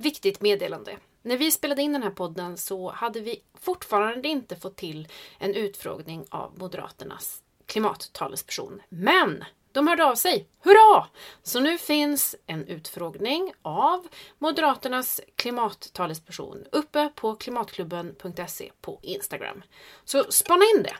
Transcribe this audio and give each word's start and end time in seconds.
Viktigt 0.00 0.40
meddelande. 0.40 0.98
När 1.22 1.36
vi 1.36 1.50
spelade 1.50 1.82
in 1.82 1.92
den 1.92 2.02
här 2.02 2.10
podden 2.10 2.56
så 2.56 2.90
hade 2.90 3.20
vi 3.20 3.42
fortfarande 3.60 4.28
inte 4.28 4.56
fått 4.56 4.76
till 4.76 5.08
en 5.38 5.54
utfrågning 5.54 6.24
av 6.30 6.58
Moderaternas 6.58 7.42
klimattalesperson. 7.66 8.82
Men 8.88 9.44
de 9.72 9.88
hörde 9.88 10.04
av 10.04 10.14
sig. 10.14 10.48
Hurra! 10.60 11.06
Så 11.42 11.60
nu 11.60 11.78
finns 11.78 12.36
en 12.46 12.66
utfrågning 12.66 13.52
av 13.62 14.08
Moderaternas 14.38 15.20
klimattalesperson 15.36 16.64
uppe 16.72 17.08
på 17.14 17.34
klimatklubben.se 17.34 18.72
på 18.80 18.98
Instagram. 19.02 19.62
Så 20.04 20.24
spana 20.28 20.64
in 20.76 20.82
det! 20.82 20.96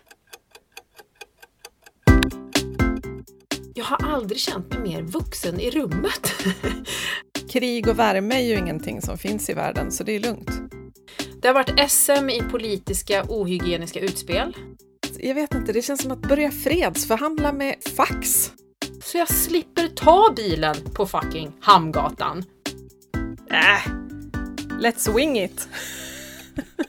Jag 3.74 3.84
har 3.84 4.14
aldrig 4.14 4.40
känt 4.40 4.68
mig 4.68 4.78
mer 4.78 5.02
vuxen 5.02 5.60
i 5.60 5.70
rummet. 5.70 6.32
Krig 7.50 7.88
och 7.88 7.98
värme 7.98 8.34
är 8.34 8.44
ju 8.44 8.58
ingenting 8.58 9.02
som 9.02 9.18
finns 9.18 9.50
i 9.50 9.54
världen, 9.54 9.92
så 9.92 10.04
det 10.04 10.12
är 10.12 10.20
lugnt. 10.20 10.50
Det 11.42 11.48
har 11.48 11.54
varit 11.54 11.90
SM 11.90 12.30
i 12.30 12.42
politiska 12.50 13.24
ohygieniska 13.28 14.00
utspel. 14.00 14.56
Jag 15.18 15.34
vet 15.34 15.54
inte, 15.54 15.73
det 15.73 15.82
känns 15.82 16.02
som 16.02 16.12
att 16.12 16.20
börja 16.20 16.50
fredsförhandla 16.50 17.52
med 17.52 17.76
fax. 17.96 18.52
Så 19.02 19.18
jag 19.18 19.28
slipper 19.28 19.88
ta 19.88 20.32
bilen 20.37 20.76
på 20.95 21.06
fucking 21.06 21.52
Hamngatan. 21.60 22.45
Äh, 23.51 23.92
let's 24.80 25.16
wing 25.16 25.38
it! 25.38 25.68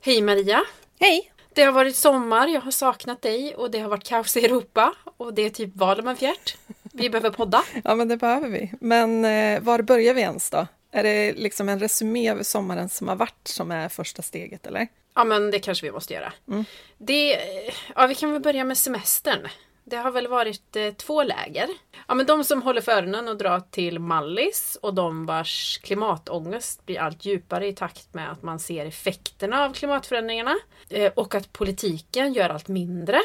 Hej 0.00 0.22
Maria! 0.22 0.62
Hej! 1.00 1.30
Det 1.54 1.62
har 1.62 1.72
varit 1.72 1.96
sommar, 1.96 2.48
jag 2.48 2.60
har 2.60 2.70
saknat 2.70 3.22
dig 3.22 3.54
och 3.54 3.70
det 3.70 3.78
har 3.78 3.88
varit 3.88 4.04
kaos 4.04 4.36
i 4.36 4.44
Europa 4.44 4.94
och 5.16 5.34
det 5.34 5.42
är 5.42 5.50
typ 5.50 5.76
val 5.76 6.00
om 6.00 6.08
en 6.08 6.16
fjärt. 6.16 6.56
Vi 6.96 7.10
behöver 7.10 7.30
podda. 7.30 7.64
Ja, 7.84 7.94
men 7.94 8.08
det 8.08 8.16
behöver 8.16 8.48
vi. 8.48 8.72
Men 8.80 9.24
eh, 9.24 9.60
var 9.60 9.82
börjar 9.82 10.14
vi 10.14 10.20
ens 10.20 10.50
då? 10.50 10.66
Är 10.92 11.02
det 11.02 11.32
liksom 11.32 11.68
en 11.68 11.80
resumé 11.80 12.30
över 12.30 12.42
sommaren 12.42 12.88
som 12.88 13.08
har 13.08 13.16
varit 13.16 13.48
som 13.48 13.70
är 13.70 13.88
första 13.88 14.22
steget, 14.22 14.66
eller? 14.66 14.88
Ja, 15.14 15.24
men 15.24 15.50
det 15.50 15.58
kanske 15.58 15.86
vi 15.86 15.92
måste 15.92 16.14
göra. 16.14 16.32
Mm. 16.48 16.64
Det, 16.98 17.38
ja, 17.94 18.06
vi 18.06 18.14
kan 18.14 18.32
väl 18.32 18.42
börja 18.42 18.64
med 18.64 18.78
semestern. 18.78 19.48
Det 19.84 19.96
har 19.96 20.10
väl 20.10 20.26
varit 20.26 20.76
eh, 20.76 20.92
två 20.92 21.22
läger. 21.22 21.68
Ja, 22.08 22.14
men 22.14 22.26
de 22.26 22.44
som 22.44 22.62
håller 22.62 22.80
för 22.80 22.92
öronen 22.92 23.28
och 23.28 23.36
drar 23.36 23.62
till 23.70 23.98
Mallis 23.98 24.78
och 24.82 24.94
de 24.94 25.26
vars 25.26 25.80
klimatångest 25.82 26.86
blir 26.86 27.00
allt 27.00 27.24
djupare 27.24 27.66
i 27.66 27.72
takt 27.72 28.14
med 28.14 28.32
att 28.32 28.42
man 28.42 28.58
ser 28.58 28.86
effekterna 28.86 29.64
av 29.64 29.72
klimatförändringarna 29.72 30.56
eh, 30.88 31.12
och 31.16 31.34
att 31.34 31.52
politiken 31.52 32.32
gör 32.32 32.50
allt 32.50 32.68
mindre. 32.68 33.20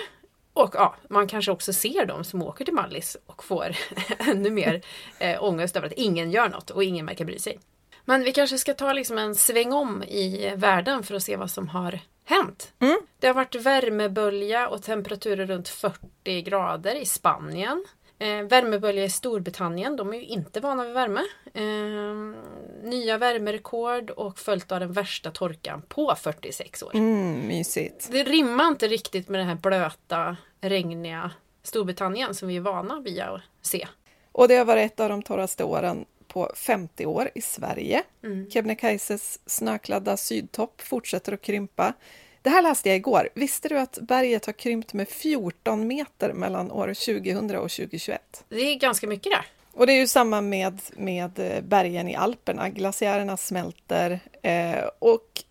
Och 0.59 0.75
ja, 0.75 0.95
man 1.09 1.27
kanske 1.27 1.51
också 1.51 1.73
ser 1.73 2.05
de 2.05 2.23
som 2.23 2.41
åker 2.41 2.65
till 2.65 2.73
Mallis 2.73 3.17
och 3.25 3.43
får 3.43 3.75
ännu 4.19 4.49
mer 4.49 4.81
eh, 5.19 5.43
ångest 5.43 5.75
över 5.75 5.87
att 5.87 5.93
ingen 5.93 6.31
gör 6.31 6.49
något 6.49 6.69
och 6.69 6.83
ingen 6.83 7.05
verkar 7.05 7.25
bry 7.25 7.39
sig. 7.39 7.59
Men 8.05 8.23
vi 8.23 8.31
kanske 8.31 8.57
ska 8.57 8.73
ta 8.73 8.93
liksom 8.93 9.17
en 9.17 9.35
sväng 9.35 9.73
om 9.73 10.03
i 10.03 10.53
världen 10.55 11.03
för 11.03 11.15
att 11.15 11.23
se 11.23 11.35
vad 11.35 11.51
som 11.51 11.69
har 11.69 11.99
hänt. 12.25 12.73
Mm. 12.79 12.99
Det 13.19 13.27
har 13.27 13.33
varit 13.33 13.55
värmebölja 13.55 14.67
och 14.67 14.83
temperaturer 14.83 15.45
runt 15.45 15.69
40 15.69 16.41
grader 16.41 16.95
i 16.95 17.05
Spanien. 17.05 17.85
Eh, 18.21 18.43
värmebölja 18.43 19.03
i 19.03 19.09
Storbritannien, 19.09 19.95
de 19.95 20.13
är 20.13 20.17
ju 20.17 20.25
inte 20.25 20.59
vana 20.59 20.85
vid 20.85 20.93
värme. 20.93 21.21
Eh, 21.53 22.89
nya 22.89 23.17
värmerekord 23.17 24.09
och 24.09 24.39
följt 24.39 24.71
av 24.71 24.79
den 24.79 24.93
värsta 24.93 25.31
torkan 25.31 25.81
på 25.87 26.15
46 26.15 26.83
år. 26.83 26.95
Mm, 26.95 27.47
mysigt. 27.47 28.09
Det 28.11 28.23
rimmar 28.23 28.67
inte 28.67 28.87
riktigt 28.87 29.29
med 29.29 29.39
det 29.39 29.43
här 29.43 29.55
blöta, 29.55 30.37
regniga 30.61 31.31
Storbritannien 31.63 32.35
som 32.35 32.47
vi 32.47 32.57
är 32.57 32.61
vana 32.61 32.99
vid 32.99 33.19
att 33.19 33.41
se. 33.61 33.87
Och 34.31 34.47
det 34.47 34.55
har 34.55 34.65
varit 34.65 34.91
ett 34.91 34.99
av 34.99 35.09
de 35.09 35.23
torraste 35.23 35.63
åren 35.63 36.05
på 36.27 36.51
50 36.55 37.05
år 37.05 37.29
i 37.35 37.41
Sverige. 37.41 38.03
Mm. 38.23 38.49
Kebnekaises 38.49 39.39
snökladda 39.45 40.17
sydtopp 40.17 40.81
fortsätter 40.81 41.33
att 41.33 41.41
krympa. 41.41 41.93
Det 42.41 42.49
här 42.49 42.61
läste 42.61 42.89
jag 42.89 42.95
igår. 42.95 43.29
Visste 43.33 43.69
du 43.69 43.79
att 43.79 43.97
berget 44.01 44.45
har 44.45 44.53
krympt 44.53 44.93
med 44.93 45.09
14 45.09 45.87
meter 45.87 46.33
mellan 46.33 46.71
år 46.71 46.87
2000 46.87 47.45
och 47.45 47.71
2021? 47.71 48.43
Det 48.49 48.55
är 48.55 48.75
ganska 48.75 49.07
mycket 49.07 49.31
det. 49.31 49.43
Och 49.73 49.87
det 49.87 49.93
är 49.93 49.97
ju 49.97 50.07
samma 50.07 50.41
med, 50.41 50.81
med 50.97 51.39
eh, 51.39 51.61
bergen 51.61 52.07
i 52.07 52.15
Alperna. 52.15 52.69
Glaciärerna 52.69 53.37
smälter 53.37 54.19
eh, 54.41 54.83
och 54.99 55.43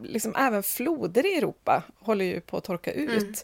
liksom 0.00 0.36
även 0.36 0.62
floder 0.62 1.26
i 1.26 1.38
Europa 1.38 1.82
håller 1.98 2.24
ju 2.24 2.40
på 2.40 2.56
att 2.56 2.64
torka 2.64 2.92
ut. 2.92 3.10
Mm. 3.10 3.34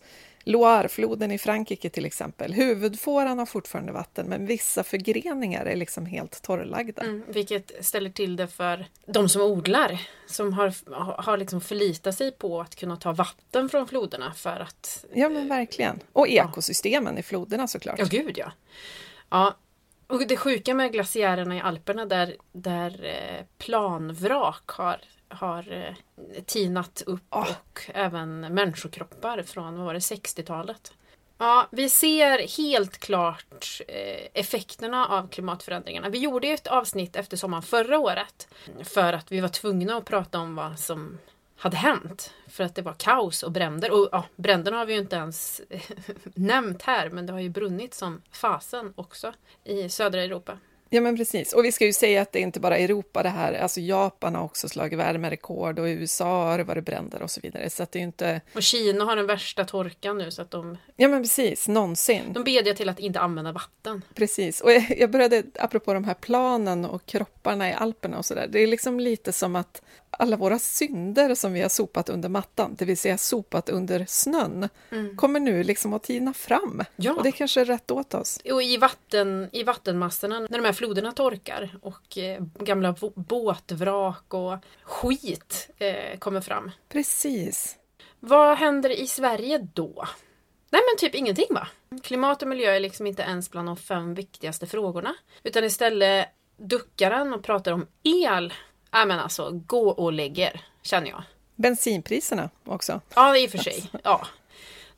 Loirefloden 0.44 1.32
i 1.32 1.38
Frankrike 1.38 1.90
till 1.90 2.04
exempel. 2.04 2.52
Huvudfåran 2.52 3.38
har 3.38 3.46
fortfarande 3.46 3.92
vatten 3.92 4.26
men 4.26 4.46
vissa 4.46 4.82
förgreningar 4.82 5.66
är 5.66 5.76
liksom 5.76 6.06
helt 6.06 6.42
torrlagda. 6.42 7.02
Mm, 7.02 7.22
vilket 7.28 7.84
ställer 7.86 8.10
till 8.10 8.36
det 8.36 8.48
för 8.48 8.86
de 9.06 9.28
som 9.28 9.42
odlar. 9.42 10.00
Som 10.26 10.52
har, 10.52 10.74
har 11.22 11.36
liksom 11.36 11.60
förlitat 11.60 12.14
sig 12.14 12.32
på 12.32 12.60
att 12.60 12.76
kunna 12.76 12.96
ta 12.96 13.12
vatten 13.12 13.68
från 13.68 13.88
floderna 13.88 14.32
för 14.32 14.60
att... 14.60 15.04
Ja 15.12 15.28
men 15.28 15.48
verkligen. 15.48 16.00
Och 16.12 16.28
ekosystemen 16.28 17.18
i 17.18 17.22
floderna 17.22 17.68
såklart. 17.68 17.98
Ja, 17.98 18.06
gud 18.10 18.38
ja. 18.38 18.52
Ja, 19.30 19.56
och 20.06 20.26
det 20.26 20.36
sjuka 20.36 20.74
med 20.74 20.92
glaciärerna 20.92 21.56
i 21.56 21.60
Alperna 21.60 22.06
där, 22.06 22.36
där 22.52 23.04
eh, 23.04 23.44
planvrak 23.58 24.70
har, 24.70 25.00
har 25.30 25.72
eh, 25.72 25.94
tinat 26.46 27.02
upp 27.06 27.22
Ah. 27.28 27.46
och 27.48 27.90
även 27.94 28.40
människokroppar 28.40 29.42
från, 29.42 29.76
vad 29.76 29.86
var 29.86 29.94
det, 29.94 29.98
60-talet. 30.00 30.92
Ja, 31.38 31.68
vi 31.70 31.88
ser 31.88 32.56
helt 32.56 32.98
klart 32.98 33.80
eh, 33.88 34.26
effekterna 34.34 35.06
av 35.06 35.28
klimatförändringarna. 35.28 36.08
Vi 36.08 36.18
gjorde 36.18 36.46
ju 36.46 36.54
ett 36.54 36.66
avsnitt 36.66 37.16
efter 37.16 37.36
sommaren 37.36 37.62
förra 37.62 37.98
året 37.98 38.48
för 38.84 39.12
att 39.12 39.32
vi 39.32 39.40
var 39.40 39.48
tvungna 39.48 39.96
att 39.96 40.04
prata 40.04 40.38
om 40.38 40.54
vad 40.54 40.78
som 40.78 41.18
hade 41.56 41.76
hänt. 41.76 42.34
För 42.48 42.64
att 42.64 42.74
det 42.74 42.82
var 42.82 42.92
kaos 42.92 43.42
och 43.42 43.52
bränder. 43.52 43.90
Och 43.90 44.08
ja, 44.12 44.24
bränderna 44.36 44.76
har 44.76 44.86
vi 44.86 44.92
ju 44.92 45.00
inte 45.00 45.16
ens 45.16 45.60
nämnt 46.34 46.82
här, 46.82 47.10
men 47.10 47.26
det 47.26 47.32
har 47.32 47.40
ju 47.40 47.48
brunnit 47.48 47.94
som 47.94 48.22
fasen 48.32 48.92
också 48.96 49.32
i 49.64 49.88
södra 49.88 50.22
Europa. 50.22 50.58
Ja 50.92 51.00
men 51.00 51.16
precis. 51.16 51.52
Och 51.52 51.64
vi 51.64 51.72
ska 51.72 51.86
ju 51.86 51.92
säga 51.92 52.22
att 52.22 52.32
det 52.32 52.38
är 52.38 52.42
inte 52.42 52.60
bara 52.60 52.76
Europa 52.78 53.22
det 53.22 53.28
här. 53.28 53.52
Alltså 53.52 53.80
Japan 53.80 54.34
har 54.34 54.44
också 54.44 54.68
slagit 54.68 54.98
värmerekord 54.98 55.78
och 55.78 55.84
USA 55.84 56.44
har 56.50 56.58
det 56.58 56.64
varit 56.64 56.84
bränder 56.84 57.22
och 57.22 57.30
så 57.30 57.40
vidare. 57.40 57.70
Så 57.70 57.82
att 57.82 57.92
det 57.92 57.98
är 57.98 58.02
inte... 58.02 58.40
Och 58.54 58.62
Kina 58.62 59.04
har 59.04 59.16
den 59.16 59.26
värsta 59.26 59.64
torkan 59.64 60.18
nu 60.18 60.30
så 60.30 60.42
att 60.42 60.50
de, 60.50 60.76
Ja 60.96 61.08
men 61.08 61.22
precis, 61.22 61.68
någonsin. 61.68 62.32
de 62.32 62.44
bedjar 62.44 62.74
till 62.74 62.88
att 62.88 62.98
inte 62.98 63.20
använda 63.20 63.52
vatten. 63.52 64.02
Precis, 64.14 64.60
och 64.60 64.72
jag 64.72 64.84
jag 64.98 65.10
började, 65.10 65.42
apropå 65.54 65.94
de 65.94 66.04
här 66.04 66.14
planen 66.14 66.84
och 66.84 67.06
kropparna 67.06 67.70
i 67.70 67.72
Alperna 67.72 68.18
och 68.18 68.26
sådär, 68.26 68.46
det 68.50 68.60
är 68.60 68.66
liksom 68.66 69.00
lite 69.00 69.32
som 69.32 69.56
att 69.56 69.82
alla 70.10 70.36
våra 70.36 70.58
synder 70.58 71.34
som 71.34 71.52
vi 71.52 71.62
har 71.62 71.68
sopat 71.68 72.08
under 72.08 72.28
mattan, 72.28 72.74
det 72.78 72.84
vill 72.84 72.98
säga 72.98 73.18
sopat 73.18 73.68
under 73.68 74.04
snön, 74.08 74.68
kommer 75.16 75.40
nu 75.40 75.62
liksom 75.62 75.92
att 75.92 76.02
tina 76.02 76.32
fram. 76.32 76.84
Ja. 76.96 77.12
Och 77.12 77.22
det 77.22 77.32
kanske 77.32 77.60
är 77.60 77.64
rätt 77.64 77.90
åt 77.90 78.14
oss. 78.14 78.40
Och 78.52 78.62
i, 78.62 78.76
vatten, 78.76 79.48
i 79.52 79.62
vattenmassorna, 79.62 80.40
när 80.40 80.58
de 80.58 80.64
här 80.64 80.72
floderna 80.72 81.12
torkar 81.12 81.78
och 81.82 82.18
eh, 82.18 82.42
gamla 82.58 82.94
båtvrak 83.14 84.34
och 84.34 84.56
skit 84.82 85.70
eh, 85.78 86.18
kommer 86.18 86.40
fram. 86.40 86.70
Precis. 86.88 87.76
Vad 88.20 88.58
händer 88.58 88.90
i 88.90 89.06
Sverige 89.06 89.68
då? 89.74 90.04
Nej 90.70 90.82
men 90.88 90.98
typ 90.98 91.14
ingenting 91.14 91.46
va? 91.50 91.68
Klimat 92.02 92.42
och 92.42 92.48
miljö 92.48 92.70
är 92.70 92.80
liksom 92.80 93.06
inte 93.06 93.22
ens 93.22 93.50
bland 93.50 93.68
de 93.68 93.76
fem 93.76 94.14
viktigaste 94.14 94.66
frågorna. 94.66 95.14
Utan 95.42 95.64
istället 95.64 96.28
duckar 96.56 97.10
han 97.10 97.34
och 97.34 97.42
pratar 97.42 97.72
om 97.72 97.86
el. 98.02 98.52
Nej 98.92 99.06
men 99.06 99.18
alltså, 99.18 99.50
gå 99.66 99.90
och 99.90 100.12
lägger, 100.12 100.60
känner 100.82 101.08
jag. 101.08 101.22
Bensinpriserna 101.56 102.50
också. 102.64 103.00
Ja, 103.14 103.36
i 103.36 103.46
och 103.46 103.50
för 103.50 103.58
sig. 103.58 103.90
Ja. 104.02 104.26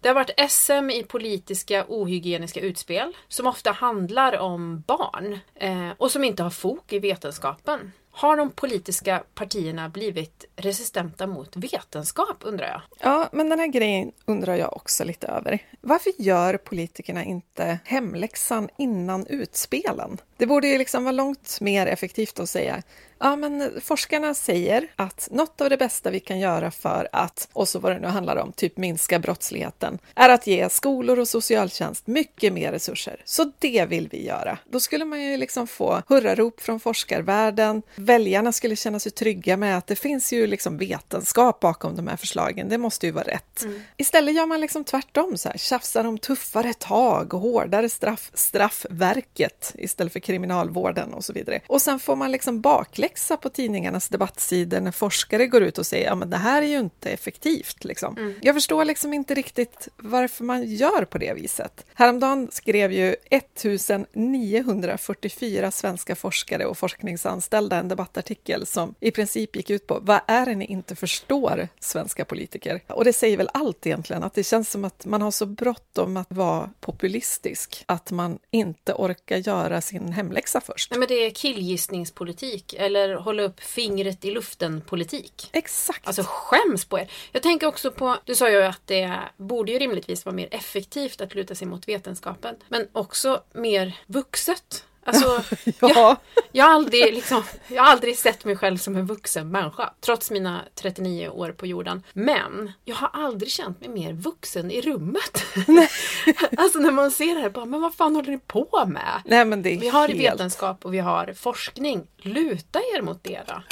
Det 0.01 0.09
har 0.09 0.15
varit 0.15 0.51
SM 0.51 0.91
i 0.91 1.03
politiska 1.03 1.85
ohygieniska 1.89 2.61
utspel 2.61 3.17
som 3.29 3.47
ofta 3.47 3.73
handlar 3.73 4.39
om 4.39 4.83
barn 4.87 5.39
eh, 5.55 5.91
och 5.99 6.11
som 6.11 6.25
inte 6.25 6.43
har 6.43 6.51
fog 6.51 6.81
i 6.89 6.99
vetenskapen. 6.99 7.93
Har 8.11 8.37
de 8.37 8.51
politiska 8.51 9.23
partierna 9.35 9.89
blivit 9.89 10.45
resistenta 10.57 11.27
mot 11.27 11.57
vetenskap 11.57 12.37
undrar 12.41 12.67
jag? 12.67 12.81
Ja, 12.99 13.29
men 13.33 13.49
den 13.49 13.59
här 13.59 13.67
grejen 13.67 14.13
undrar 14.25 14.57
jag 14.57 14.77
också 14.77 15.05
lite 15.05 15.27
över. 15.27 15.59
Varför 15.81 16.13
gör 16.19 16.57
politikerna 16.57 17.25
inte 17.25 17.79
hemläxan 17.85 18.69
innan 18.79 19.27
utspelen? 19.27 20.19
Det 20.37 20.47
borde 20.47 20.69
ju 20.69 20.79
liksom 20.79 21.05
vara 21.05 21.13
långt 21.13 21.61
mer 21.61 21.87
effektivt 21.87 22.41
att 22.41 22.49
säga 22.51 22.83
Ja, 23.25 23.37
men 23.37 23.81
forskarna 23.81 24.35
säger 24.35 24.87
att 24.97 25.29
något 25.31 25.61
av 25.61 25.71
det 25.71 25.77
bästa 25.77 26.11
vi 26.11 26.21
kan 26.21 26.39
göra 26.39 26.71
för 26.71 27.09
att, 27.13 27.49
och 27.53 27.69
så 27.69 27.79
vad 27.79 27.93
det 27.93 27.99
nu 27.99 28.07
handlar 28.07 28.37
om, 28.37 28.53
typ 28.53 28.77
minska 28.77 29.19
brottsligheten, 29.19 29.99
är 30.15 30.29
att 30.29 30.47
ge 30.47 30.69
skolor 30.69 31.19
och 31.19 31.29
socialtjänst 31.29 32.07
mycket 32.07 32.53
mer 32.53 32.73
resurser. 32.73 33.23
Så 33.25 33.53
det 33.59 33.87
vill 33.87 34.09
vi 34.09 34.27
göra. 34.27 34.59
Då 34.71 34.81
skulle 34.81 35.05
man 35.05 35.23
ju 35.23 35.37
liksom 35.37 35.67
få 35.67 36.03
hurrarop 36.09 36.61
från 36.61 36.81
forskarvärlden, 36.81 37.83
väljarna 37.95 38.53
skulle 38.53 38.77
känna 38.77 38.99
sig 38.99 39.13
trygga 39.13 39.57
med 39.57 39.79
att 39.79 39.87
det 39.87 39.97
finns 39.97 40.33
ju 40.33 40.47
liksom 40.47 40.79
vetenskap 40.79 41.61
bakom 41.61 41.97
de 41.97 42.07
här 42.07 42.17
förslagen. 42.17 42.69
Det 42.69 42.79
måste 42.79 43.07
ju 43.07 43.13
vara 43.13 43.25
rätt. 43.25 43.63
Mm. 43.63 43.83
Istället 43.97 44.35
gör 44.35 44.47
man 44.47 44.61
liksom 44.61 44.85
tvärtom, 44.85 45.39
så 45.39 45.49
här, 45.49 45.59
tjafsar 45.59 46.05
om 46.05 46.19
tuffare 46.19 46.75
tag 46.75 47.35
och 47.35 47.41
hårdare 47.41 47.89
straff, 47.89 48.31
straffverket 48.35 49.73
istället 49.79 50.13
för 50.13 50.21
kriminalvården 50.21 51.15
och 51.15 51.25
så 51.25 51.33
vidare. 51.33 51.61
Och 51.67 51.83
sen 51.83 52.01
får 52.01 52.17
man 52.17 52.33
liksom 52.33 52.61
bakläxa 52.61 53.12
på 53.37 53.49
tidningarnas 53.49 54.09
debattsidor 54.09 54.81
när 54.81 54.93
forskare 54.93 55.47
går 55.47 55.63
ut 55.63 55.79
och 55.79 55.87
säger 55.87 56.07
ja 56.07 56.15
men 56.15 56.31
det 56.31 56.37
här 56.37 56.63
är 56.63 56.67
ju 56.67 56.79
inte 56.79 57.11
effektivt. 57.11 57.85
Liksom. 57.85 58.17
Mm. 58.17 58.35
Jag 58.43 58.55
förstår 58.55 58.85
liksom 58.85 59.15
inte 59.15 59.35
riktigt 59.35 59.89
varför 59.97 60.45
man 60.45 60.65
gör 60.65 61.05
på 61.05 61.19
det 61.19 61.35
viset. 61.35 61.87
Häromdagen 61.95 62.49
skrev 62.53 62.93
ju 62.93 63.17
1944 63.31 65.71
svenska 65.71 66.17
forskare 66.17 66.67
och 66.67 66.79
forskningsanställda 66.79 67.77
en 67.77 67.89
debattartikel 67.89 68.67
som 68.67 68.95
i 69.01 69.11
princip 69.11 69.57
gick 69.57 69.71
ut 69.71 69.87
på 69.87 69.99
vad 70.03 70.21
är 70.27 70.47
det 70.47 70.55
ni 70.55 70.65
inte 70.65 70.97
förstår, 70.97 71.69
svenska 71.81 72.25
politiker? 72.25 72.83
Och 72.89 73.05
det 73.05 73.13
säger 73.13 73.37
väl 73.37 73.49
allt 73.55 73.87
egentligen, 73.87 74.23
att 74.23 74.35
det 74.35 74.45
känns 74.45 74.71
som 74.71 74.85
att 74.85 75.07
man 75.07 75.23
har 75.23 75.31
så 75.31 75.47
bråttom 75.47 76.17
att 76.17 76.33
vara 76.33 76.71
populistisk 76.81 77.85
att 77.87 78.11
man 78.11 78.39
inte 78.51 78.95
orkar 78.95 79.37
göra 79.37 79.81
sin 79.81 80.13
hemläxa 80.13 80.61
först. 80.61 80.91
Nej, 80.91 80.99
men 80.99 81.09
det 81.09 81.15
är 81.15 81.31
killgissningspolitik 81.31 82.75
eller 82.75 83.02
hålla 83.09 83.43
upp 83.43 83.61
fingret 83.61 84.25
i 84.25 84.31
luften-politik. 84.31 85.51
Exakt. 85.53 86.07
Alltså 86.07 86.23
skäms 86.27 86.85
på 86.85 86.99
er. 86.99 87.11
Jag 87.33 87.43
tänker 87.43 87.67
också 87.67 87.91
på, 87.91 88.17
du 88.25 88.35
sa 88.35 88.51
ju 88.51 88.63
att 88.63 88.87
det 88.87 89.19
borde 89.37 89.73
ju 89.73 89.79
rimligtvis 89.79 90.25
vara 90.25 90.35
mer 90.35 90.49
effektivt 90.51 91.21
att 91.21 91.35
luta 91.35 91.55
sig 91.55 91.67
mot 91.67 91.89
vetenskapen, 91.89 92.57
men 92.69 92.89
också 92.93 93.43
mer 93.53 93.93
vuxet. 94.07 94.85
Alltså, 95.05 95.43
ja. 95.81 95.89
jag, 95.89 96.17
jag, 96.53 96.65
har 96.65 96.73
aldrig, 96.73 97.15
liksom, 97.15 97.43
jag 97.69 97.83
har 97.83 97.93
aldrig 97.93 98.19
sett 98.19 98.45
mig 98.45 98.57
själv 98.57 98.77
som 98.77 98.97
en 98.97 99.07
vuxen 99.07 99.49
människa, 99.49 99.93
trots 100.01 100.31
mina 100.31 100.61
39 100.75 101.29
år 101.29 101.53
på 101.53 101.67
jorden. 101.67 102.03
Men 102.13 102.73
jag 102.85 102.97
har 102.97 103.11
aldrig 103.13 103.51
känt 103.51 103.81
mig 103.81 103.89
mer 103.89 104.13
vuxen 104.13 104.71
i 104.71 104.81
rummet. 104.81 105.45
alltså 106.57 106.79
när 106.79 106.91
man 106.91 107.11
ser 107.11 107.35
det 107.35 107.41
här, 107.41 107.51
bara, 107.51 107.65
men 107.65 107.81
vad 107.81 107.95
fan 107.95 108.17
håller 108.17 108.31
ni 108.31 108.39
på 108.39 108.85
med? 108.87 109.23
Nej, 109.25 109.45
vi 109.77 109.89
har 109.89 110.09
helt... 110.09 110.21
vetenskap 110.21 110.85
och 110.85 110.95
vi 110.95 110.99
har 110.99 111.33
forskning. 111.33 112.07
Luta 112.19 112.79
er 112.79 113.03
mot 113.03 113.25
det 113.25 113.41
då. 113.47 113.63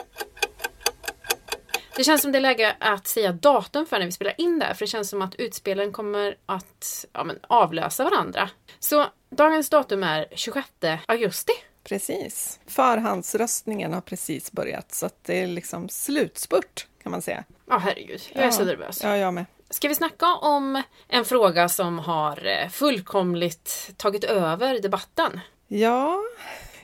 Det 1.97 2.05
känns 2.05 2.23
som 2.23 2.33
det 2.33 2.39
är 2.39 2.43
läge 2.43 2.77
att 2.81 3.07
säga 3.07 3.33
datum 3.33 3.87
för 3.87 3.99
när 3.99 4.07
vi 4.07 4.13
spelar 4.13 4.35
in 4.39 4.59
det 4.59 4.65
här, 4.65 4.75
för 4.75 4.85
det 4.85 4.91
känns 4.91 5.11
som 5.11 5.23
att 5.23 5.35
utspelen 5.35 5.93
kommer 5.93 6.37
att 6.47 7.07
ja, 7.13 7.25
men, 7.25 7.39
avlösa 7.43 8.05
varandra. 8.05 8.51
Så 8.79 9.07
dagens 9.31 9.71
datum 9.71 10.03
är 10.03 10.27
26 10.35 10.69
augusti. 11.07 11.53
Precis. 11.85 12.61
Förhandsröstningen 12.67 13.93
har 13.93 14.01
precis 14.01 14.53
börjat, 14.53 14.95
så 14.95 15.11
det 15.23 15.43
är 15.43 15.47
liksom 15.47 15.89
slutspurt 15.89 16.87
kan 17.03 17.13
man 17.13 17.23
säga. 17.23 17.45
Ja, 17.67 17.79
herregud. 17.79 18.21
Jag 18.33 18.43
är 18.43 18.47
ja. 18.47 18.53
så 18.53 18.65
nervös. 18.65 19.01
Ja, 19.03 19.17
jag 19.17 19.35
med. 19.35 19.47
Ska 19.71 19.89
vi 19.89 19.95
snacka 19.95 20.27
om 20.27 20.83
en 21.09 21.25
fråga 21.25 21.69
som 21.69 21.99
har 21.99 22.47
eh, 22.47 22.69
fullkomligt 22.69 23.91
tagit 23.97 24.25
över 24.25 24.81
debatten? 24.81 25.41
Ja, 25.69 26.23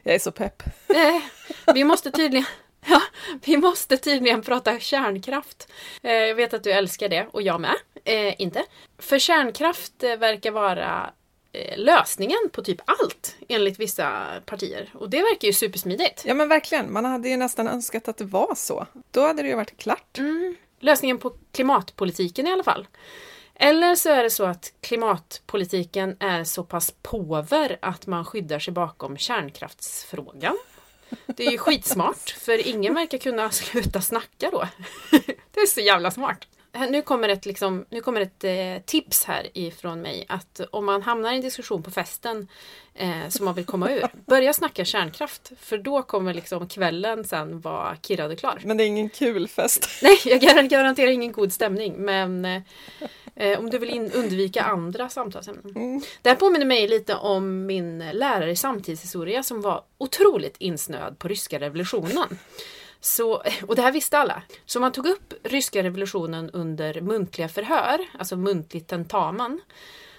jag 0.03 0.15
är 0.15 0.19
så 0.19 0.33
pepp. 0.33 0.63
Nej, 0.87 1.31
vi 1.75 1.85
måste 1.85 2.11
tydligen 2.11 2.47
Ja, 2.91 3.03
vi 3.45 3.57
måste 3.57 3.97
tydligen 3.97 4.43
prata 4.43 4.79
kärnkraft. 4.79 5.73
Eh, 6.03 6.13
jag 6.13 6.35
vet 6.35 6.55
att 6.55 6.65
du 6.65 6.73
älskar 6.73 7.09
det 7.09 7.27
och 7.33 7.43
jag 7.43 7.61
med. 7.61 7.75
Eh, 8.05 8.41
inte. 8.41 8.65
För 8.99 9.19
kärnkraft 9.19 10.03
eh, 10.03 10.17
verkar 10.17 10.51
vara 10.51 11.11
eh, 11.53 11.79
lösningen 11.79 12.39
på 12.53 12.63
typ 12.63 12.81
allt 12.85 13.37
enligt 13.49 13.81
vissa 13.81 14.27
partier. 14.47 14.91
Och 14.95 15.11
det 15.11 15.19
verkar 15.19 15.49
ju 15.49 15.53
supersmidigt. 15.53 16.23
Ja 16.27 16.35
men 16.35 16.49
verkligen, 16.49 16.93
man 16.93 17.05
hade 17.05 17.29
ju 17.29 17.37
nästan 17.37 17.69
önskat 17.69 18.09
att 18.09 18.17
det 18.17 18.25
var 18.25 18.55
så. 18.55 18.87
Då 19.11 19.27
hade 19.27 19.43
det 19.43 19.49
ju 19.49 19.57
varit 19.57 19.77
klart. 19.77 20.19
Mm. 20.19 20.57
Lösningen 20.81 21.19
på 21.19 21.33
klimatpolitiken 21.53 22.47
i 22.47 22.53
alla 22.53 22.65
fall. 22.65 22.87
Eller 23.55 23.95
så 23.95 24.11
är 24.11 24.23
det 24.23 24.31
så 24.31 24.45
att 24.45 24.73
klimatpolitiken 24.81 26.17
är 26.21 26.45
så 26.45 26.65
pass 26.65 26.95
påver 27.03 27.79
att 27.83 28.07
man 28.07 28.25
skyddar 28.25 28.59
sig 28.59 28.75
bakom 28.75 29.17
kärnkraftsfrågan. 29.17 30.57
Det 31.27 31.47
är 31.47 31.51
ju 31.51 31.59
skitsmart, 31.59 32.31
för 32.31 32.67
ingen 32.69 32.95
verkar 32.95 33.19
kunna 33.19 33.51
sluta 33.51 34.01
snacka 34.01 34.51
då. 34.53 34.69
Det 35.51 35.61
är 35.61 35.67
så 35.67 35.81
jävla 35.81 36.11
smart. 36.11 36.47
Nu 36.91 37.03
kommer 37.03 37.29
ett, 37.29 37.47
liksom, 37.47 37.85
nu 37.91 38.01
kommer 38.01 38.21
ett 38.21 38.45
eh, 38.45 38.85
tips 38.87 39.25
här 39.25 39.47
ifrån 39.55 40.03
mig 40.03 40.25
att 40.29 40.61
om 40.71 40.85
man 40.87 41.03
hamnar 41.03 41.33
i 41.33 41.37
en 41.37 41.43
diskussion 41.43 41.83
på 41.83 41.91
festen 41.91 42.49
eh, 42.95 43.29
som 43.29 43.45
man 43.45 43.55
vill 43.55 43.65
komma 43.65 43.91
ur, 43.91 44.05
börja 44.27 44.53
snacka 44.53 44.85
kärnkraft. 44.85 45.53
För 45.61 45.79
då 45.79 46.03
kommer 46.03 46.35
liksom 46.35 46.69
kvällen 46.69 47.25
sen 47.25 47.61
vara 47.61 47.97
kirrad 48.03 48.33
och 48.33 48.39
klar. 48.39 48.61
Men 48.65 48.77
det 48.77 48.85
är 48.85 48.87
ingen 48.87 49.09
kul 49.09 49.49
fest. 49.49 49.89
Nej, 50.03 50.19
jag 50.25 50.69
garanterar 50.71 51.11
ingen 51.11 51.33
god 51.33 51.53
stämning. 51.53 51.95
Men 51.99 52.45
eh, 52.45 52.63
Eh, 53.37 53.59
om 53.59 53.71
du 53.71 53.79
vill 53.79 54.13
undvika 54.15 54.63
andra 54.63 55.09
samtalsämnen. 55.09 55.73
Mm. 55.77 56.01
Det 56.23 56.29
här 56.29 56.37
påminner 56.37 56.67
mig 56.67 56.89
lite 56.89 57.15
om 57.15 57.67
min 57.67 57.99
lärare 57.99 58.51
i 58.51 58.57
samtidshistoria 58.57 59.43
som 59.43 59.61
var 59.61 59.85
otroligt 59.99 60.57
insnöad 60.59 61.19
på 61.19 61.29
ryska 61.29 61.61
revolutionen. 61.61 62.39
Så, 63.01 63.43
och 63.67 63.77
det 63.77 63.83
här 63.83 63.93
visste 63.93 64.19
alla. 64.19 64.43
Så 64.67 64.81
man 64.81 64.93
tog 64.93 65.07
upp 65.07 65.35
ryska 65.43 65.83
revolutionen 65.83 66.51
under 66.51 67.01
muntliga 67.01 67.49
förhör, 67.49 67.99
alltså 68.19 68.37
muntligt 68.37 68.89
tentamen. 68.89 69.61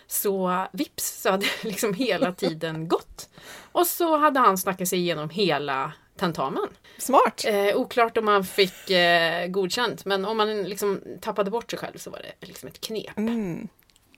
Så 0.07 0.65
vips 0.73 1.21
så 1.21 1.31
hade 1.31 1.45
liksom 1.61 1.93
hela 1.93 2.33
tiden 2.33 2.87
gått. 2.87 3.29
Och 3.71 3.87
så 3.87 4.17
hade 4.17 4.39
han 4.39 4.57
snackat 4.57 4.87
sig 4.87 4.99
igenom 4.99 5.29
hela 5.29 5.93
tentamen. 6.17 6.67
Smart! 6.97 7.45
Eh, 7.47 7.75
oklart 7.75 8.17
om 8.17 8.25
man 8.25 8.43
fick 8.43 8.89
eh, 8.89 9.47
godkänt 9.47 10.05
men 10.05 10.25
om 10.25 10.37
man 10.37 10.63
liksom 10.63 11.01
tappade 11.21 11.51
bort 11.51 11.71
sig 11.71 11.79
själv 11.79 11.97
så 11.97 12.09
var 12.09 12.19
det 12.19 12.33
liksom 12.47 12.69
ett 12.69 12.81
knep. 12.81 13.17
Mm. 13.17 13.67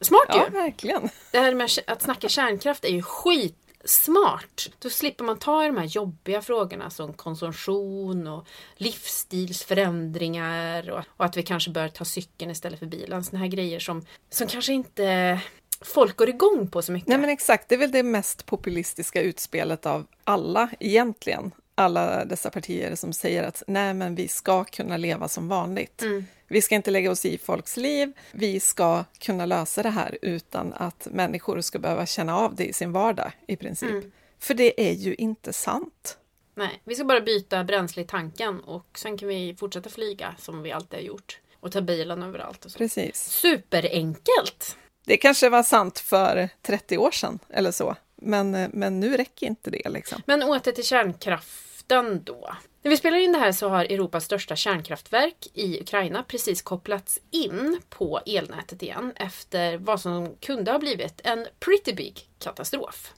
Smart 0.01 0.29
ju! 0.33 0.39
Ja, 0.39 0.47
verkligen. 0.51 1.09
Det 1.31 1.39
här 1.39 1.53
med 1.53 1.69
att 1.87 2.01
snacka 2.01 2.29
kärnkraft 2.29 2.85
är 2.85 2.89
ju 2.89 3.01
skitsmart. 3.01 4.69
Då 4.79 4.89
slipper 4.89 5.23
man 5.23 5.39
ta 5.39 5.63
i 5.63 5.67
de 5.67 5.77
här 5.77 5.85
jobbiga 5.85 6.41
frågorna 6.41 6.89
som 6.89 7.13
konsumtion 7.13 8.27
och 8.27 8.47
livsstilsförändringar 8.75 10.89
och, 10.89 11.03
och 11.17 11.25
att 11.25 11.37
vi 11.37 11.43
kanske 11.43 11.71
bör 11.71 11.87
ta 11.87 12.05
cykeln 12.05 12.51
istället 12.51 12.79
för 12.79 12.85
bilen. 12.85 13.23
Såna 13.23 13.39
här 13.39 13.47
grejer 13.47 13.79
som, 13.79 14.05
som 14.29 14.47
kanske 14.47 14.73
inte 14.73 15.39
folk 15.81 16.15
går 16.15 16.29
igång 16.29 16.67
på 16.67 16.81
så 16.81 16.91
mycket. 16.91 17.07
Nej 17.07 17.17
men 17.17 17.29
exakt, 17.29 17.69
det 17.69 17.75
är 17.75 17.79
väl 17.79 17.91
det 17.91 18.03
mest 18.03 18.45
populistiska 18.45 19.21
utspelet 19.21 19.85
av 19.85 20.07
alla 20.23 20.69
egentligen 20.79 21.51
alla 21.79 22.25
dessa 22.25 22.49
partier 22.49 22.95
som 22.95 23.13
säger 23.13 23.43
att 23.43 23.63
nej, 23.67 23.93
men 23.93 24.15
vi 24.15 24.27
ska 24.27 24.63
kunna 24.63 24.97
leva 24.97 25.27
som 25.27 25.47
vanligt. 25.47 26.01
Mm. 26.01 26.25
Vi 26.47 26.61
ska 26.61 26.75
inte 26.75 26.91
lägga 26.91 27.11
oss 27.11 27.25
i 27.25 27.37
folks 27.37 27.77
liv. 27.77 28.11
Vi 28.31 28.59
ska 28.59 29.03
kunna 29.19 29.45
lösa 29.45 29.83
det 29.83 29.89
här 29.89 30.17
utan 30.21 30.73
att 30.73 31.07
människor 31.11 31.61
ska 31.61 31.79
behöva 31.79 32.05
känna 32.05 32.37
av 32.37 32.55
det 32.55 32.65
i 32.65 32.73
sin 32.73 32.91
vardag 32.91 33.31
i 33.47 33.55
princip. 33.55 33.89
Mm. 33.89 34.11
För 34.39 34.53
det 34.53 34.89
är 34.89 34.93
ju 34.93 35.15
inte 35.15 35.53
sant. 35.53 36.17
Nej, 36.55 36.81
vi 36.83 36.95
ska 36.95 37.05
bara 37.05 37.21
byta 37.21 37.63
bränsle 37.63 38.01
i 38.01 38.05
tanken 38.05 38.59
och 38.59 38.99
sen 38.99 39.17
kan 39.17 39.27
vi 39.27 39.55
fortsätta 39.59 39.89
flyga 39.89 40.35
som 40.39 40.63
vi 40.63 40.71
alltid 40.71 40.99
har 40.99 41.05
gjort. 41.05 41.39
Och 41.59 41.71
ta 41.71 41.81
bilen 41.81 42.23
överallt. 42.23 42.65
Och 42.65 42.71
så. 42.71 42.77
Precis. 42.77 43.15
Superenkelt! 43.15 44.77
Det 45.05 45.17
kanske 45.17 45.49
var 45.49 45.63
sant 45.63 45.99
för 45.99 46.49
30 46.61 46.97
år 46.97 47.11
sedan 47.11 47.39
eller 47.49 47.71
så. 47.71 47.95
Men, 48.15 48.51
men 48.73 48.99
nu 48.99 49.17
räcker 49.17 49.47
inte 49.47 49.69
det. 49.69 49.89
Liksom. 49.89 50.21
Men 50.25 50.43
åter 50.43 50.71
till 50.71 50.83
kärnkraft 50.83 51.68
driften 51.89 52.23
då. 52.23 52.55
När 52.81 52.89
vi 52.91 52.97
spelar 52.97 53.17
in 53.17 53.31
det 53.31 53.39
här 53.39 53.51
så 53.51 53.69
har 53.69 53.85
Europas 53.85 54.25
största 54.25 54.55
kärnkraftverk 54.55 55.47
i 55.53 55.81
Ukraina 55.81 56.23
precis 56.23 56.61
kopplats 56.61 57.19
in 57.31 57.81
på 57.89 58.19
elnätet 58.25 58.83
igen 58.83 59.13
efter 59.15 59.77
vad 59.77 60.01
som 60.01 60.35
kunde 60.35 60.71
ha 60.71 60.79
blivit 60.79 61.21
en 61.23 61.47
pretty 61.59 61.93
big 61.93 62.29
katastrof. 62.39 63.13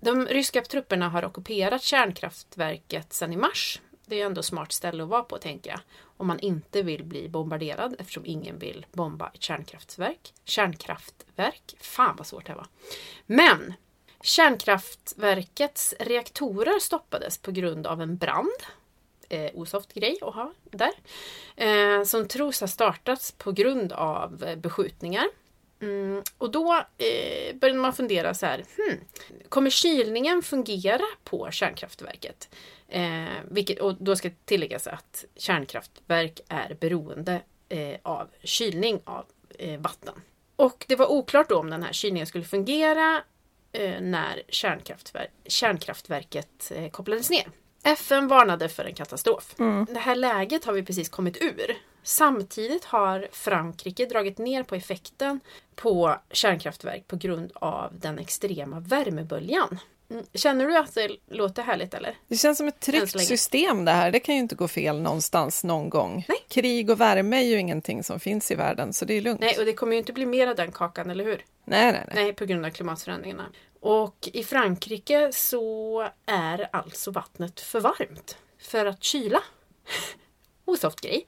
De 0.00 0.26
ryska 0.26 0.62
trupperna 0.62 1.08
har 1.08 1.24
ockuperat 1.24 1.82
kärnkraftverket 1.82 3.12
sedan 3.12 3.32
i 3.32 3.36
mars. 3.36 3.80
Det 4.06 4.20
är 4.20 4.26
ändå 4.26 4.42
smart 4.42 4.72
ställe 4.72 5.02
att 5.02 5.08
vara 5.08 5.22
på 5.22 5.38
tänker 5.38 5.70
jag. 5.70 5.80
Om 6.16 6.26
man 6.26 6.40
inte 6.40 6.82
vill 6.82 7.04
bli 7.04 7.28
bombarderad 7.28 7.96
eftersom 7.98 8.26
ingen 8.26 8.58
vill 8.58 8.86
bomba 8.92 9.30
ett 9.34 9.42
kärnkraftverk. 9.42 10.34
Kärnkraftverk? 10.44 11.74
Fan 11.80 12.16
vad 12.16 12.26
svårt 12.26 12.46
det 12.46 12.52
här 12.52 12.56
var. 12.56 12.68
Men 13.26 13.74
Kärnkraftverkets 14.22 15.94
reaktorer 15.98 16.78
stoppades 16.78 17.38
på 17.38 17.50
grund 17.50 17.86
av 17.86 18.02
en 18.02 18.16
brand. 18.16 18.62
Eh, 19.28 19.50
osoft 19.54 19.94
grej 19.94 20.18
att 20.22 20.34
ha 20.34 20.52
där. 20.70 20.92
Eh, 21.56 22.04
som 22.04 22.28
tros 22.28 22.60
ha 22.60 22.68
startats 22.68 23.32
på 23.32 23.52
grund 23.52 23.92
av 23.92 24.44
eh, 24.44 24.56
beskjutningar. 24.56 25.26
Mm, 25.82 26.22
och 26.38 26.50
då 26.50 26.84
eh, 26.98 27.56
började 27.56 27.80
man 27.80 27.92
fundera 27.92 28.34
så 28.34 28.46
här. 28.46 28.64
Hmm, 28.76 29.00
kommer 29.48 29.70
kylningen 29.70 30.42
fungera 30.42 31.04
på 31.24 31.50
kärnkraftverket? 31.50 32.48
Eh, 32.88 33.24
vilket, 33.50 33.80
och 33.80 33.94
då 33.94 34.16
ska 34.16 34.30
tilläggas 34.44 34.86
att 34.86 35.24
kärnkraftverk 35.36 36.40
är 36.48 36.76
beroende 36.80 37.42
eh, 37.68 37.96
av 38.02 38.28
kylning 38.42 39.00
av 39.04 39.24
eh, 39.58 39.80
vatten. 39.80 40.14
Och 40.56 40.84
det 40.88 40.96
var 40.96 41.06
oklart 41.06 41.48
då 41.48 41.58
om 41.58 41.70
den 41.70 41.82
här 41.82 41.92
kylningen 41.92 42.26
skulle 42.26 42.44
fungera 42.44 43.22
när 44.00 44.42
kärnkraftver 44.48 45.26
kärnkraftverket 45.46 46.72
eh, 46.74 46.90
kopplades 46.90 47.30
ner. 47.30 47.48
FN 47.84 48.28
varnade 48.28 48.68
för 48.68 48.84
en 48.84 48.94
katastrof. 48.94 49.54
Det 49.88 49.98
här 50.00 50.16
läget 50.16 50.64
har 50.64 50.72
vi 50.72 50.82
precis 50.82 51.08
kommit 51.08 51.42
ur. 51.42 51.76
Samtidigt 52.02 52.84
har 52.84 53.28
Frankrike 53.32 54.06
dragit 54.06 54.38
ner 54.38 54.62
på 54.62 54.74
effekten 54.74 55.40
på 55.74 56.16
kärnkraftverk 56.30 57.08
på 57.08 57.16
grund 57.16 57.52
av 57.54 57.98
den 57.98 58.18
extrema 58.18 58.80
värmeböljan. 58.80 59.78
Mm, 60.10 60.24
Känner 60.34 60.66
du 60.66 60.76
att 60.76 60.94
det 60.94 61.16
låter 61.30 61.62
härligt 61.62 61.94
eller? 61.94 62.18
Det 62.28 62.36
känns 62.36 62.58
som 62.58 62.68
ett 62.68 62.80
tryggt 62.80 63.20
system 63.20 63.84
det 63.84 63.92
här. 63.92 64.10
Det 64.10 64.20
kan 64.20 64.34
ju 64.34 64.40
inte 64.40 64.54
gå 64.54 64.68
fel 64.68 65.00
någonstans 65.00 65.64
någon 65.64 65.90
gång. 65.90 66.24
Nej. 66.28 66.38
Krig 66.48 66.90
och 66.90 67.00
värme 67.00 67.36
är 67.36 67.42
ju 67.44 67.58
ingenting 67.58 68.02
som 68.04 68.20
finns 68.20 68.50
i 68.50 68.54
världen, 68.54 68.92
så 68.92 69.04
det 69.04 69.14
är 69.14 69.20
lugnt. 69.20 69.40
Nej, 69.40 69.58
och 69.58 69.64
det 69.64 69.72
kommer 69.72 69.92
ju 69.92 69.98
inte 69.98 70.12
bli 70.12 70.26
mer 70.26 70.46
av 70.46 70.56
den 70.56 70.72
kakan, 70.72 71.10
eller 71.10 71.24
hur? 71.24 71.44
nej, 71.64 71.92
nej. 71.92 72.04
nej. 72.06 72.24
Nej, 72.24 72.32
på 72.32 72.44
grund 72.44 72.66
av 72.66 72.70
klimatförändringarna. 72.70 73.46
Och 73.80 74.28
i 74.32 74.44
Frankrike 74.44 75.30
så 75.32 76.00
är 76.26 76.68
alltså 76.72 77.10
vattnet 77.10 77.60
för 77.60 77.80
varmt 77.80 78.36
för 78.58 78.86
att 78.86 79.04
kyla. 79.04 79.42
Osoft 80.64 81.00
grej. 81.00 81.26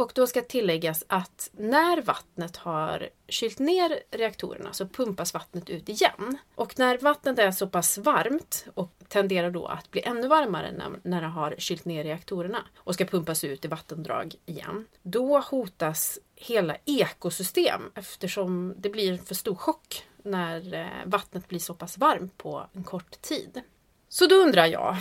Och 0.00 0.12
då 0.14 0.26
ska 0.26 0.42
tilläggas 0.42 1.04
att 1.06 1.50
när 1.52 2.02
vattnet 2.02 2.56
har 2.56 3.08
kylt 3.28 3.58
ner 3.58 4.02
reaktorerna 4.10 4.72
så 4.72 4.86
pumpas 4.88 5.34
vattnet 5.34 5.70
ut 5.70 5.88
igen. 5.88 6.38
Och 6.54 6.78
när 6.78 6.98
vattnet 6.98 7.38
är 7.38 7.50
så 7.50 7.66
pass 7.66 7.98
varmt 7.98 8.66
och 8.74 8.92
tenderar 9.08 9.50
då 9.50 9.66
att 9.66 9.90
bli 9.90 10.02
ännu 10.02 10.28
varmare 10.28 10.72
när, 10.72 10.90
när 11.02 11.20
det 11.20 11.26
har 11.26 11.54
kylt 11.58 11.84
ner 11.84 12.04
reaktorerna 12.04 12.58
och 12.76 12.94
ska 12.94 13.04
pumpas 13.04 13.44
ut 13.44 13.64
i 13.64 13.68
vattendrag 13.68 14.34
igen. 14.46 14.86
Då 15.02 15.38
hotas 15.38 16.18
hela 16.36 16.76
ekosystem 16.84 17.82
eftersom 17.94 18.74
det 18.76 18.88
blir 18.88 19.12
en 19.12 19.18
för 19.18 19.34
stor 19.34 19.54
chock 19.54 20.04
när 20.22 20.74
eh, 20.74 20.86
vattnet 21.04 21.48
blir 21.48 21.58
så 21.58 21.74
pass 21.74 21.98
varmt 21.98 22.38
på 22.38 22.66
en 22.72 22.84
kort 22.84 23.22
tid. 23.22 23.60
Så 24.08 24.26
då 24.26 24.34
undrar 24.34 24.66
jag, 24.66 24.96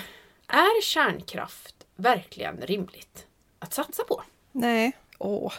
är 0.47 0.81
kärnkraft 0.81 1.75
verkligen 1.95 2.57
rimligt 2.57 3.27
att 3.59 3.73
satsa 3.73 4.03
på? 4.03 4.23
Nej. 4.51 4.91
Åh. 5.17 5.53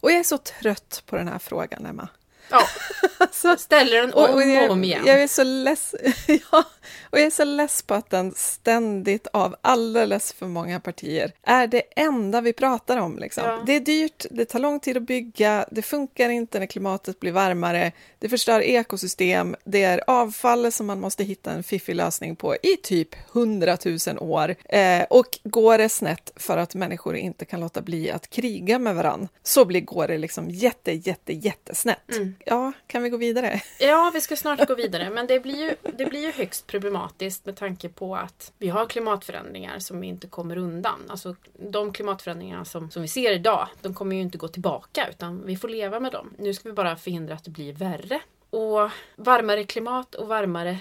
Och 0.00 0.10
jag 0.10 0.18
är 0.18 0.24
så 0.24 0.38
trött 0.38 1.02
på 1.06 1.16
den 1.16 1.28
här 1.28 1.38
frågan, 1.38 1.86
Emma. 1.86 2.08
Ja, 2.50 2.62
Alltså, 3.18 3.56
ställer 3.56 4.00
den 4.00 4.12
om 4.12 4.22
och, 4.24 4.28
och 4.28 4.34
och 4.34 4.42
jag, 4.42 4.70
om 4.70 4.84
igen. 4.84 5.02
jag 5.06 5.22
är 5.22 5.28
så 5.28 5.42
less, 5.42 5.94
ja, 6.52 6.64
och 7.10 7.18
jag 7.18 7.26
är 7.26 7.30
så 7.30 7.44
less 7.44 7.82
på 7.82 7.94
att 7.94 8.10
den 8.10 8.32
ständigt 8.36 9.26
av 9.32 9.56
alldeles 9.60 10.32
för 10.32 10.46
många 10.46 10.80
partier 10.80 11.32
är 11.42 11.66
det 11.66 11.82
enda 11.96 12.40
vi 12.40 12.52
pratar 12.52 12.96
om. 12.96 13.18
Liksom. 13.18 13.44
Ja. 13.46 13.62
Det 13.66 13.72
är 13.72 13.80
dyrt, 13.80 14.26
det 14.30 14.44
tar 14.44 14.58
lång 14.58 14.80
tid 14.80 14.96
att 14.96 15.02
bygga, 15.02 15.66
det 15.70 15.82
funkar 15.82 16.28
inte 16.28 16.58
när 16.58 16.66
klimatet 16.66 17.20
blir 17.20 17.32
varmare, 17.32 17.92
det 18.18 18.28
förstör 18.28 18.60
ekosystem, 18.60 19.56
det 19.64 19.82
är 19.82 20.02
avfall 20.06 20.72
som 20.72 20.86
man 20.86 21.00
måste 21.00 21.24
hitta 21.24 21.50
en 21.50 21.62
fiffig 21.62 21.94
lösning 21.94 22.36
på 22.36 22.56
i 22.62 22.76
typ 22.76 23.08
100 23.32 23.76
000 23.84 24.18
år. 24.18 24.54
Eh, 24.64 25.02
och 25.10 25.38
går 25.44 25.78
det 25.78 25.88
snett 25.88 26.32
för 26.36 26.56
att 26.56 26.74
människor 26.74 27.16
inte 27.16 27.44
kan 27.44 27.60
låta 27.60 27.82
bli 27.82 28.10
att 28.10 28.30
kriga 28.30 28.78
med 28.78 28.94
varann, 28.94 29.28
så 29.42 29.64
blir, 29.64 29.80
går 29.80 30.08
det 30.08 30.18
liksom 30.18 30.50
jätte, 30.50 30.92
jätte, 30.92 31.32
jättesnett. 31.32 32.12
Mm. 32.12 32.34
Ja, 32.44 32.72
kan 32.86 33.02
vi 33.02 33.08
gå 33.08 33.16
vidare? 33.16 33.60
Ja, 33.78 34.10
vi 34.14 34.20
ska 34.20 34.36
snart 34.36 34.68
gå 34.68 34.74
vidare, 34.74 35.10
men 35.10 35.26
det 35.26 35.40
blir, 35.40 35.56
ju, 35.56 35.76
det 35.98 36.06
blir 36.06 36.20
ju 36.20 36.32
högst 36.32 36.66
problematiskt 36.66 36.97
med 37.44 37.56
tanke 37.56 37.88
på 37.88 38.16
att 38.16 38.52
vi 38.58 38.68
har 38.68 38.86
klimatförändringar 38.86 39.78
som 39.78 40.00
vi 40.00 40.06
inte 40.06 40.26
kommer 40.26 40.56
undan. 40.56 41.00
Alltså 41.08 41.36
de 41.70 41.92
klimatförändringar 41.92 42.64
som, 42.64 42.90
som 42.90 43.02
vi 43.02 43.08
ser 43.08 43.32
idag, 43.32 43.68
de 43.80 43.94
kommer 43.94 44.16
ju 44.16 44.22
inte 44.22 44.38
gå 44.38 44.48
tillbaka 44.48 45.08
utan 45.08 45.46
vi 45.46 45.56
får 45.56 45.68
leva 45.68 46.00
med 46.00 46.12
dem. 46.12 46.34
Nu 46.38 46.54
ska 46.54 46.68
vi 46.68 46.72
bara 46.72 46.96
förhindra 46.96 47.34
att 47.34 47.44
det 47.44 47.50
blir 47.50 47.72
värre. 47.72 48.20
Och 48.50 48.90
varmare 49.16 49.64
klimat 49.64 50.14
och 50.14 50.28
varmare 50.28 50.78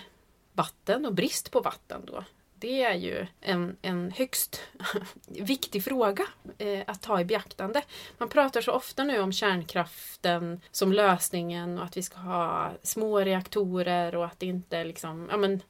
vatten 0.53 1.05
och 1.05 1.13
brist 1.13 1.51
på 1.51 1.59
vatten 1.59 2.01
då. 2.05 2.23
Det 2.59 2.83
är 2.83 2.93
ju 2.93 3.27
en, 3.41 3.77
en 3.81 4.11
högst 4.11 4.61
viktig 5.27 5.83
fråga 5.83 6.23
eh, 6.57 6.83
att 6.87 7.01
ta 7.01 7.21
i 7.21 7.25
beaktande. 7.25 7.81
Man 8.17 8.29
pratar 8.29 8.61
så 8.61 8.71
ofta 8.71 9.03
nu 9.03 9.19
om 9.19 9.31
kärnkraften 9.31 10.61
som 10.71 10.93
lösningen 10.93 11.77
och 11.77 11.83
att 11.83 11.97
vi 11.97 12.03
ska 12.03 12.19
ha 12.19 12.71
små 12.83 13.19
reaktorer 13.19 14.15
och 14.15 14.25
att 14.25 14.39
det 14.39 14.45
inte 14.45 14.83
liksom, 14.83 15.27
ja 15.31 15.37
men, 15.37 15.61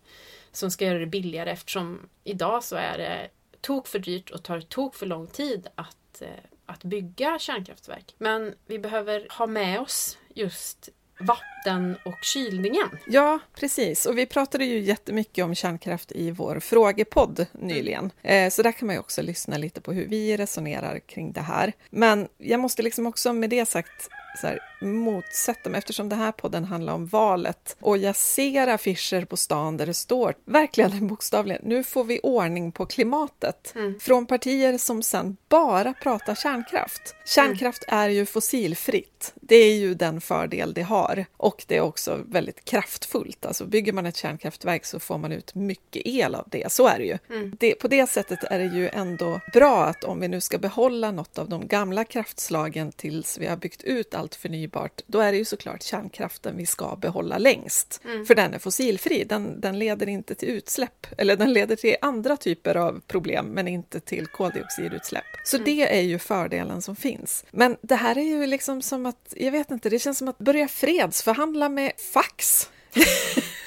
som 0.58 0.72
ska 0.72 0.86
göra 0.86 1.00
det 1.00 1.06
billigare 1.06 1.52
eftersom 1.52 2.10
idag 2.24 2.64
så 2.64 2.76
är 2.76 2.98
det 2.98 3.30
tok 3.62 3.88
för 3.88 4.00
dyrt 4.00 4.30
och 4.30 4.44
tar 4.44 4.62
tok 4.62 4.96
för 4.96 5.06
lång 5.06 5.28
tid 5.28 5.68
att, 5.76 6.22
eh, 6.22 6.28
att 6.66 6.84
bygga 6.84 7.40
kärnkraftverk. 7.40 8.16
Men 8.18 8.54
vi 8.66 8.80
behöver 8.80 9.28
ha 9.38 9.48
med 9.48 9.80
oss 9.80 10.18
just 10.34 10.90
vatten 11.20 11.98
och 12.06 12.24
kylningen. 12.24 12.88
Ja, 13.08 13.40
precis. 13.56 14.06
Och 14.06 14.18
vi 14.18 14.26
pratade 14.26 14.66
ju 14.66 14.80
jättemycket 14.80 15.46
om 15.46 15.56
kärnkraft 15.56 16.12
i 16.12 16.32
vår 16.32 16.60
frågepodd 16.60 17.46
nyligen. 17.52 18.12
Eh, 18.22 18.50
så 18.50 18.62
där 18.62 18.72
kan 18.72 18.86
man 18.86 18.96
ju 18.96 19.00
också 19.00 19.22
lyssna 19.22 19.58
lite 19.58 19.82
på 19.82 19.94
hur 19.94 20.08
vi 20.08 20.38
resonerar 20.38 21.00
kring 21.00 21.32
det 21.32 21.42
här. 21.42 21.74
Men 21.90 22.28
jag 22.38 22.60
måste 22.60 22.82
liksom 22.82 23.08
också 23.08 23.34
med 23.34 23.50
det 23.50 23.66
sagt 23.66 24.10
så 24.42 24.48
här, 24.48 24.60
motsätta 24.82 25.70
mig 25.70 25.78
eftersom 25.78 26.10
den 26.10 26.20
här 26.20 26.32
podden 26.32 26.66
handlar 26.66 26.94
om 26.94 27.06
valet 27.06 27.78
och 27.80 27.98
jag 27.98 28.16
ser 28.16 28.68
affischer 28.68 29.26
på 29.26 29.38
stan 29.38 29.78
där 29.78 29.86
det 29.86 29.94
står 29.94 30.36
verkligen 30.46 31.08
bokstavligen 31.08 31.62
nu 31.66 31.84
får 31.84 32.04
vi 32.04 32.20
ordning 32.24 32.72
på 32.72 32.86
klimatet 32.86 33.74
från 34.00 34.26
partier 34.26 34.78
som 34.78 35.04
sen 35.04 35.38
bara 35.50 35.94
pratar 35.94 36.36
kärnkraft. 36.36 37.16
Kärnkraft 37.26 37.84
är 37.88 38.10
ju 38.10 38.26
fossilfritt. 38.26 39.34
Det 39.36 39.56
är 39.56 39.76
ju 39.76 39.94
den 39.94 40.22
fördel 40.22 40.74
det 40.74 40.82
har 40.82 41.26
och 41.38 41.66
det 41.68 41.78
är 41.78 41.82
också 41.82 42.20
väldigt 42.26 42.66
kraftfullt. 42.66 43.46
Alltså 43.46 43.66
bygger 43.66 43.94
man 43.94 44.06
ett 44.06 44.16
kärnkraftverk 44.16 44.86
så 44.86 45.00
får 45.00 45.18
man 45.18 45.32
ut 45.32 45.56
mycket 45.56 46.02
el 46.06 46.36
av 46.36 46.48
det. 46.52 46.72
Så 46.72 46.88
är 46.88 46.98
det 46.98 47.06
ju. 47.06 47.18
Det, 47.60 47.76
på 47.76 47.88
det 47.88 48.10
sättet 48.10 48.44
är 48.44 48.60
det 48.60 48.66
ju 48.66 48.90
ändå 48.90 49.40
bra 49.54 49.86
att 49.86 50.04
om 50.04 50.20
vi 50.20 50.28
nu 50.28 50.42
ska 50.42 50.58
behålla 50.58 51.12
något 51.12 51.38
av 51.38 51.50
de 51.50 51.68
gamla 51.68 52.04
kraftslagen 52.04 52.92
tills 52.92 53.38
vi 53.38 53.48
har 53.48 53.58
byggt 53.58 53.84
ut 53.84 54.14
allt 54.18 54.36
förnybart, 54.36 55.02
då 55.08 55.20
är 55.20 55.32
det 55.32 55.38
ju 55.38 55.46
såklart 55.46 55.84
kärnkraften 55.84 56.58
vi 56.58 56.66
ska 56.66 56.96
behålla 56.96 57.38
längst. 57.38 58.02
För 58.28 58.36
den 58.36 58.54
är 58.54 58.60
fossilfri, 58.60 59.24
den, 59.24 59.62
den 59.62 59.80
leder 59.80 60.10
inte 60.10 60.36
till 60.36 60.50
utsläpp, 60.50 61.08
eller 61.18 61.36
den 61.36 61.54
leder 61.54 61.76
till 61.76 61.96
andra 62.02 62.38
typer 62.38 62.76
av 62.76 63.02
problem, 63.08 63.46
men 63.46 63.68
inte 63.68 64.00
till 64.00 64.28
koldioxidutsläpp. 64.28 65.26
Så 65.46 65.58
det 65.58 65.98
är 65.98 66.02
ju 66.02 66.20
fördelen 66.20 66.82
som 66.82 66.96
finns. 66.96 67.46
Men 67.52 67.78
det 67.82 67.96
här 67.96 68.18
är 68.18 68.24
ju 68.24 68.48
liksom 68.48 68.82
som 68.82 69.06
att, 69.06 69.34
jag 69.38 69.52
vet 69.52 69.72
inte, 69.72 69.90
det 69.90 70.00
känns 70.00 70.18
som 70.18 70.28
att 70.28 70.38
börja 70.38 70.68
fredsförhandla 70.68 71.70
med 71.70 71.92
fax. 72.14 72.70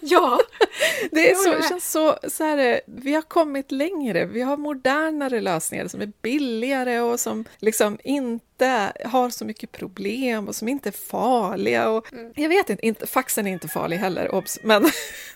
Ja, 0.00 0.40
Det, 1.10 1.30
är 1.30 1.34
så, 1.34 1.50
det 1.50 1.68
känns 1.68 1.90
så, 1.90 2.18
så 2.28 2.44
här, 2.44 2.80
vi 2.86 3.14
har 3.14 3.22
kommit 3.22 3.72
längre, 3.72 4.24
vi 4.24 4.40
har 4.40 4.56
modernare 4.56 5.40
lösningar 5.40 5.88
som 5.88 6.00
är 6.00 6.12
billigare 6.22 7.00
och 7.00 7.20
som 7.20 7.44
liksom 7.58 7.98
inte 8.04 8.51
har 9.04 9.30
så 9.30 9.44
mycket 9.44 9.72
problem 9.72 10.48
och 10.48 10.56
som 10.56 10.68
inte 10.68 10.88
är 10.88 10.92
farliga. 10.92 11.88
Och, 11.88 12.12
Mm. 12.12 12.32
Jag 12.36 12.48
vet 12.48 12.70
inte, 12.70 12.86
inte, 12.86 13.06
faxen 13.06 13.46
är 13.46 13.50
inte 13.52 13.68
farlig 13.68 13.96
heller, 13.96 14.34
obs, 14.34 14.58
men, 14.62 14.84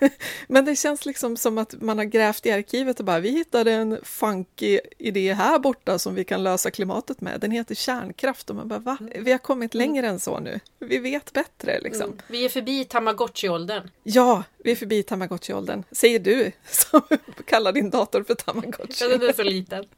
men 0.49 0.65
det 0.65 0.77
känns 0.77 1.07
liksom 1.07 1.37
som 1.37 1.59
att 1.59 1.75
man 1.81 1.99
har 1.99 2.05
grävt 2.05 2.47
i 2.47 2.51
arkivet 2.51 2.99
och 3.01 3.07
bara, 3.07 3.21
vi 3.21 3.31
hittade 3.31 3.73
en 3.73 3.99
funky 4.03 4.81
idé 4.99 5.33
här 5.33 5.59
borta 5.59 5.99
som 5.99 6.15
vi 6.15 6.25
kan 6.25 6.43
lösa 6.43 6.71
klimatet 6.71 7.21
med. 7.21 7.41
Den 7.41 7.51
heter 7.51 7.75
kärnkraft 7.75 8.51
och 8.51 8.57
man 8.57 8.69
bara, 8.69 8.79
va? 8.79 8.99
Vi 9.15 9.33
har 9.33 9.39
kommit 9.39 9.75
längre 9.75 10.07
än 10.07 10.21
så 10.21 10.41
nu. 10.41 10.61
Vi 10.79 10.99
vet 10.99 11.33
bättre 11.33 11.81
liksom. 11.81 12.05
Mm. 12.05 12.19
vi 12.29 12.45
är 12.45 12.49
förbi 12.49 12.85
Tamagotchi-åldern. 12.85 13.91
Ja, 14.03 14.43
vi 14.65 14.71
är 14.71 14.77
förbi 14.77 15.03
Tamagotchi-åldern. 15.03 15.83
Säger 15.93 16.19
du 16.19 16.53
som 16.71 17.03
kallar 17.47 17.73
din 17.73 17.91
dator 17.91 18.23
för 18.23 18.35
Tamagotchi. 18.35 19.05
Ja, 19.05 19.09
den 19.09 19.29
är 19.29 19.33
så 19.33 19.43
liten. 19.43 19.85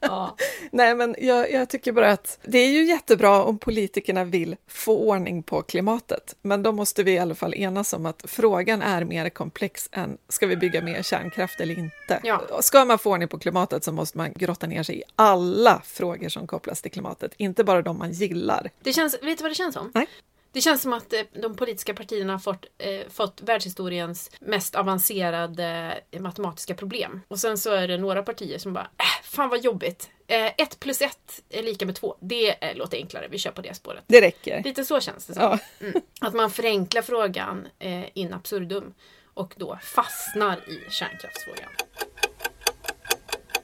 Ja. 0.00 0.36
Nej, 0.72 0.94
men 0.94 1.16
jag, 1.18 1.52
jag 1.52 1.68
tycker 1.68 1.92
bara 1.92 2.03
att 2.04 2.38
det 2.44 2.58
är 2.58 2.70
ju 2.70 2.84
jättebra 2.84 3.42
om 3.42 3.58
politikerna 3.58 4.24
vill 4.24 4.56
få 4.66 4.98
ordning 4.98 5.42
på 5.42 5.62
klimatet. 5.62 6.36
Men 6.42 6.62
då 6.62 6.72
måste 6.72 7.02
vi 7.02 7.12
i 7.12 7.18
alla 7.18 7.34
fall 7.34 7.54
enas 7.54 7.92
om 7.92 8.06
att 8.06 8.22
frågan 8.24 8.82
är 8.82 9.04
mer 9.04 9.28
komplex 9.28 9.88
än 9.92 10.18
ska 10.28 10.46
vi 10.46 10.56
bygga 10.56 10.82
mer 10.82 11.02
kärnkraft 11.02 11.60
eller 11.60 11.78
inte? 11.78 12.20
Ja. 12.22 12.42
Ska 12.60 12.84
man 12.84 12.98
få 12.98 13.10
ordning 13.10 13.28
på 13.28 13.38
klimatet 13.38 13.84
så 13.84 13.92
måste 13.92 14.18
man 14.18 14.32
grotta 14.32 14.66
ner 14.66 14.82
sig 14.82 14.98
i 14.98 15.02
alla 15.16 15.82
frågor 15.84 16.28
som 16.28 16.46
kopplas 16.46 16.82
till 16.82 16.90
klimatet, 16.90 17.32
inte 17.36 17.64
bara 17.64 17.82
de 17.82 17.98
man 17.98 18.12
gillar. 18.12 18.70
Det 18.82 18.92
känns, 18.92 19.14
vet 19.22 19.38
du 19.38 19.42
vad 19.42 19.50
det 19.50 19.54
känns 19.54 19.74
som? 19.74 19.90
Nej. 19.94 20.06
Det 20.54 20.60
känns 20.60 20.82
som 20.82 20.92
att 20.92 21.12
eh, 21.12 21.20
de 21.42 21.56
politiska 21.56 21.94
partierna 21.94 22.32
har 22.32 22.38
fått, 22.38 22.66
eh, 22.78 23.08
fått 23.08 23.40
världshistoriens 23.42 24.30
mest 24.40 24.74
avancerade 24.74 25.98
eh, 26.10 26.20
matematiska 26.20 26.74
problem. 26.74 27.20
Och 27.28 27.38
sen 27.38 27.58
så 27.58 27.70
är 27.70 27.88
det 27.88 27.98
några 27.98 28.22
partier 28.22 28.58
som 28.58 28.72
bara, 28.72 28.84
äh, 28.84 29.22
fan 29.24 29.48
vad 29.48 29.64
jobbigt. 29.64 30.10
Eh, 30.26 30.46
ett 30.46 30.80
plus 30.80 31.02
ett 31.02 31.42
är 31.50 31.62
lika 31.62 31.86
med 31.86 31.94
två. 31.94 32.16
Det 32.20 32.64
eh, 32.64 32.76
låter 32.76 32.96
enklare, 32.96 33.28
vi 33.30 33.38
kör 33.38 33.50
på 33.50 33.62
det 33.62 33.74
spåret. 33.74 34.04
Det 34.06 34.20
räcker. 34.20 34.62
Lite 34.64 34.84
så 34.84 35.00
känns 35.00 35.26
det 35.26 35.34
som. 35.34 35.42
Ja. 35.42 35.58
Mm. 35.80 36.00
Att 36.20 36.34
man 36.34 36.50
förenklar 36.50 37.02
frågan 37.02 37.68
eh, 37.78 38.04
in 38.14 38.32
absurdum 38.32 38.94
och 39.34 39.54
då 39.56 39.78
fastnar 39.82 40.56
i 40.56 40.90
kärnkraftsfrågan. 40.90 41.70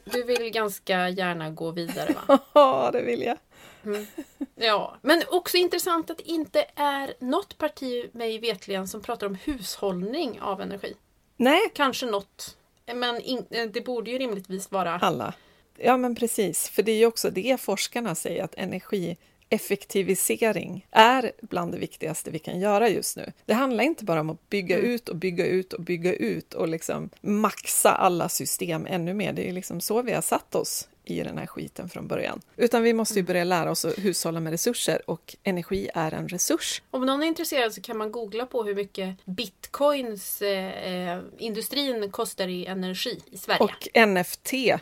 Du 0.03 0.23
vill 0.23 0.49
ganska 0.49 1.09
gärna 1.09 1.49
gå 1.49 1.71
vidare 1.71 2.15
va? 2.27 2.39
Ja, 2.53 2.89
det 2.93 3.01
vill 3.01 3.21
jag. 3.21 3.37
Ja, 4.55 4.97
men 5.01 5.23
också 5.29 5.57
intressant 5.57 6.09
att 6.09 6.17
det 6.17 6.29
inte 6.29 6.65
är 6.75 7.13
något 7.19 7.57
parti 7.57 8.09
mig 8.13 8.39
vetligen 8.39 8.87
som 8.87 9.01
pratar 9.01 9.27
om 9.27 9.35
hushållning 9.35 10.41
av 10.41 10.61
energi. 10.61 10.95
Nej, 11.37 11.61
Kanske 11.73 12.05
något 12.05 12.57
Men 12.93 13.21
in, 13.21 13.45
eh, 13.49 13.65
det 13.65 13.81
borde 13.81 14.11
ju 14.11 14.17
rimligtvis 14.17 14.71
vara... 14.71 14.99
Alla. 14.99 15.33
Ja, 15.77 15.97
men 15.97 16.15
precis. 16.15 16.69
För 16.69 16.83
det 16.83 16.91
är 16.91 16.97
ju 16.97 17.05
också 17.05 17.29
det 17.29 17.61
forskarna 17.61 18.15
säger, 18.15 18.43
att 18.43 18.55
energieffektivisering 18.55 20.87
är 20.91 21.31
bland 21.41 21.71
det 21.71 21.77
viktigaste 21.77 22.31
vi 22.31 22.39
kan 22.39 22.59
göra 22.59 22.89
just 22.89 23.17
nu. 23.17 23.31
Det 23.45 23.53
handlar 23.53 23.83
inte 23.83 24.05
bara 24.05 24.19
om 24.19 24.29
att 24.29 24.49
bygga 24.49 24.77
mm. 24.77 24.91
ut 24.91 25.09
och 25.09 25.15
bygga 25.15 25.45
ut 25.45 25.73
och 25.73 25.81
bygga 25.81 26.13
ut 26.13 26.53
och 26.53 26.67
liksom 26.67 27.09
maxa 27.21 27.91
alla 27.91 28.29
system 28.29 28.87
ännu 28.89 29.13
mer. 29.13 29.33
Det 29.33 29.49
är 29.49 29.53
liksom 29.53 29.81
så 29.81 30.01
vi 30.01 30.13
har 30.13 30.21
satt 30.21 30.55
oss 30.55 30.87
i 31.19 31.23
den 31.23 31.37
här 31.37 31.45
skiten 31.45 31.89
från 31.89 32.07
början. 32.07 32.41
Utan 32.57 32.83
vi 32.83 32.93
måste 32.93 33.15
ju 33.19 33.23
börja 33.23 33.43
lära 33.43 33.71
oss 33.71 33.85
att 33.85 33.97
hushålla 33.97 34.39
med 34.39 34.51
resurser 34.51 35.09
och 35.09 35.35
energi 35.43 35.89
är 35.93 36.13
en 36.13 36.27
resurs. 36.27 36.81
Om 36.91 37.05
någon 37.05 37.23
är 37.23 37.27
intresserad 37.27 37.73
så 37.73 37.81
kan 37.81 37.97
man 37.97 38.11
googla 38.11 38.45
på 38.45 38.63
hur 38.63 38.75
mycket 38.75 39.25
bitcoins 39.25 40.41
eh, 40.41 41.13
eh 41.13 41.19
industrin 41.37 42.11
kostar 42.11 42.47
i 42.47 42.65
energi 42.65 43.19
i 43.31 43.37
Sverige. 43.37 43.59
Och 43.59 44.07
NFT 44.07 44.53
ja 44.53 44.79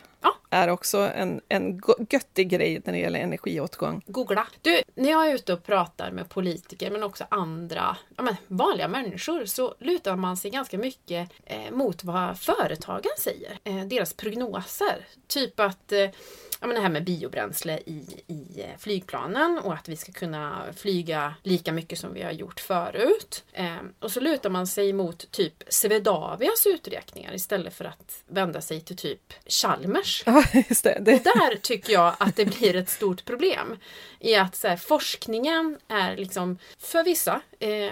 är 0.50 0.68
också 0.68 0.98
en, 0.98 1.40
en 1.48 1.80
göttig 2.10 2.48
grej 2.48 2.82
när 2.84 2.92
det 2.92 2.98
gäller 2.98 3.20
energiåtgång. 3.20 4.02
Googla! 4.06 4.46
Du, 4.62 4.82
när 4.94 5.10
jag 5.10 5.28
är 5.30 5.34
ute 5.34 5.52
och 5.52 5.64
pratar 5.64 6.10
med 6.10 6.28
politiker 6.28 6.90
men 6.90 7.02
också 7.02 7.24
andra 7.28 7.96
ja, 8.16 8.22
men 8.22 8.36
vanliga 8.46 8.88
människor 8.88 9.44
så 9.44 9.74
lutar 9.78 10.16
man 10.16 10.36
sig 10.36 10.50
ganska 10.50 10.78
mycket 10.78 11.30
eh, 11.44 11.70
mot 11.72 12.04
vad 12.04 12.38
företagen 12.38 13.12
säger. 13.18 13.58
Eh, 13.64 13.84
deras 13.84 14.12
prognoser. 14.12 15.06
Typ 15.26 15.60
att 15.60 15.92
eh, 15.92 16.10
ja, 16.60 16.66
men 16.66 16.74
det 16.74 16.80
här 16.80 16.88
med 16.88 17.04
biobränsle 17.04 17.78
i, 17.86 18.04
i 18.26 18.60
eh, 18.60 18.78
flygplanen 18.78 19.58
och 19.58 19.74
att 19.74 19.88
vi 19.88 19.96
ska 19.96 20.12
kunna 20.12 20.64
flyga 20.76 21.34
lika 21.42 21.72
mycket 21.72 21.98
som 21.98 22.14
vi 22.14 22.22
har 22.22 22.32
gjort 22.32 22.60
förut. 22.60 23.44
Eh, 23.52 23.76
och 23.98 24.10
så 24.10 24.20
lutar 24.20 24.50
man 24.50 24.66
sig 24.66 24.92
mot 24.92 25.30
typ 25.30 25.62
Swedavias 25.68 26.66
uträkningar 26.66 27.34
istället 27.34 27.74
för 27.74 27.84
att 27.84 28.24
vända 28.26 28.60
sig 28.60 28.80
till 28.80 28.96
typ 28.96 29.32
Chalmers. 29.46 30.22
Ja, 30.26 30.44
just 30.68 30.84
det. 30.84 30.98
det. 31.00 31.14
Och 31.14 31.22
där 31.22 31.56
tycker 31.56 31.92
jag 31.92 32.14
att 32.18 32.36
det 32.36 32.44
blir 32.44 32.76
ett 32.76 32.90
stort 32.90 33.24
problem. 33.24 33.76
I 34.20 34.36
att 34.36 34.56
så 34.56 34.68
här, 34.68 34.76
forskningen 34.76 35.78
är 35.88 36.16
liksom 36.16 36.58
för 36.78 37.04
vissa 37.04 37.40
eh, 37.58 37.90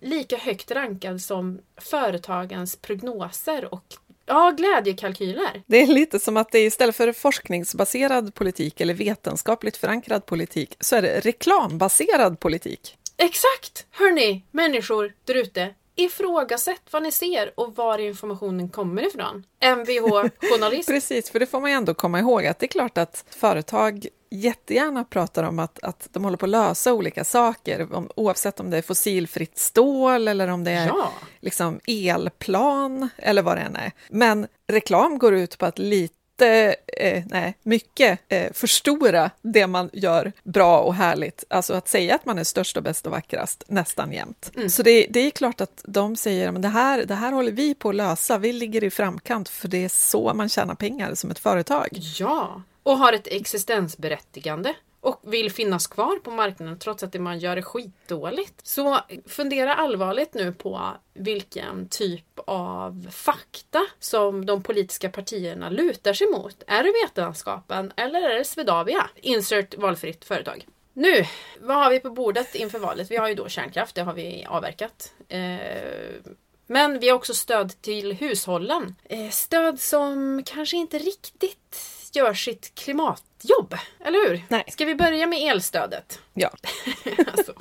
lika 0.00 0.36
högt 0.36 0.70
rankad 0.70 1.20
som 1.20 1.60
företagens 1.76 2.76
prognoser 2.76 3.74
och 3.74 3.94
Ja, 4.26 4.54
glädjekalkyler. 4.56 5.62
Det 5.66 5.82
är 5.82 5.86
lite 5.86 6.18
som 6.18 6.36
att 6.36 6.52
det 6.52 6.60
istället 6.60 6.96
för 6.96 7.12
forskningsbaserad 7.12 8.34
politik 8.34 8.80
eller 8.80 8.94
vetenskapligt 8.94 9.76
förankrad 9.76 10.26
politik 10.26 10.76
så 10.80 10.96
är 10.96 11.02
det 11.02 11.20
reklambaserad 11.20 12.40
politik. 12.40 12.98
Exakt! 13.16 13.86
Hörni, 13.90 14.44
människor 14.50 15.12
där 15.24 15.34
ute. 15.34 15.74
Ifrågasätt 15.96 16.82
vad 16.90 17.02
ni 17.02 17.12
ser 17.12 17.52
och 17.60 17.76
var 17.76 17.98
informationen 17.98 18.68
kommer 18.68 19.06
ifrån. 19.06 19.44
Mvh-journalist. 19.60 20.88
Precis, 20.88 21.30
för 21.30 21.40
det 21.40 21.46
får 21.46 21.60
man 21.60 21.70
ju 21.70 21.76
ändå 21.76 21.94
komma 21.94 22.18
ihåg 22.18 22.46
att 22.46 22.58
det 22.58 22.66
är 22.66 22.68
klart 22.68 22.98
att 22.98 23.24
företag 23.30 24.06
jättegärna 24.30 25.04
pratar 25.04 25.42
om 25.42 25.58
att, 25.58 25.78
att 25.82 26.08
de 26.12 26.24
håller 26.24 26.36
på 26.36 26.46
att 26.46 26.50
lösa 26.50 26.92
olika 26.92 27.24
saker, 27.24 27.94
om, 27.94 28.10
oavsett 28.16 28.60
om 28.60 28.70
det 28.70 28.78
är 28.78 28.82
fossilfritt 28.82 29.58
stål 29.58 30.28
eller 30.28 30.48
om 30.48 30.64
det 30.64 30.70
är 30.70 30.86
ja. 30.86 31.12
liksom 31.40 31.80
elplan 31.86 33.08
eller 33.16 33.42
vad 33.42 33.56
det 33.56 33.60
än 33.60 33.76
är. 33.76 33.92
Men 34.08 34.46
reklam 34.66 35.18
går 35.18 35.34
ut 35.34 35.58
på 35.58 35.66
att 35.66 35.78
lite 35.78 36.23
eh, 36.42 37.22
nej, 37.26 37.56
mycket 37.62 38.20
eh, 38.28 38.52
förstora 38.52 39.30
det 39.42 39.66
man 39.66 39.90
gör 39.92 40.32
bra 40.42 40.80
och 40.80 40.94
härligt. 40.94 41.44
Alltså 41.48 41.74
att 41.74 41.88
säga 41.88 42.14
att 42.14 42.24
man 42.24 42.38
är 42.38 42.44
störst 42.44 42.76
och 42.76 42.82
bäst 42.82 43.06
och 43.06 43.12
vackrast 43.12 43.64
nästan 43.68 44.12
jämt. 44.12 44.50
Mm. 44.56 44.70
Så 44.70 44.82
det, 44.82 45.06
det, 45.10 45.20
är 45.20 45.30
klart 45.30 45.60
att 45.60 45.80
de 45.84 46.16
säger 46.16 46.48
att 46.48 46.62
det 46.62 46.68
här, 46.68 47.04
det 47.04 47.14
här 47.14 47.32
håller 47.32 47.52
vi 47.52 47.74
på 47.74 47.88
att 47.88 47.94
lösa, 47.94 48.38
vi 48.38 48.52
ligger 48.52 48.84
i 48.84 48.90
framkant 48.90 49.48
för 49.48 49.68
det 49.68 49.84
är 49.84 49.88
så 49.88 50.34
man 50.34 50.48
tjänar 50.48 50.74
pengar 50.74 51.14
som 51.14 51.30
ett 51.30 51.38
företag. 51.38 51.88
Ja, 52.18 52.62
och 52.82 52.98
har 52.98 53.12
ett 53.12 53.26
existensberättigande 53.26 54.74
och 55.04 55.20
vill 55.22 55.52
finnas 55.52 55.86
kvar 55.86 56.16
på 56.16 56.30
marknaden 56.30 56.78
trots 56.78 57.02
att 57.02 57.12
det 57.12 57.18
man 57.18 57.38
gör 57.38 57.56
är 57.56 57.62
skitdåligt. 57.62 58.66
Så 58.66 59.00
fundera 59.26 59.74
allvarligt 59.74 60.34
nu 60.34 60.52
på 60.52 60.90
vilken 61.14 61.88
typ 61.88 62.38
av 62.46 63.08
fakta 63.10 63.86
som 63.98 64.46
de 64.46 64.62
politiska 64.62 65.10
partierna 65.10 65.68
lutar 65.68 66.12
sig 66.12 66.26
mot. 66.30 66.62
Är 66.66 66.84
det 66.84 66.92
vetenskapen 67.04 67.92
eller 67.96 68.22
är 68.22 68.38
det 68.38 68.44
Swedavia? 68.44 69.10
Insert 69.16 69.74
valfritt 69.78 70.24
företag. 70.24 70.66
Nu, 70.92 71.24
vad 71.60 71.76
har 71.76 71.90
vi 71.90 72.00
på 72.00 72.10
bordet 72.10 72.54
inför 72.54 72.78
valet? 72.78 73.10
Vi 73.10 73.16
har 73.16 73.28
ju 73.28 73.34
då 73.34 73.48
kärnkraft, 73.48 73.94
det 73.94 74.02
har 74.02 74.14
vi 74.14 74.46
avverkat. 74.48 75.12
Eh, 75.28 75.38
men 76.66 76.98
vi 76.98 77.08
har 77.08 77.16
också 77.16 77.34
stöd 77.34 77.82
till 77.82 78.12
hushållen. 78.12 78.94
Eh, 79.04 79.30
stöd 79.30 79.80
som 79.80 80.42
kanske 80.46 80.76
inte 80.76 80.98
riktigt 80.98 81.76
gör 82.16 82.34
sitt 82.34 82.74
klimatjobb. 82.74 83.74
Eller 84.00 84.28
hur? 84.28 84.42
Nej. 84.48 84.64
Ska 84.68 84.84
vi 84.84 84.94
börja 84.94 85.26
med 85.26 85.38
elstödet? 85.50 86.20
Ja. 86.34 86.50
alltså, 87.26 87.52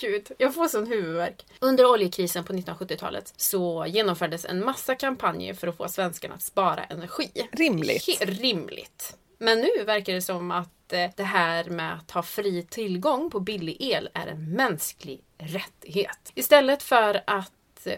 gud, 0.00 0.32
jag 0.38 0.54
får 0.54 0.68
sån 0.68 0.86
huvudvärk. 0.86 1.46
Under 1.60 1.86
oljekrisen 1.86 2.44
på 2.44 2.52
1970-talet 2.52 3.34
så 3.36 3.84
genomfördes 3.88 4.44
en 4.44 4.64
massa 4.64 4.94
kampanjer 4.94 5.54
för 5.54 5.66
att 5.66 5.76
få 5.76 5.88
svenskarna 5.88 6.34
att 6.34 6.42
spara 6.42 6.84
energi. 6.84 7.30
Rimligt. 7.52 8.06
He 8.20 8.24
rimligt. 8.24 9.16
Men 9.38 9.60
nu 9.60 9.84
verkar 9.84 10.12
det 10.12 10.22
som 10.22 10.50
att 10.50 10.92
eh, 10.92 11.10
det 11.16 11.22
här 11.22 11.64
med 11.64 11.94
att 11.94 12.10
ha 12.10 12.22
fri 12.22 12.66
tillgång 12.70 13.30
på 13.30 13.40
billig 13.40 13.76
el 13.80 14.08
är 14.14 14.26
en 14.26 14.52
mänsklig 14.52 15.20
rättighet. 15.38 16.32
Istället 16.34 16.82
för 16.82 17.22
att 17.26 17.50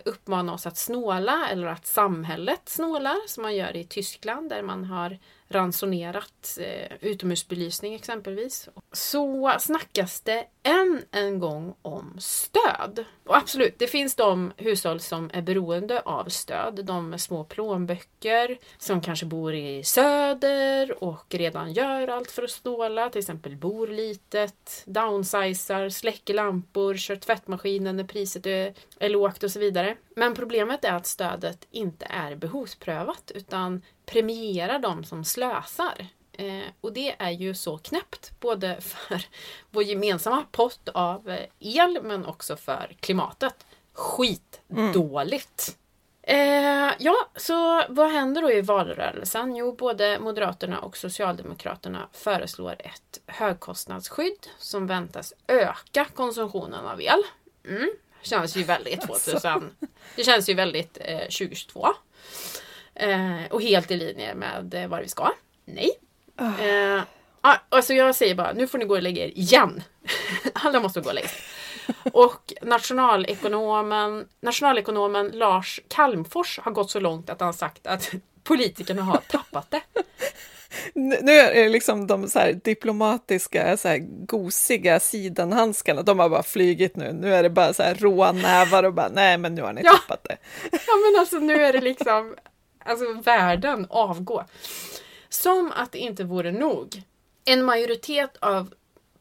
uppmana 0.05 0.55
oss 0.55 0.67
att 0.67 0.77
snåla 0.77 1.49
eller 1.49 1.67
att 1.67 1.87
samhället 1.87 2.61
snålar 2.65 3.29
som 3.29 3.43
man 3.43 3.57
gör 3.57 3.77
i 3.77 3.85
Tyskland 3.85 4.49
där 4.49 4.63
man 4.63 4.85
har 4.85 5.19
ransonerat 5.49 6.59
eh, 6.61 6.97
utomhusbelysning 7.01 7.95
exempelvis. 7.95 8.69
Så 8.93 9.57
snackas 9.61 10.21
det 10.21 10.47
än 10.63 11.03
en 11.11 11.39
gång 11.39 11.75
om 11.83 12.17
stöd. 12.19 13.05
Och 13.27 13.37
absolut, 13.37 13.79
det 13.79 13.87
finns 13.87 14.15
de 14.15 14.53
hushåll 14.57 15.01
som 15.01 15.31
är 15.33 15.43
beroende 15.43 16.01
av 16.01 16.25
stöd. 16.25 16.85
De 16.85 17.11
med 17.11 17.21
små 17.21 17.45
plånböcker 17.45 18.59
som 18.79 19.01
kanske 19.01 19.27
bor 19.27 19.55
i 19.55 19.85
söder 19.85 21.05
och 21.05 21.27
redan 21.29 21.73
gör 21.73 22.09
allt 22.09 22.31
för 22.31 22.43
att 22.43 22.51
snåla. 22.51 23.11
Till 23.11 23.19
exempel 23.19 23.57
bor 23.57 23.87
litet, 23.87 24.83
downsizar, 24.87 25.89
släcker 25.89 26.35
lampor, 26.35 26.95
kör 26.95 27.17
tvättmaskinen 27.17 27.97
när 27.97 28.05
priset 28.05 28.47
är, 28.47 28.75
är 28.99 29.09
lågt 29.09 29.43
och 29.43 29.51
så 29.51 29.59
vidare. 29.59 29.97
Men 30.17 30.35
problemet 30.35 30.85
är 30.85 30.93
att 30.93 31.07
stödet 31.07 31.67
inte 31.71 32.07
är 32.11 32.35
behovsprövat 32.35 33.33
utan 33.35 33.83
premierar 34.07 34.79
de 34.79 35.05
som 35.05 35.25
slösar. 35.25 36.07
Eh, 36.33 36.65
och 36.81 36.93
det 36.93 37.17
är 37.19 37.31
ju 37.31 37.55
så 37.55 37.79
knäppt, 37.79 38.41
både 38.41 38.81
för 38.81 39.23
vår 39.71 39.83
gemensamma 39.83 40.45
pott 40.53 40.89
av 40.89 41.31
eh, 41.31 41.47
el 41.59 41.99
men 42.03 42.27
också 42.27 42.57
för 42.57 42.97
klimatet. 43.01 43.67
Skitdåligt! 43.93 45.69
Mm. 45.69 45.77
Eh, 46.29 46.95
ja, 46.99 47.17
så 47.37 47.85
vad 47.89 48.11
händer 48.11 48.43
då 48.43 48.53
i 48.53 48.61
valrörelsen? 48.61 49.57
Jo, 49.57 49.73
både 49.73 50.19
Moderaterna 50.19 50.81
och 50.81 50.97
Socialdemokraterna 50.97 52.09
föreslår 52.13 52.77
ett 52.79 53.21
högkostnadsskydd 53.27 54.47
som 54.59 54.87
väntas 54.87 55.35
öka 55.47 56.07
konsumtionen 56.15 56.87
av 56.87 57.03
el. 57.03 57.23
Mm. 57.69 57.91
Känns 58.23 58.57
ju 58.57 58.63
väldigt 58.63 59.01
2000. 59.07 59.77
Det 60.17 60.25
känns 60.25 60.49
ju 60.49 60.55
väldigt 60.55 60.99
eh, 61.01 61.19
2022. 61.19 61.89
Eh, 62.97 63.51
och 63.51 63.63
helt 63.63 63.91
i 63.91 63.97
linje 63.97 64.35
med 64.35 64.75
eh, 64.75 64.89
vad 64.89 65.01
vi 65.01 65.09
ska. 65.09 65.33
Nej. 65.65 65.91
Oh. 66.39 66.65
Eh, 66.67 67.03
alltså 67.69 67.95
jag 67.95 68.15
säger 68.15 68.35
bara, 68.35 68.53
nu 68.53 68.67
får 68.67 68.79
ni 68.79 68.85
gå 68.85 68.95
och 68.95 69.03
lägga 69.03 69.25
er 69.25 69.29
igen. 69.29 69.83
Alla 70.53 70.81
måste 70.81 71.01
gå 71.01 71.09
och 71.09 71.15
lägga 71.15 71.29
sig. 71.29 71.41
Och 72.13 72.53
nationalekonomen, 72.63 74.29
nationalekonomen 74.41 75.29
Lars 75.29 75.81
Kalmfors 75.89 76.59
har 76.63 76.73
gått 76.73 76.91
så 76.91 77.01
långt 77.01 77.31
att 77.31 77.41
han 77.41 77.55
sagt 77.55 77.87
att 77.87 78.11
politikerna 78.45 79.03
har 79.03 79.17
tappat 79.17 79.71
det. 79.71 79.81
Nu 80.95 81.33
är 81.33 81.55
det 81.55 81.69
liksom 81.69 82.07
de 82.07 82.29
så 82.29 82.53
diplomatiska, 82.65 83.77
så 83.77 83.89
här 83.89 83.99
gosiga 84.27 85.01
sidenhandskarna, 85.01 86.03
de 86.03 86.19
har 86.19 86.29
bara 86.29 86.43
flygit 86.43 86.97
nu. 86.97 87.13
Nu 87.13 87.35
är 87.35 87.43
det 87.43 87.51
bara 87.51 87.75
så 87.75 87.83
här 87.83 87.95
råa 87.95 88.33
nävar 88.33 88.83
och 88.83 88.95
bara, 88.95 89.09
nej 89.09 89.39
men 89.39 89.55
nu 89.55 89.63
har 89.63 89.73
ni 89.73 89.81
ja. 89.85 89.93
tappat 89.93 90.25
det. 90.25 90.37
Ja 90.73 90.93
men 91.05 91.21
alltså 91.21 91.39
nu 91.39 91.55
är 91.65 91.73
det 91.73 91.81
liksom, 91.81 92.35
alltså 92.87 93.13
världen 93.13 93.87
avgå. 93.91 94.45
Som 95.29 95.73
att 95.77 95.93
det 95.93 95.99
inte 95.99 96.25
vore 96.25 96.53
nog. 96.53 97.03
En 97.45 97.65
majoritet 97.65 98.37
av 98.37 98.75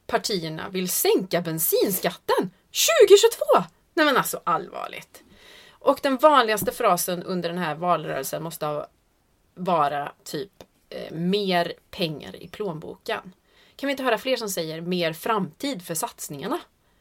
partierna 0.06 0.68
vill 0.68 0.88
sänka 0.88 1.40
bensinskatten 1.40 2.50
2022! 2.98 3.68
Nej 3.94 4.06
men 4.06 4.16
alltså 4.16 4.40
allvarligt. 4.44 5.22
Och 5.70 6.00
den 6.02 6.16
vanligaste 6.16 6.72
frasen 6.72 7.22
under 7.22 7.48
den 7.48 7.58
här 7.58 7.74
valrörelsen 7.74 8.42
måste 8.42 8.86
vara 9.54 10.12
typ 10.24 10.52
eh, 10.90 11.12
mer 11.12 11.72
pengar 11.90 12.42
i 12.42 12.48
plånboken. 12.48 13.32
Kan 13.76 13.86
vi 13.86 13.90
inte 13.90 14.02
höra 14.02 14.18
fler 14.18 14.36
som 14.36 14.48
säger 14.48 14.80
mer 14.80 15.12
framtid 15.12 15.82
för 15.82 15.94
satsningarna? 15.94 16.58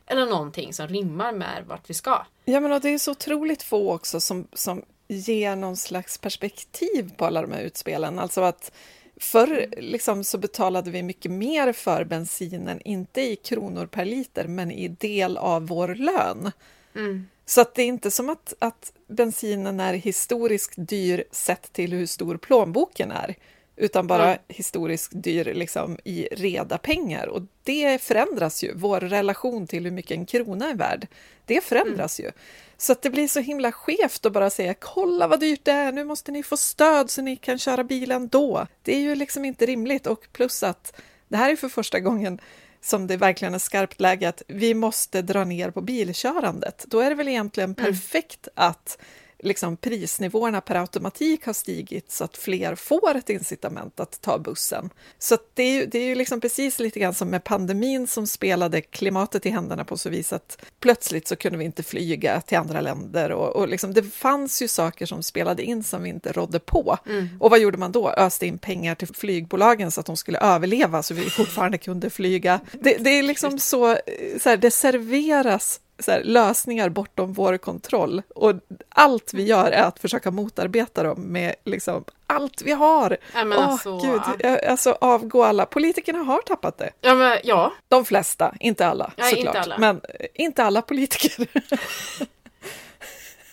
Eller 0.08 0.26
någonting 0.26 0.74
som 0.74 0.88
rimmar 0.88 1.32
med 1.32 1.64
vart 1.68 1.90
vi 1.90 1.94
ska. 1.94 2.26
Ja 2.46 2.60
men 2.60 2.82
det 2.82 2.90
är 2.90 2.98
så 2.98 3.12
otroligt 3.12 3.64
få 3.64 3.94
också 3.94 4.20
som, 4.20 4.48
som 4.54 4.86
ger 5.08 5.56
någon 5.56 5.78
slags 5.78 6.18
perspektiv 6.18 7.12
på 7.18 7.26
alla 7.26 7.42
de 7.42 7.52
här 7.52 7.62
utspelen. 7.62 8.20
Alltså 8.20 8.42
att 8.42 8.72
förr 9.18 9.68
liksom 9.78 10.24
så 10.24 10.38
betalade 10.38 10.92
vi 10.92 11.04
mycket 11.04 11.32
mer 11.32 11.74
för 11.74 12.04
bensinen, 12.04 12.82
inte 12.86 13.22
i 13.22 13.36
kronor 13.36 13.86
per 13.86 14.06
liter, 14.06 14.48
men 14.48 14.72
i 14.72 14.88
del 14.88 15.38
av 15.38 15.68
vår 15.68 15.96
lön. 15.96 16.52
Mm. 16.96 17.28
Så 17.46 17.62
att 17.62 17.76
det 17.76 17.82
är 17.82 17.88
inte 17.88 18.12
som 18.12 18.30
att, 18.30 18.54
att 18.60 18.94
bensinen 19.08 19.80
är 19.80 19.94
historiskt 19.94 20.74
dyr 20.78 21.24
sett 21.32 21.74
till 21.74 21.94
hur 21.94 22.06
stor 22.06 22.38
plånboken 22.38 23.12
är, 23.12 23.36
utan 23.76 24.08
bara 24.08 24.26
Mm. 24.28 24.38
historiskt 24.48 25.12
dyr 25.14 25.46
liksom 25.54 25.98
i 26.04 26.28
reda 26.32 26.78
pengar. 26.78 27.28
Och 27.28 27.42
det 27.64 28.02
förändras 28.02 28.64
ju, 28.64 28.74
vår 28.76 29.00
relation 29.00 29.68
till 29.68 29.84
hur 29.84 29.92
mycket 29.92 30.18
en 30.18 30.26
krona 30.26 30.70
är 30.70 30.76
värd, 30.76 31.08
det 31.46 31.64
förändras 31.64 32.20
ju. 32.20 32.32
Så 32.78 32.92
att 32.92 33.02
det 33.02 33.10
blir 33.10 33.28
så 33.28 33.40
himla 33.40 33.72
skevt 33.72 34.26
att 34.26 34.32
bara 34.32 34.50
säga 34.50 34.74
kolla 34.74 35.28
vad 35.28 35.40
dyrt 35.40 35.62
det 35.64 35.72
är, 35.72 35.92
nu 35.92 36.04
måste 36.04 36.32
ni 36.32 36.44
få 36.44 36.58
stöd 36.58 37.10
så 37.10 37.22
ni 37.22 37.36
kan 37.36 37.58
köra 37.58 37.84
bilen 37.84 38.28
då. 38.28 38.68
Det 38.84 38.96
är 38.96 39.00
ju 39.00 39.16
liksom 39.16 39.46
inte 39.46 39.66
rimligt 39.66 40.08
och 40.08 40.28
plus 40.32 40.64
att 40.64 41.02
det 41.28 41.38
här 41.38 41.52
är 41.52 41.56
för 41.56 41.70
första 41.70 42.00
gången 42.00 42.40
som 42.82 43.08
det 43.08 43.18
verkligen 43.18 43.54
är 43.54 43.60
skarpt 43.60 44.00
läge 44.00 44.30
att 44.30 44.42
vi 44.48 44.74
måste 44.74 45.22
dra 45.22 45.44
ner 45.44 45.72
på 45.72 45.82
bilkörandet. 45.82 46.86
Då 46.88 47.00
är 47.00 47.10
det 47.10 47.16
väl 47.16 47.28
egentligen 47.28 47.76
perfekt 47.76 48.48
att 48.56 48.98
liksom 49.46 49.78
prisnivåerna 49.78 50.62
per 50.62 50.76
automatik 50.76 51.46
har 51.46 51.54
stigit 51.54 52.12
så 52.12 52.24
att 52.24 52.38
fler 52.38 52.76
får 52.76 53.16
ett 53.16 53.30
incitament 53.30 54.00
att 54.00 54.22
ta 54.22 54.40
bussen. 54.40 54.90
Så 55.20 55.38
det 55.54 55.64
är 55.64 55.74
ju, 55.74 55.86
det 55.86 56.00
är 56.00 56.06
ju 56.06 56.16
liksom 56.16 56.42
precis 56.42 56.80
lite 56.80 57.00
grann 57.00 57.14
som 57.14 57.30
med 57.30 57.44
pandemin 57.44 58.08
som 58.08 58.28
spelade 58.28 58.82
klimatet 58.82 59.46
i 59.46 59.50
händerna 59.50 59.86
på 59.86 59.98
så 59.98 60.10
vis 60.10 60.34
att 60.34 60.66
plötsligt 60.80 61.28
så 61.28 61.36
kunde 61.36 61.58
vi 61.58 61.66
inte 61.66 61.84
flyga 61.84 62.42
till 62.42 62.58
andra 62.58 62.82
länder 62.82 63.32
och, 63.32 63.56
och 63.56 63.68
liksom, 63.68 63.94
det 63.94 64.04
fanns 64.04 64.62
ju 64.62 64.68
saker 64.68 65.06
som 65.06 65.24
spelade 65.24 65.64
in 65.64 65.84
som 65.84 66.04
vi 66.04 66.10
inte 66.10 66.32
rådde 66.32 66.60
på. 66.60 66.98
Och 67.40 67.50
vad 67.50 67.60
gjorde 67.60 67.78
man 67.78 67.92
då? 67.92 68.10
Öste 68.10 68.46
in 68.46 68.58
pengar 68.58 68.96
till 68.96 69.08
flygbolagen 69.08 69.92
så 69.92 70.00
att 70.00 70.06
de 70.06 70.18
skulle 70.18 70.40
överleva 70.40 71.04
så 71.04 71.14
vi 71.14 71.30
fortfarande 71.30 71.78
kunde 71.78 72.10
flyga. 72.10 72.60
Det, 72.72 72.98
det 72.98 73.10
är 73.10 73.24
liksom 73.24 73.60
så, 73.60 73.92
eh, 73.92 74.00
så 74.42 74.50
här, 74.50 74.58
det 74.58 74.72
serveras 74.72 75.80
här, 76.08 76.24
lösningar 76.24 76.90
bortom 76.90 77.34
vår 77.34 77.58
kontroll. 77.58 78.22
Och 78.36 78.54
allt 78.90 79.34
vi 79.34 79.44
gör 79.44 79.72
är 79.72 79.84
att 79.84 80.00
försöka 80.00 80.32
motarbeta 80.32 81.04
dem 81.04 81.22
med 81.22 81.56
liksom 81.66 82.06
allt 82.28 82.62
vi 82.62 82.72
har. 82.72 83.18
Ja, 83.34 83.44
Åh, 83.46 83.70
alltså, 83.70 83.98
gud, 83.98 84.46
alltså 84.70 84.98
avgå 85.02 85.44
alla. 85.44 85.66
Politikerna 85.66 86.20
har 86.20 86.42
tappat 86.42 86.78
det. 86.78 86.90
Ja, 87.02 87.16
men, 87.16 87.38
ja. 87.44 87.74
De 87.88 88.06
flesta, 88.06 88.56
inte 88.60 88.88
alla 88.88 89.12
inte 89.18 89.36
såklart. 89.36 89.56
alla. 89.56 89.78
Men 89.78 90.02
eh, 90.20 90.28
inte 90.34 90.64
alla 90.64 90.82
politiker. 90.82 91.48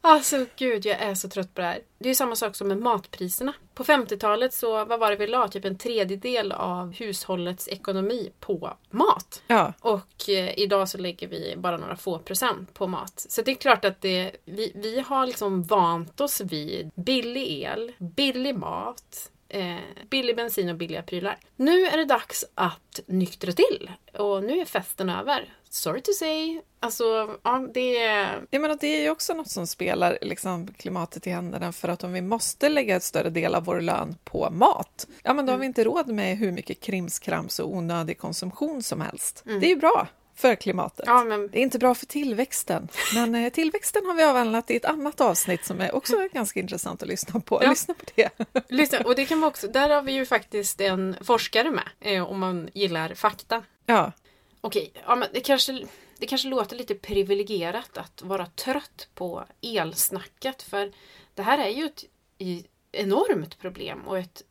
Alltså 0.08 0.46
gud, 0.56 0.86
jag 0.86 1.00
är 1.00 1.14
så 1.14 1.28
trött 1.28 1.54
på 1.54 1.60
det 1.60 1.66
här. 1.66 1.80
Det 1.98 2.06
är 2.06 2.10
ju 2.10 2.14
samma 2.14 2.36
sak 2.36 2.56
som 2.56 2.68
med 2.68 2.78
matpriserna. 2.78 3.52
På 3.74 3.84
50-talet 3.84 4.54
så, 4.54 4.84
vad 4.84 5.00
var 5.00 5.10
det 5.10 5.16
vi 5.16 5.26
la? 5.26 5.48
Typ 5.48 5.64
en 5.64 5.78
tredjedel 5.78 6.52
av 6.52 6.92
hushållets 6.92 7.68
ekonomi 7.68 8.30
på 8.40 8.76
mat. 8.90 9.42
ja, 9.46 9.72
Och 9.80 10.28
eh, 10.28 10.58
idag 10.58 10.88
så 10.88 10.98
lägger 10.98 11.28
vi 11.28 11.54
bara 11.56 11.76
några 11.76 11.96
få 11.96 12.18
procent 12.18 12.74
på 12.74 12.86
mat. 12.86 13.26
Så 13.28 13.42
det 13.42 13.50
är 13.50 13.54
klart 13.54 13.84
att 13.84 14.00
det, 14.00 14.36
vi, 14.44 14.72
vi 14.74 15.00
har 15.00 15.26
liksom 15.26 15.62
vant 15.62 16.20
oss 16.20 16.40
vid 16.40 16.90
billig 16.94 17.62
el, 17.62 17.92
billig 17.98 18.58
mat, 18.58 19.30
eh, 19.48 19.76
billig 20.10 20.36
bensin 20.36 20.68
och 20.68 20.76
billiga 20.76 21.02
prylar. 21.02 21.38
Nu 21.56 21.86
är 21.86 21.96
det 21.96 22.04
dags 22.04 22.44
att 22.54 23.00
nyktra 23.06 23.52
till. 23.52 23.90
Och 24.18 24.44
nu 24.44 24.60
är 24.60 24.64
festen 24.64 25.10
över. 25.10 25.54
Sorry 25.70 26.00
to 26.00 26.12
say. 26.12 26.60
Alltså, 26.80 27.36
ja, 27.42 27.68
det 27.74 27.96
är... 27.96 28.46
Jag 28.50 28.62
menar, 28.62 28.78
det 28.80 28.86
är 28.86 29.02
ju 29.02 29.10
också 29.10 29.34
något 29.34 29.50
som 29.50 29.66
spelar 29.66 30.18
liksom, 30.22 30.66
klimatet 30.66 31.26
i 31.26 31.30
händerna 31.30 31.72
för 31.72 31.88
att 31.88 32.04
om 32.04 32.12
vi 32.12 32.22
måste 32.22 32.68
lägga 32.68 32.96
ett 32.96 33.02
större 33.02 33.30
del 33.30 33.54
av 33.54 33.64
vår 33.64 33.80
lön 33.80 34.16
på 34.24 34.50
mat, 34.50 35.06
ja 35.22 35.34
men 35.34 35.46
då 35.46 35.52
har 35.52 35.58
vi 35.58 35.66
inte 35.66 35.84
råd 35.84 36.08
med 36.08 36.38
hur 36.38 36.52
mycket 36.52 36.80
krimskrams 36.80 37.58
och 37.58 37.68
onödig 37.68 38.18
konsumtion 38.18 38.82
som 38.82 39.00
helst. 39.00 39.42
Det 39.44 39.66
är 39.66 39.70
ju 39.70 39.76
bra 39.76 40.08
för 40.36 40.54
klimatet. 40.54 41.04
Ja, 41.06 41.24
men 41.24 41.48
Det 41.48 41.58
är 41.58 41.62
inte 41.62 41.78
bra 41.78 41.94
för 41.94 42.06
tillväxten, 42.06 42.88
men 43.14 43.34
eh, 43.34 43.52
tillväxten 43.52 44.06
har 44.06 44.14
vi 44.14 44.22
avhandlat 44.22 44.70
i 44.70 44.76
ett 44.76 44.84
annat 44.84 45.20
avsnitt 45.20 45.64
som 45.64 45.80
är 45.80 45.94
också 45.94 46.28
ganska 46.32 46.60
intressant 46.60 47.02
att 47.02 47.08
lyssna 47.08 47.40
på. 47.40 47.62
Ja. 47.62 47.70
Lyssna 47.70 47.94
på 47.94 48.04
det. 48.14 48.30
Lyssna, 48.68 48.98
och 48.98 49.14
det 49.14 49.24
kan 49.24 49.40
vara 49.40 49.48
också, 49.48 49.68
där 49.68 49.90
har 49.90 50.02
vi 50.02 50.12
ju 50.12 50.26
faktiskt 50.26 50.80
en 50.80 51.16
forskare 51.22 51.70
med, 51.70 51.88
eh, 52.00 52.30
om 52.30 52.40
man 52.40 52.68
gillar 52.74 53.14
fakta. 53.14 53.62
Ja, 53.86 54.12
Okej, 54.66 54.92
ja, 55.06 55.16
men 55.16 55.28
det, 55.32 55.40
kanske, 55.40 55.86
det 56.18 56.26
kanske 56.26 56.48
låter 56.48 56.76
lite 56.76 56.94
privilegierat 56.94 57.98
att 57.98 58.22
vara 58.22 58.46
trött 58.46 59.08
på 59.14 59.44
elsnacket, 59.62 60.62
för 60.62 60.92
det 61.34 61.42
här 61.42 61.58
är 61.58 61.68
ju 61.68 61.84
ett 61.84 62.04
enormt 62.92 63.58
problem 63.58 64.02
och 64.06 64.18
ett 64.18 64.42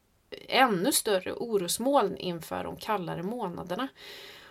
ännu 0.47 0.91
större 0.91 1.33
orosmoln 1.33 2.17
inför 2.17 2.63
de 2.63 2.75
kallare 2.75 3.23
månaderna. 3.23 3.87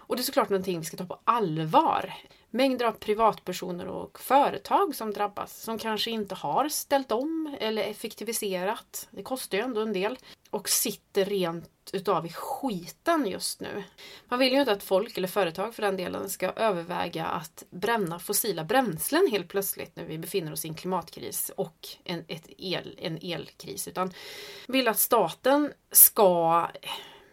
Och 0.07 0.17
det 0.17 0.23
är 0.23 0.25
såklart 0.25 0.49
någonting 0.49 0.79
vi 0.79 0.85
ska 0.85 0.97
ta 0.97 1.05
på 1.05 1.21
allvar. 1.25 2.15
Mängder 2.51 2.87
av 2.87 2.93
privatpersoner 2.93 3.87
och 3.87 4.21
företag 4.21 4.95
som 4.95 5.13
drabbas, 5.13 5.63
som 5.63 5.79
kanske 5.79 6.11
inte 6.11 6.35
har 6.35 6.69
ställt 6.69 7.13
om 7.13 7.57
eller 7.61 7.83
effektiviserat. 7.83 9.09
Det 9.11 9.23
kostar 9.23 9.59
ju 9.59 9.65
ändå 9.65 9.81
en 9.81 9.93
del. 9.93 10.19
Och 10.51 10.69
sitter 10.69 11.25
rent 11.25 11.71
utav 11.93 12.27
i 12.27 12.33
skiten 12.33 13.27
just 13.27 13.61
nu. 13.61 13.85
Man 14.29 14.39
vill 14.39 14.53
ju 14.53 14.61
inte 14.61 14.73
att 14.73 14.83
folk, 14.83 15.19
eller 15.19 15.29
företag 15.29 15.75
för 15.75 15.83
den 15.83 15.97
delen, 15.97 16.31
ska 16.31 16.51
överväga 16.51 17.27
att 17.27 17.65
bränna 17.71 18.19
fossila 18.19 18.65
bränslen 18.65 19.29
helt 19.31 19.49
plötsligt 19.49 19.97
när 19.97 20.05
vi 20.05 20.19
befinner 20.19 20.53
oss 20.53 20.65
i 20.65 20.69
en 20.69 20.75
klimatkris 20.75 21.51
och 21.57 21.89
en, 22.05 22.25
ett 22.29 22.49
el, 22.59 22.99
en 22.99 23.19
elkris. 23.23 23.89
Utan 23.89 24.13
vill 24.69 24.89
att 24.89 24.99
staten 24.99 25.73
ska 25.91 26.67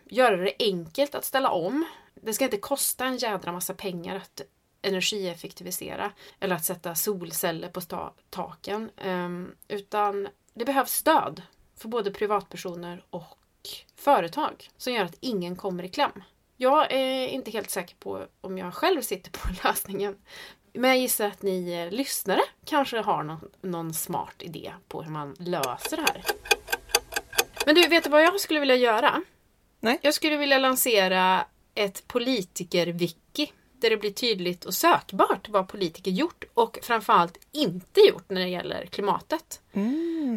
göra 0.06 0.38
det 0.38 0.54
enkelt 0.60 1.16
att 1.16 1.26
ställa 1.26 1.52
om. 1.52 1.86
Det 2.22 2.34
ska 2.34 2.46
inte 2.46 2.58
kosta 2.58 3.06
en 3.06 3.18
jädra 3.18 3.52
massa 3.52 3.74
pengar 3.74 4.16
att 4.16 4.42
energieffektivisera 4.82 6.12
eller 6.40 6.56
att 6.56 6.66
sätta 6.66 6.96
solceller 6.96 7.70
på 7.70 7.82
taken. 8.30 8.90
Ehm, 8.98 9.56
utan 9.68 10.28
det 10.54 10.66
behövs 10.66 10.92
stöd 10.92 11.42
för 11.78 11.88
både 11.88 12.12
privatpersoner 12.12 13.04
och 13.10 13.38
företag 13.96 14.70
som 14.78 14.94
gör 14.94 15.06
att 15.06 15.18
ingen 15.20 15.56
kommer 15.56 15.84
i 15.84 15.90
kläm. 15.90 16.24
Jag 16.58 16.92
är 16.92 17.28
inte 17.28 17.52
helt 17.52 17.70
säker 17.70 17.96
på 17.96 18.26
om 18.42 18.58
jag 18.58 18.74
själv 18.74 19.02
sitter 19.02 19.32
på 19.32 19.50
lösningen. 19.64 20.18
Men 20.74 20.90
jag 20.90 21.00
gissar 21.00 21.28
att 21.28 21.42
ni 21.42 21.90
lyssnare 21.92 22.42
kanske 22.66 23.02
har 23.02 23.24
någon, 23.24 23.50
någon 23.62 23.94
smart 23.94 24.36
idé 24.40 24.74
på 24.88 25.02
hur 25.04 25.12
man 25.12 25.36
löser 25.40 25.98
det 25.98 26.04
här. 26.04 26.24
Men 27.66 27.76
du, 27.76 27.88
vet 27.88 28.04
du 28.04 28.10
vad 28.10 28.24
jag 28.24 28.40
skulle 28.40 28.60
vilja 28.60 28.76
göra? 28.76 29.24
Nej. 29.80 30.00
Jag 30.02 30.14
skulle 30.14 30.38
vilja 30.38 30.58
lansera 30.58 31.46
ett 31.76 32.08
politiker-wiki 32.08 33.52
där 33.80 33.90
det 33.90 33.98
blir 33.98 34.12
tydligt 34.12 34.66
och 34.66 34.74
sökbart 34.74 35.50
vad 35.50 35.68
politiker 35.68 36.12
gjort 36.12 36.44
och 36.54 36.80
framförallt 36.82 37.38
inte 37.52 38.02
gjort 38.02 38.30
när 38.30 38.42
det 38.42 38.48
gäller 38.48 38.86
klimatet. 38.86 39.62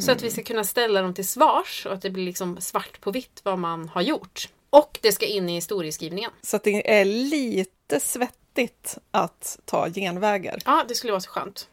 Så 0.02 0.12
att 0.12 0.22
vi 0.22 0.30
ska 0.30 0.42
kunna 0.42 0.64
ställa 0.64 1.02
dem 1.02 1.14
till 1.14 1.28
svars 1.28 1.86
och 1.86 1.92
att 1.92 2.02
det 2.02 2.10
blir 2.10 2.24
liksom 2.24 2.60
svart 2.60 3.00
på 3.00 3.10
vitt 3.10 3.40
vad 3.42 3.58
man 3.58 3.88
har 3.88 4.02
gjort. 4.02 4.48
Och 4.70 4.98
det 5.02 5.12
ska 5.12 5.26
in 5.26 5.48
i 5.48 5.54
historieskrivningen. 5.54 6.30
så 6.42 6.56
att 6.56 6.64
det 6.64 6.98
är 7.00 7.04
lite 7.04 8.00
svettigt 8.00 8.98
att 9.10 9.58
ta 9.64 9.90
genvägar. 9.90 10.58
Ja, 10.64 10.84
det 10.88 10.94
skulle 10.94 11.12
vara 11.12 11.20
så 11.20 11.30
skönt. 11.30 11.68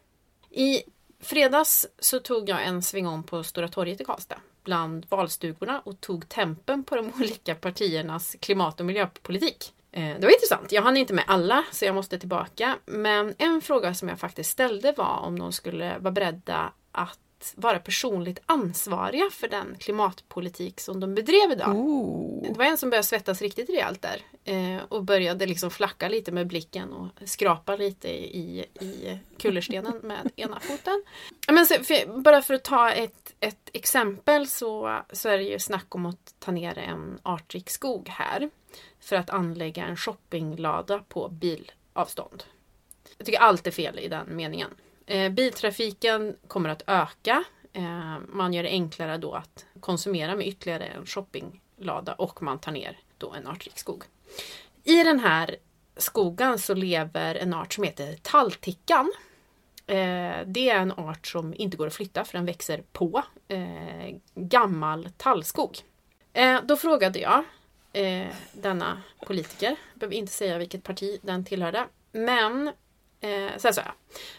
I 0.50 0.82
fredags 1.20 1.88
så 2.00 2.20
tog 2.20 2.50
jag 2.50 2.66
en 2.66 2.84
sväng 2.84 3.08
om 3.08 3.24
på 3.24 3.44
Stora 3.44 3.68
torget 3.68 4.02
i 4.02 4.04
Karlstad 4.04 4.38
bland 4.64 5.06
valstugorna 5.10 5.82
och 5.86 6.02
tog 6.02 6.30
tempen 6.30 6.84
på 6.84 6.96
de 6.96 7.12
olika 7.20 7.56
partiernas 7.56 8.36
klimat 8.40 8.80
och 8.80 8.86
miljöpolitik. 8.86 9.74
Eh, 9.92 10.02
det 10.02 10.22
var 10.22 10.34
intressant. 10.34 10.72
Jag 10.72 10.82
hann 10.82 10.98
inte 10.98 11.14
med 11.14 11.24
alla 11.28 11.64
så 11.72 11.86
jag 11.86 11.96
måste 11.96 12.20
tillbaka. 12.20 12.78
Men 12.86 13.36
en 13.38 13.62
fråga 13.62 13.94
som 13.94 14.10
jag 14.10 14.20
faktiskt 14.20 14.50
ställde 14.50 14.92
var 14.98 15.18
om 15.18 15.40
de 15.40 15.52
skulle 15.52 15.98
vara 16.00 16.12
beredda 16.12 16.74
att 16.92 17.20
vara 17.56 17.80
personligt 17.80 18.40
ansvariga 18.46 19.30
för 19.32 19.48
den 19.48 19.76
klimatpolitik 19.80 20.80
som 20.80 21.00
de 21.00 21.16
bedrev 21.16 21.52
idag. 21.52 21.76
Ooh. 21.76 22.44
Det 22.44 22.58
var 22.58 22.66
en 22.66 22.78
som 22.78 22.90
började 22.90 23.08
svettas 23.08 23.42
riktigt 23.42 23.70
rejält 23.70 24.02
där. 24.02 24.22
Eh, 24.44 24.84
och 24.90 25.04
började 25.04 25.46
liksom 25.46 25.72
flacka 25.72 26.10
lite 26.10 26.32
med 26.32 26.48
blicken 26.48 26.94
och 26.94 27.08
skrapa 27.26 27.76
lite 27.76 28.08
i, 28.10 28.66
i 28.82 29.18
kullerstenen 29.38 30.00
med 30.04 30.32
ena 30.36 30.60
foten. 30.60 31.04
Men 31.52 31.66
så, 31.66 31.74
för, 31.74 32.22
bara 32.22 32.42
för 32.42 32.54
att 32.54 32.64
ta 32.64 32.92
ett, 32.92 33.34
ett 33.40 33.70
exempel 33.74 34.48
så, 34.48 35.02
så 35.12 35.30
är 35.30 35.38
det 35.38 35.44
ju 35.44 35.60
snack 35.60 35.96
om 35.96 36.06
att 36.06 36.36
ta 36.40 36.52
ner 36.52 36.78
en 36.78 37.20
artrik 37.24 37.70
skog 37.70 38.10
här. 38.10 38.50
För 39.00 39.16
att 39.16 39.30
anlägga 39.30 39.86
en 39.86 39.98
shoppinglada 39.98 41.00
på 41.00 41.30
bilavstånd. 41.30 42.44
Jag 43.18 43.26
tycker 43.26 43.40
allt 43.40 43.68
är 43.68 43.72
fel 43.72 44.00
i 44.00 44.08
den 44.08 44.36
meningen. 44.36 44.70
Eh, 45.06 45.32
biltrafiken 45.32 46.36
kommer 46.48 46.70
att 46.70 46.84
öka. 46.88 47.44
Eh, 47.74 48.18
man 48.28 48.54
gör 48.54 48.64
det 48.64 48.70
enklare 48.70 49.18
då 49.18 49.34
att 49.34 49.66
konsumera 49.80 50.36
med 50.36 50.48
ytterligare 50.48 50.86
en 50.86 51.06
shoppinglada 51.06 52.14
och 52.14 52.44
man 52.44 52.60
tar 52.60 52.72
ner 52.72 53.00
då 53.18 53.34
en 53.34 53.48
artrik 53.48 53.80
skog. 53.80 54.04
I 54.84 55.04
den 55.04 55.20
här 55.20 55.56
skogen 55.98 56.60
så 56.60 56.74
lever 56.74 57.36
en 57.36 57.54
art 57.54 57.74
som 57.74 57.84
heter 57.84 58.16
talltickan. 58.22 59.12
Eh, 59.88 60.38
det 60.46 60.70
är 60.70 60.80
en 60.80 60.92
art 60.92 61.28
som 61.28 61.54
inte 61.58 61.78
går 61.78 61.88
att 61.88 61.94
flytta 61.94 62.26
för 62.26 62.38
den 62.38 62.46
växer 62.46 62.84
på 62.92 63.24
eh, 63.48 64.16
gammal 64.36 65.10
tallskog. 65.18 65.78
Eh, 66.34 66.60
då 66.64 66.78
frågade 66.78 67.20
jag 67.20 67.44
eh, 67.94 68.28
denna 68.54 69.02
politiker, 69.26 69.68
jag 69.70 70.00
behöver 70.00 70.16
inte 70.16 70.34
säga 70.34 70.58
vilket 70.58 70.84
parti 70.84 71.20
den 71.22 71.46
tillhörde, 71.46 71.86
men 72.12 72.72
eh, 73.22 73.58
så 73.58 73.68
här 73.68 73.72
sa 73.72 73.82
jag. 73.82 73.94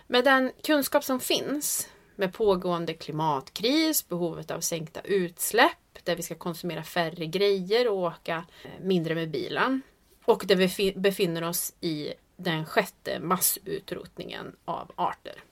Med 0.07 0.25
den 0.25 0.53
kunskap 0.63 1.05
som 1.05 1.21
finns 1.21 1.89
med 2.17 2.35
pågående 2.35 2.95
klimatkris, 2.95 4.09
behovet 4.09 4.51
av 4.51 4.61
sänkta 4.61 5.01
utsläpp, 5.01 6.05
där 6.05 6.17
vi 6.17 6.23
ska 6.23 6.35
konsumera 6.35 6.83
färre 6.83 7.27
grejer 7.27 7.89
och 7.89 7.97
åka 7.97 8.45
eh, 8.65 8.71
mindre 8.81 9.15
med 9.15 9.31
bilen. 9.31 9.83
Och 10.25 10.45
där 10.47 10.57
vi 10.57 10.93
befinner 10.97 11.45
oss 11.45 11.75
i 11.81 12.13
den 12.37 12.67
sjätte 12.67 13.21
massutrotningen 13.21 14.57
av 14.65 14.93
arter. 14.95 15.43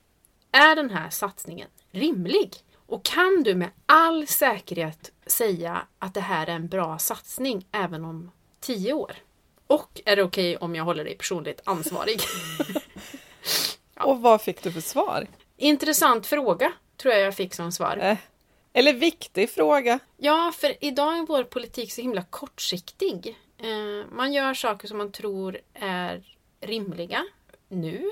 Är 0.52 0.76
den 0.76 0.90
här 0.90 1.10
satsningen 1.10 1.68
rimlig? 1.90 2.56
Och 2.86 3.04
kan 3.04 3.42
du 3.42 3.54
med 3.54 3.70
all 3.86 4.26
säkerhet 4.26 5.12
säga 5.26 5.86
att 5.98 6.14
det 6.14 6.20
här 6.20 6.46
är 6.46 6.54
en 6.54 6.68
bra 6.68 6.98
satsning 6.98 7.66
även 7.72 8.04
om 8.04 8.30
tio 8.60 8.92
år? 8.92 9.12
Och 9.66 10.00
är 10.04 10.16
det 10.16 10.22
okej 10.22 10.56
okay 10.56 10.64
om 10.66 10.74
jag 10.74 10.84
håller 10.84 11.04
dig 11.04 11.16
personligt 11.16 11.60
ansvarig? 11.64 12.20
Och 14.00 14.20
vad 14.20 14.42
fick 14.42 14.62
du 14.62 14.72
för 14.72 14.80
svar? 14.80 15.26
Intressant 15.56 16.26
fråga, 16.26 16.72
tror 16.96 17.14
jag 17.14 17.22
jag 17.22 17.34
fick 17.34 17.54
som 17.54 17.72
svar. 17.72 17.98
Eh. 18.00 18.16
Eller 18.72 18.92
viktig 18.92 19.50
fråga. 19.50 19.98
Ja, 20.16 20.52
för 20.56 20.84
idag 20.84 21.18
är 21.18 21.26
vår 21.26 21.44
politik 21.44 21.92
så 21.92 22.00
himla 22.00 22.22
kortsiktig. 22.22 23.38
Eh, 23.58 24.06
man 24.12 24.32
gör 24.32 24.54
saker 24.54 24.88
som 24.88 24.98
man 24.98 25.12
tror 25.12 25.58
är 25.74 26.22
rimliga 26.60 27.24
nu. 27.68 28.10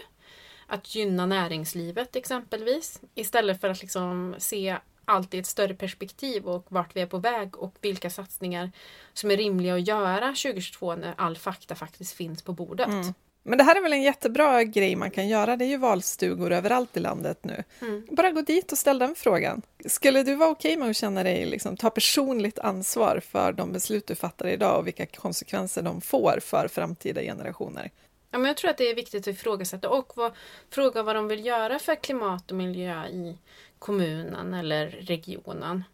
Att 0.67 0.95
gynna 0.95 1.27
näringslivet 1.27 2.17
exempelvis. 2.17 3.01
Istället 3.15 3.61
för 3.61 3.69
att 3.69 3.81
liksom 3.81 4.35
se 4.39 4.77
allt 5.05 5.35
i 5.35 5.39
ett 5.39 5.47
större 5.47 5.75
perspektiv 5.75 6.47
och 6.47 6.67
vart 6.69 6.97
vi 6.97 7.01
är 7.01 7.07
på 7.07 7.19
väg 7.19 7.57
och 7.57 7.75
vilka 7.81 8.11
satsningar 8.11 8.71
som 9.13 9.31
är 9.31 9.37
rimliga 9.37 9.75
att 9.75 9.89
göra 9.89 10.27
2022 10.27 10.95
när 10.95 11.15
all 11.17 11.37
fakta 11.37 11.75
faktiskt 11.75 12.17
finns 12.17 12.43
på 12.43 12.53
bordet. 12.53 12.89
Mm. 12.89 13.15
Men 13.43 13.59
det 13.59 13.65
här 13.65 13.77
är 13.77 13.83
väl 13.83 13.93
en 13.93 14.03
jättebra 14.03 14.65
grej 14.65 14.97
man 14.97 15.11
kan 15.11 15.29
göra. 15.29 15.57
Det 15.57 15.65
är 15.65 15.69
ju 15.69 15.77
valstugor 15.77 16.53
överallt 16.53 16.97
i 16.97 17.01
landet 17.01 17.39
nu. 17.43 17.65
Mm. 17.81 18.07
Bara 18.11 18.31
gå 18.31 18.41
dit 18.41 18.73
och 18.73 18.79
ställ 18.79 18.99
den 18.99 19.15
frågan. 19.15 19.63
Skulle 19.85 20.23
du 20.23 20.35
vara 20.35 20.51
okej 20.51 20.73
okay 20.73 20.81
med 20.81 20.91
att 20.91 20.97
känna 20.97 21.23
dig, 21.23 21.47
liksom, 21.47 21.77
ta 21.77 21.91
personligt 21.91 22.59
ansvar 22.59 23.21
för 23.31 23.53
de 23.53 23.73
beslut 23.73 24.07
du 24.07 24.15
fattar 24.15 24.49
idag 24.49 24.79
och 24.79 24.87
vilka 24.87 25.07
konsekvenser 25.07 25.83
de 25.83 26.01
får 26.01 26.39
för 26.43 26.69
framtida 26.69 27.21
generationer? 27.21 27.91
Ja, 28.31 28.39
men 28.39 28.49
jag 28.49 28.57
tror 28.57 28.71
att 28.71 28.79
det 28.79 28.91
är 28.91 28.95
viktigt 28.95 29.29
att 29.29 29.35
ifrågasätta 29.35 29.89
och 29.89 30.13
vad, 30.17 30.33
fråga 30.71 31.03
vad 31.03 31.17
de 31.17 31.29
vill 31.29 31.47
göra 31.47 31.79
för 31.79 31.95
klimat 31.95 32.51
och 32.51 32.57
miljö 32.57 33.07
i 33.07 33.39
kommunen 33.79 34.55
eller 34.55 34.87
regionen. 34.87 35.85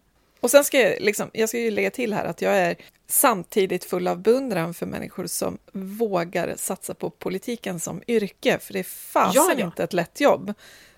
Och 0.44 0.50
sen 0.50 0.64
ska 0.64 0.80
jag, 0.80 1.00
liksom, 1.00 1.30
jag 1.32 1.48
ska 1.48 1.58
ju 1.58 1.70
lägga 1.70 1.90
till 1.90 2.14
här 2.14 2.24
att 2.24 2.42
jag 2.42 2.56
är 2.56 2.76
samtidigt 3.08 3.84
full 3.84 4.08
av 4.08 4.22
beundran 4.22 4.74
för 4.74 4.86
människor 4.86 5.26
som 5.26 5.58
vågar 5.72 6.54
satsa 6.56 6.94
på 6.94 7.10
politiken 7.10 7.80
som 7.80 8.02
yrke, 8.08 8.58
för 8.58 8.72
det 8.72 8.78
är 8.78 8.82
fasen 8.82 9.32
ja, 9.34 9.54
ja. 9.58 9.64
inte 9.64 9.84
ett 9.84 9.92
lätt 9.92 10.20
jobb. 10.20 10.54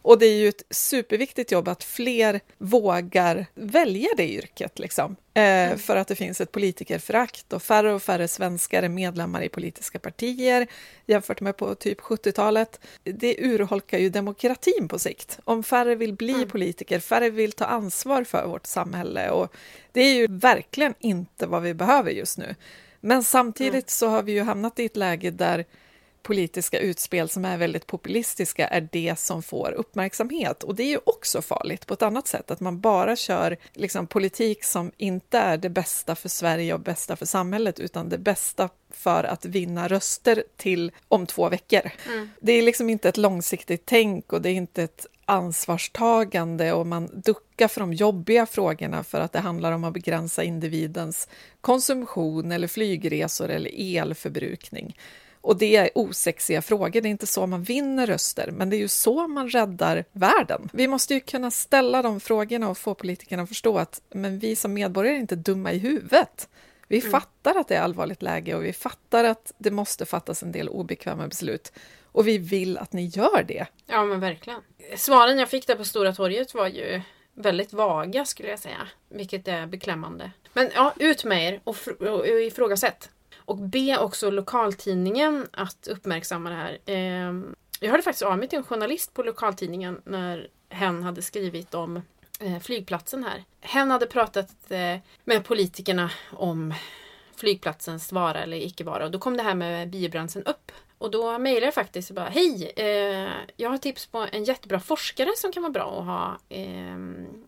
Och 0.06 0.18
det 0.18 0.26
är 0.26 0.34
ju 0.34 0.48
ett 0.48 0.62
superviktigt 0.70 1.52
jobb 1.52 1.68
att 1.68 1.84
fler 1.84 2.40
vågar 2.58 3.46
välja 3.54 4.08
det 4.16 4.28
yrket, 4.28 4.78
liksom. 4.78 5.16
Eh, 5.34 5.42
mm. 5.42 5.78
För 5.78 5.96
att 5.96 6.08
det 6.08 6.16
finns 6.16 6.40
ett 6.40 6.52
politikerförakt 6.52 7.52
och 7.52 7.62
färre 7.62 7.92
och 7.92 8.02
färre 8.02 8.28
svenskar 8.28 8.82
är 8.82 8.88
medlemmar 8.88 9.42
i 9.42 9.48
politiska 9.48 9.98
partier 9.98 10.66
jämfört 11.06 11.40
med 11.40 11.56
på 11.56 11.74
typ 11.74 12.00
70-talet. 12.00 12.80
Det 13.04 13.36
urholkar 13.38 13.98
ju 13.98 14.10
demokratin 14.10 14.88
på 14.88 14.98
sikt. 14.98 15.38
Om 15.44 15.62
färre 15.62 15.94
vill 15.94 16.12
bli 16.12 16.34
mm. 16.34 16.48
politiker, 16.48 17.00
färre 17.00 17.30
vill 17.30 17.52
ta 17.52 17.64
ansvar 17.64 18.24
för 18.24 18.46
vårt 18.46 18.66
samhälle 18.66 19.30
och 19.30 19.54
det 19.92 20.00
är 20.00 20.14
ju 20.14 20.26
verkligen 20.30 20.94
inte 21.00 21.46
vad 21.46 21.62
vi 21.62 21.74
behöver 21.74 22.10
just 22.10 22.38
nu. 22.38 22.54
Men 23.00 23.22
samtidigt 23.24 23.72
mm. 23.72 23.84
så 23.86 24.08
har 24.08 24.22
vi 24.22 24.32
ju 24.32 24.42
hamnat 24.42 24.78
i 24.78 24.84
ett 24.84 24.96
läge 24.96 25.30
där 25.30 25.64
politiska 26.26 26.78
utspel 26.78 27.28
som 27.28 27.44
är 27.44 27.56
väldigt 27.56 27.86
populistiska 27.86 28.68
är 28.68 28.88
det 28.92 29.18
som 29.18 29.42
får 29.42 29.72
uppmärksamhet. 29.72 30.62
Och 30.62 30.74
det 30.74 30.82
är 30.82 30.90
ju 30.90 30.98
också 31.04 31.42
farligt 31.42 31.86
på 31.86 31.94
ett 31.94 32.02
annat 32.02 32.26
sätt, 32.26 32.50
att 32.50 32.60
man 32.60 32.80
bara 32.80 33.16
kör 33.16 33.56
liksom, 33.72 34.06
politik 34.06 34.64
som 34.64 34.92
inte 34.96 35.38
är 35.38 35.56
det 35.56 35.68
bästa 35.68 36.14
för 36.14 36.28
Sverige 36.28 36.74
och 36.74 36.80
bästa 36.80 37.16
för 37.16 37.26
samhället, 37.26 37.80
utan 37.80 38.08
det 38.08 38.18
bästa 38.18 38.68
för 38.90 39.24
att 39.24 39.44
vinna 39.44 39.88
röster 39.88 40.44
till 40.56 40.92
om 41.08 41.26
två 41.26 41.48
veckor. 41.48 41.90
Mm. 42.06 42.30
Det 42.40 42.52
är 42.52 42.62
liksom 42.62 42.90
inte 42.90 43.08
ett 43.08 43.16
långsiktigt 43.16 43.82
tänk 43.86 44.32
och 44.32 44.42
det 44.42 44.50
är 44.50 44.54
inte 44.54 44.82
ett 44.82 45.06
ansvarstagande 45.24 46.72
och 46.72 46.86
man 46.86 47.10
duckar 47.24 47.68
för 47.68 47.80
de 47.80 47.92
jobbiga 47.92 48.46
frågorna 48.46 49.04
för 49.04 49.20
att 49.20 49.32
det 49.32 49.40
handlar 49.40 49.72
om 49.72 49.84
att 49.84 49.94
begränsa 49.94 50.42
individens 50.42 51.28
konsumtion 51.60 52.52
eller 52.52 52.68
flygresor 52.68 53.50
eller 53.50 53.70
elförbrukning. 53.96 54.96
Och 55.46 55.56
det 55.56 55.76
är 55.76 55.90
osexiga 55.94 56.62
frågor, 56.62 57.00
det 57.00 57.09
är 57.09 57.11
inte 57.11 57.26
så 57.26 57.46
man 57.46 57.62
vinner 57.62 58.06
röster, 58.06 58.50
men 58.50 58.70
det 58.70 58.76
är 58.76 58.78
ju 58.78 58.88
så 58.88 59.28
man 59.28 59.48
räddar 59.48 60.04
världen. 60.12 60.68
Vi 60.72 60.88
måste 60.88 61.14
ju 61.14 61.20
kunna 61.20 61.50
ställa 61.50 62.02
de 62.02 62.20
frågorna 62.20 62.68
och 62.68 62.78
få 62.78 62.94
politikerna 62.94 63.42
att 63.42 63.48
förstå 63.48 63.78
att 63.78 64.02
men 64.11 64.38
vi 64.38 64.56
som 64.56 64.72
medborgare 64.74 65.16
är 65.16 65.20
inte 65.20 65.37
dumma 65.37 65.72
i 65.72 65.78
huvudet. 65.78 66.48
Vi 66.88 66.98
mm. 66.98 67.11
fattar 67.11 67.54
att 67.54 67.68
det 67.68 67.76
är 67.76 67.80
allvarligt 67.82 68.22
läge 68.22 68.54
och 68.54 68.64
vi 68.64 68.72
fattar 68.72 69.24
att 69.24 69.52
det 69.59 69.70
måste 69.70 70.06
fattas 70.06 70.42
en 70.42 70.52
del 70.52 70.68
obekväma 70.68 71.28
beslut. 71.28 71.72
Och 72.04 72.28
vi 72.28 72.38
vill 72.38 72.78
att 72.78 72.92
ni 72.92 73.06
gör 73.06 73.42
det. 73.42 73.66
Ja, 73.87 74.04
men 74.04 74.20
verkligen. 74.20 74.61
Svaren 74.96 75.38
jag 75.38 75.48
fick 75.48 75.66
där 75.66 75.76
på 75.76 75.85
Stora 75.85 76.12
torget 76.12 76.54
var 76.54 76.66
ju 76.66 77.00
väldigt 77.35 77.72
vaga 77.72 78.24
skulle 78.24 78.48
jag 78.48 78.59
säga, 78.59 78.88
vilket 79.09 79.48
är 79.48 79.66
beklämmande. 79.66 80.30
Men 80.52 80.70
ja, 80.74 80.94
ut 80.98 81.24
med 81.24 81.52
er 81.52 81.61
och, 81.64 81.76
och 82.00 82.26
ifrågasätt. 82.26 83.11
Och 83.46 83.59
be 83.59 83.98
också 83.98 84.30
lokaltidningen 84.30 85.46
att 85.52 85.88
uppmärksamma 85.88 86.50
det 86.50 86.56
här. 86.56 86.78
Ehm, 86.87 87.54
jag 87.80 87.90
hörde 87.90 88.02
faktiskt 88.02 88.22
av 88.22 88.38
mig 88.38 88.48
till 88.48 88.59
en 88.59 88.64
journalist 88.64 89.14
på 89.14 89.22
lokaltidningen 89.22 90.00
när 90.04 90.48
hen 90.68 91.02
hade 91.02 91.22
skrivit 91.22 91.74
om 91.74 92.02
eh, 92.40 92.59
flygplatsen 92.59 93.24
här. 93.24 93.44
Hen 93.61 93.90
hade 93.90 94.06
pratat 94.06 94.70
eh, 94.70 94.96
med 95.24 95.44
politikerna 95.44 96.11
om 96.32 96.74
flygplatsens 97.37 98.12
vara 98.12 98.42
eller 98.42 98.56
icke 98.56 98.85
vara 98.85 99.04
och 99.04 99.11
då 99.11 99.18
kom 99.18 99.37
det 99.37 99.42
här 99.42 99.54
med 99.54 99.90
biobränslen 99.90 100.44
upp. 100.44 100.65
Och 100.98 101.11
då 101.11 101.38
mejlade 101.38 101.66
jag 101.66 101.74
faktiskt 101.74 102.11
och 102.11 102.16
bara 102.16 102.28
Hej! 102.28 102.72
Eh, 102.76 103.32
jag 103.56 103.70
har 103.70 103.78
tips 103.78 104.06
på 104.06 104.26
en 104.32 104.44
jättebra 104.44 104.80
forskare 104.80 105.30
som 105.37 105.52
kan 105.52 105.62
vara 105.62 105.72
bra 105.72 106.00
att 106.00 106.06
ha 106.06 106.38
eh, 106.48 106.96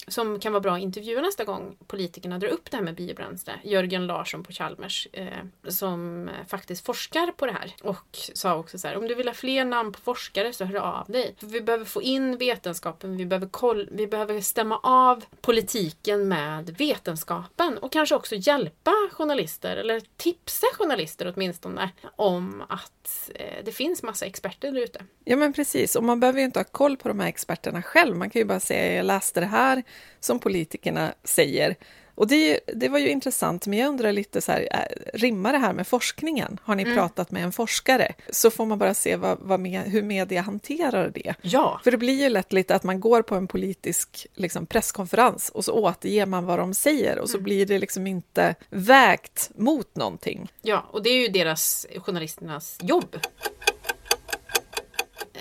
Som 0.09 0.41
kan 0.41 0.53
vara 0.53 0.61
bra 0.61 0.75
att 0.75 0.81
intervjua 0.81 1.21
nästa 1.21 1.45
gång 1.45 1.77
politikerna 1.87 2.39
drar 2.39 2.49
upp 2.49 2.71
det 2.71 2.77
här 2.77 2.85
med 2.85 2.95
biobränsle. 2.95 3.53
Jörgen 3.63 4.07
Larsson 4.07 4.45
på 4.45 4.53
Chalmers 4.53 5.09
eh, 5.13 5.27
som 5.69 6.31
faktiskt 6.49 6.87
forskar 6.87 7.33
på 7.37 7.47
det 7.47 7.53
här. 7.53 7.75
Och 7.83 8.19
sa 8.35 8.57
också 8.57 8.79
så 8.79 8.89
här, 8.89 8.97
om 8.97 9.09
du 9.09 9.15
vill 9.15 9.29
ha 9.29 9.35
fler 9.35 9.65
namn 9.65 9.93
på 9.93 10.01
forskare 10.01 10.53
så 10.53 10.65
hör 10.65 10.81
av 10.81 11.07
dig. 11.09 11.35
För 11.39 11.47
vi 11.47 11.61
behöver 11.61 11.85
få 11.85 12.03
in 12.03 12.39
vetenskapen, 12.39 13.17
vi 13.17 13.27
behöver, 13.27 13.47
koll, 13.47 13.89
vi 13.93 14.07
behöver 14.07 14.41
stämma 14.41 14.79
av 14.83 15.25
politiken 15.41 16.29
med 16.29 16.77
vetenskapen 16.79 17.79
och 17.79 17.93
kanske 17.93 18.15
också 18.15 18.35
hjälpa 18.35 18.93
journalister 19.13 19.77
eller 19.77 20.03
tipsa 20.17 20.67
journalister 20.79 21.33
åtminstone 21.37 21.91
om 22.17 22.63
att 22.69 23.31
Eh, 23.39 23.65
det 23.65 23.73
finns 23.73 24.03
massa 24.03 24.27
experter 24.27 24.73
där 24.73 24.81
ute. 24.81 25.05
Ja, 25.25 25.37
men 25.37 25.53
precis. 25.53 25.97
Och 25.97 26.05
man 26.05 26.21
behöver 26.21 26.39
ju 26.39 26.45
inte 26.45 26.59
ha 26.59 26.65
koll 26.65 26.97
på 26.97 27.09
de 27.09 27.21
här 27.21 27.29
experterna 27.29 27.83
själv. 27.83 28.17
Man 28.17 28.31
kan 28.31 28.41
ju 28.41 28.47
bara 28.47 28.61
säga, 28.61 28.97
jag 28.97 29.07
läste 29.07 29.41
det 29.41 29.47
här 29.47 29.83
som 30.21 30.39
politikerna 30.39 31.15
säger. 31.25 31.77
Och 32.19 32.27
det, 32.27 32.61
det 32.67 32.89
var 32.89 32.99
ju 32.99 33.09
intressant, 33.09 33.67
men 33.67 33.79
jag 33.79 33.89
undrar 33.89 34.13
lite 34.13 34.41
så 34.41 34.53
här, 34.53 34.69
äh, 34.71 35.19
rimmar 35.19 35.53
det 35.53 35.59
här 35.59 35.73
med 35.73 35.87
forskningen? 35.87 36.61
Har 36.63 36.75
ni 36.75 36.83
mm. 36.83 36.95
pratat 36.95 37.31
med 37.31 37.45
en 37.45 37.53
forskare? 37.53 38.15
Så 38.31 38.51
får 38.51 38.67
man 38.67 38.79
bara 38.79 38.95
se 38.95 39.17
vad, 39.17 39.39
vad 39.41 39.61
med, 39.61 39.83
hur 39.83 40.03
media 40.03 40.43
hanterar 40.43 41.11
det. 41.11 41.35
Ja. 41.43 41.81
För 41.85 41.91
det 41.91 41.97
blir 41.97 42.23
ju 42.23 42.29
lätt 42.29 42.53
lite 42.53 42.75
att 42.75 42.83
man 42.83 43.01
går 43.01 43.23
på 43.23 43.35
en 43.35 43.47
politisk 43.47 44.27
liksom, 44.35 44.67
presskonferens 44.67 45.49
och 45.49 45.65
så 45.65 45.73
återger 45.73 46.27
man 46.27 46.47
vad 46.47 46.59
de 46.59 46.75
säger 46.75 47.19
och 47.19 47.31
så 47.31 47.37
mm. 47.37 47.45
blir 47.45 47.67
det 47.67 47.79
liksom 47.79 48.07
inte 48.07 48.55
vägt 48.71 49.51
mot 49.55 49.97
någonting. 49.97 50.53
Ja, 50.63 50.87
och 50.91 51.03
det 51.03 51.11
är 51.11 51.23
ju 51.23 51.29
deras, 51.29 51.87
journalisternas 51.97 52.79
jobb. 52.83 53.17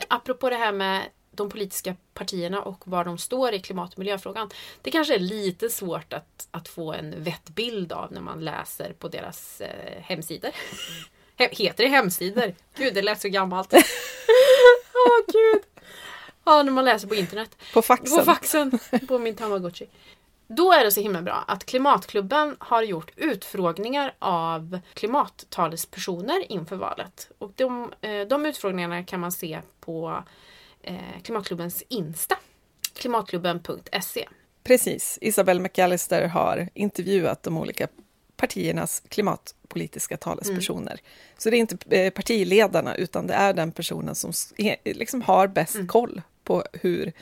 Apropå 0.07 0.49
det 0.49 0.55
här 0.55 0.71
med 0.71 1.03
de 1.37 1.49
politiska 1.49 1.95
partierna 2.13 2.61
och 2.61 2.87
var 2.87 3.05
de 3.05 3.17
står 3.17 3.53
i 3.53 3.59
klimat 3.59 3.93
och 3.93 3.99
miljöfrågan. 3.99 4.49
Det 4.81 4.91
kanske 4.91 5.15
är 5.15 5.19
lite 5.19 5.69
svårt 5.69 6.13
att, 6.13 6.47
att 6.51 6.67
få 6.67 6.93
en 6.93 7.23
vettbild 7.23 7.91
av 7.91 8.11
när 8.11 8.21
man 8.21 8.45
läser 8.45 8.93
på 8.93 9.07
deras 9.07 9.61
eh, 9.61 10.01
hemsidor. 10.01 10.51
Heter 11.37 11.83
det 11.83 11.89
hemsidor? 11.89 12.55
Gud, 12.77 12.93
det 12.93 13.01
lät 13.01 13.21
så 13.21 13.29
gammalt. 13.29 13.73
Åh 13.73 13.79
oh, 13.79 15.25
gud! 15.27 15.61
Ja, 16.45 16.63
när 16.63 16.71
man 16.71 16.85
läser 16.85 17.07
på 17.07 17.15
internet. 17.15 17.57
På 17.73 17.81
faxen. 17.81 18.17
På 18.17 18.25
faxen. 18.25 18.79
På 19.07 19.19
min 19.19 19.35
tamagotchi. 19.35 19.87
Då 20.47 20.73
är 20.73 20.83
det 20.83 20.91
så 20.91 21.01
himla 21.01 21.21
bra 21.21 21.43
att 21.47 21.65
Klimatklubben 21.65 22.55
har 22.59 22.83
gjort 22.83 23.11
utfrågningar 23.15 24.13
av 24.19 24.79
klimattalespersoner 24.93 26.51
inför 26.51 26.75
valet. 26.75 27.31
Och 27.37 27.51
de, 27.55 27.93
eh, 28.01 28.27
de 28.27 28.45
utfrågningarna 28.45 29.03
kan 29.03 29.19
man 29.19 29.31
se 29.31 29.61
på 29.79 30.23
Klimatklubbens 31.23 31.83
Insta, 31.89 32.35
klimatklubben.se. 32.93 34.27
Precis. 34.63 35.17
Isabelle 35.21 35.61
McAllister 35.61 36.27
har 36.27 36.69
intervjuat 36.73 37.43
de 37.43 37.57
olika 37.57 37.87
partiernas 38.37 39.03
klimatpolitiska 39.09 40.17
talespersoner. 40.17 40.91
Mm. 40.91 41.03
Så 41.37 41.49
det 41.49 41.57
är 41.57 41.59
inte 41.59 41.97
eh, 41.97 42.13
partiledarna, 42.13 42.95
utan 42.95 43.27
det 43.27 43.33
är 43.33 43.53
den 43.53 43.71
personen 43.71 44.15
som 44.15 44.31
liksom 44.83 45.21
har 45.21 45.47
bäst 45.47 45.75
mm. 45.75 45.87
koll 45.87 46.21
på 46.43 46.63
hur 46.73 47.13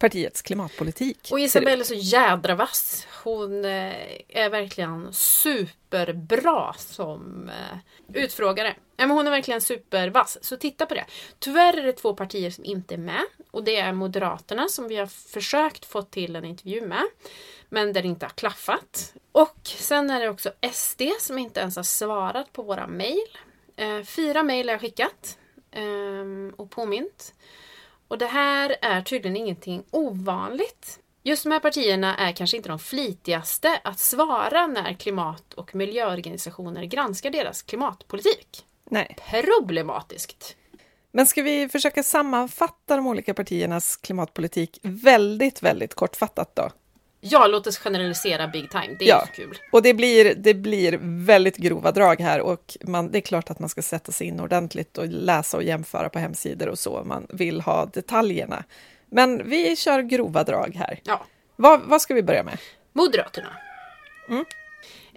partiets 0.00 0.42
klimatpolitik. 0.42 1.28
Och 1.32 1.40
Isabelle 1.40 1.82
är 1.82 1.84
så 1.84 1.94
jädra 1.94 2.54
vass. 2.54 3.06
Hon 3.24 3.64
eh, 3.64 3.94
är 4.28 4.50
verkligen 4.50 5.12
superbra 5.12 6.74
som 6.78 7.48
eh, 7.48 8.22
utfrågare. 8.22 8.74
Ja, 8.96 9.06
men 9.06 9.10
hon 9.10 9.26
är 9.26 9.30
verkligen 9.30 9.60
supervass, 9.60 10.38
så 10.42 10.56
titta 10.56 10.86
på 10.86 10.94
det. 10.94 11.04
Tyvärr 11.38 11.78
är 11.78 11.82
det 11.82 11.92
två 11.92 12.14
partier 12.14 12.50
som 12.50 12.64
inte 12.64 12.94
är 12.94 12.98
med 12.98 13.24
och 13.50 13.64
det 13.64 13.76
är 13.76 13.92
Moderaterna 13.92 14.68
som 14.68 14.88
vi 14.88 14.96
har 14.96 15.06
försökt 15.06 15.84
få 15.84 16.02
till 16.02 16.36
en 16.36 16.44
intervju 16.44 16.80
med 16.80 17.04
men 17.68 17.92
där 17.92 18.02
det 18.02 18.08
inte 18.08 18.26
har 18.26 18.30
klaffat. 18.30 19.14
Och 19.32 19.60
sen 19.64 20.10
är 20.10 20.20
det 20.20 20.28
också 20.28 20.52
SD 20.72 21.02
som 21.20 21.38
inte 21.38 21.60
ens 21.60 21.76
har 21.76 21.82
svarat 21.82 22.52
på 22.52 22.62
våra 22.62 22.86
mejl. 22.86 23.38
Eh, 23.76 24.02
fyra 24.02 24.42
mejl 24.42 24.68
har 24.68 24.74
jag 24.74 24.80
skickat 24.80 25.36
och 26.56 26.70
påmint. 26.70 27.34
Och 28.10 28.18
det 28.18 28.26
här 28.26 28.76
är 28.82 29.02
tydligen 29.02 29.36
ingenting 29.36 29.82
ovanligt. 29.90 31.00
Just 31.22 31.42
de 31.42 31.52
här 31.52 31.60
partierna 31.60 32.16
är 32.16 32.32
kanske 32.32 32.56
inte 32.56 32.68
de 32.68 32.78
flitigaste 32.78 33.80
att 33.84 33.98
svara 33.98 34.66
när 34.66 34.92
klimat 34.92 35.54
och 35.54 35.74
miljöorganisationer 35.74 36.84
granskar 36.84 37.30
deras 37.30 37.62
klimatpolitik. 37.62 38.66
Nej. 38.84 39.16
Problematiskt. 39.30 40.56
Men 41.12 41.26
ska 41.26 41.42
vi 41.42 41.68
försöka 41.68 42.02
sammanfatta 42.02 42.96
de 42.96 43.06
olika 43.06 43.34
partiernas 43.34 43.96
klimatpolitik 43.96 44.78
väldigt, 44.82 45.62
väldigt 45.62 45.94
kortfattat 45.94 46.56
då? 46.56 46.70
Ja, 47.20 47.46
låt 47.46 47.66
oss 47.66 47.78
generalisera 47.78 48.48
big 48.48 48.70
time. 48.70 48.96
Det 48.98 49.04
är 49.04 49.08
ja. 49.08 49.26
kul. 49.34 49.58
Och 49.72 49.82
det 49.82 49.94
blir, 49.94 50.34
det 50.34 50.54
blir 50.54 50.98
väldigt 51.02 51.56
grova 51.56 51.92
drag 51.92 52.20
här 52.20 52.40
och 52.40 52.76
man, 52.84 53.10
det 53.10 53.18
är 53.18 53.22
klart 53.22 53.50
att 53.50 53.58
man 53.58 53.68
ska 53.68 53.82
sätta 53.82 54.12
sig 54.12 54.26
in 54.26 54.40
ordentligt 54.40 54.98
och 54.98 55.06
läsa 55.06 55.56
och 55.56 55.62
jämföra 55.62 56.08
på 56.08 56.18
hemsidor 56.18 56.68
och 56.68 56.78
så. 56.78 57.02
Man 57.04 57.26
vill 57.28 57.60
ha 57.60 57.86
detaljerna. 57.86 58.64
Men 59.10 59.48
vi 59.48 59.76
kör 59.76 60.02
grova 60.02 60.44
drag 60.44 60.74
här. 60.74 61.00
Ja. 61.04 61.26
Vad, 61.56 61.80
vad 61.80 62.02
ska 62.02 62.14
vi 62.14 62.22
börja 62.22 62.42
med? 62.42 62.58
Moderaterna. 62.92 63.56
Mm. 64.28 64.44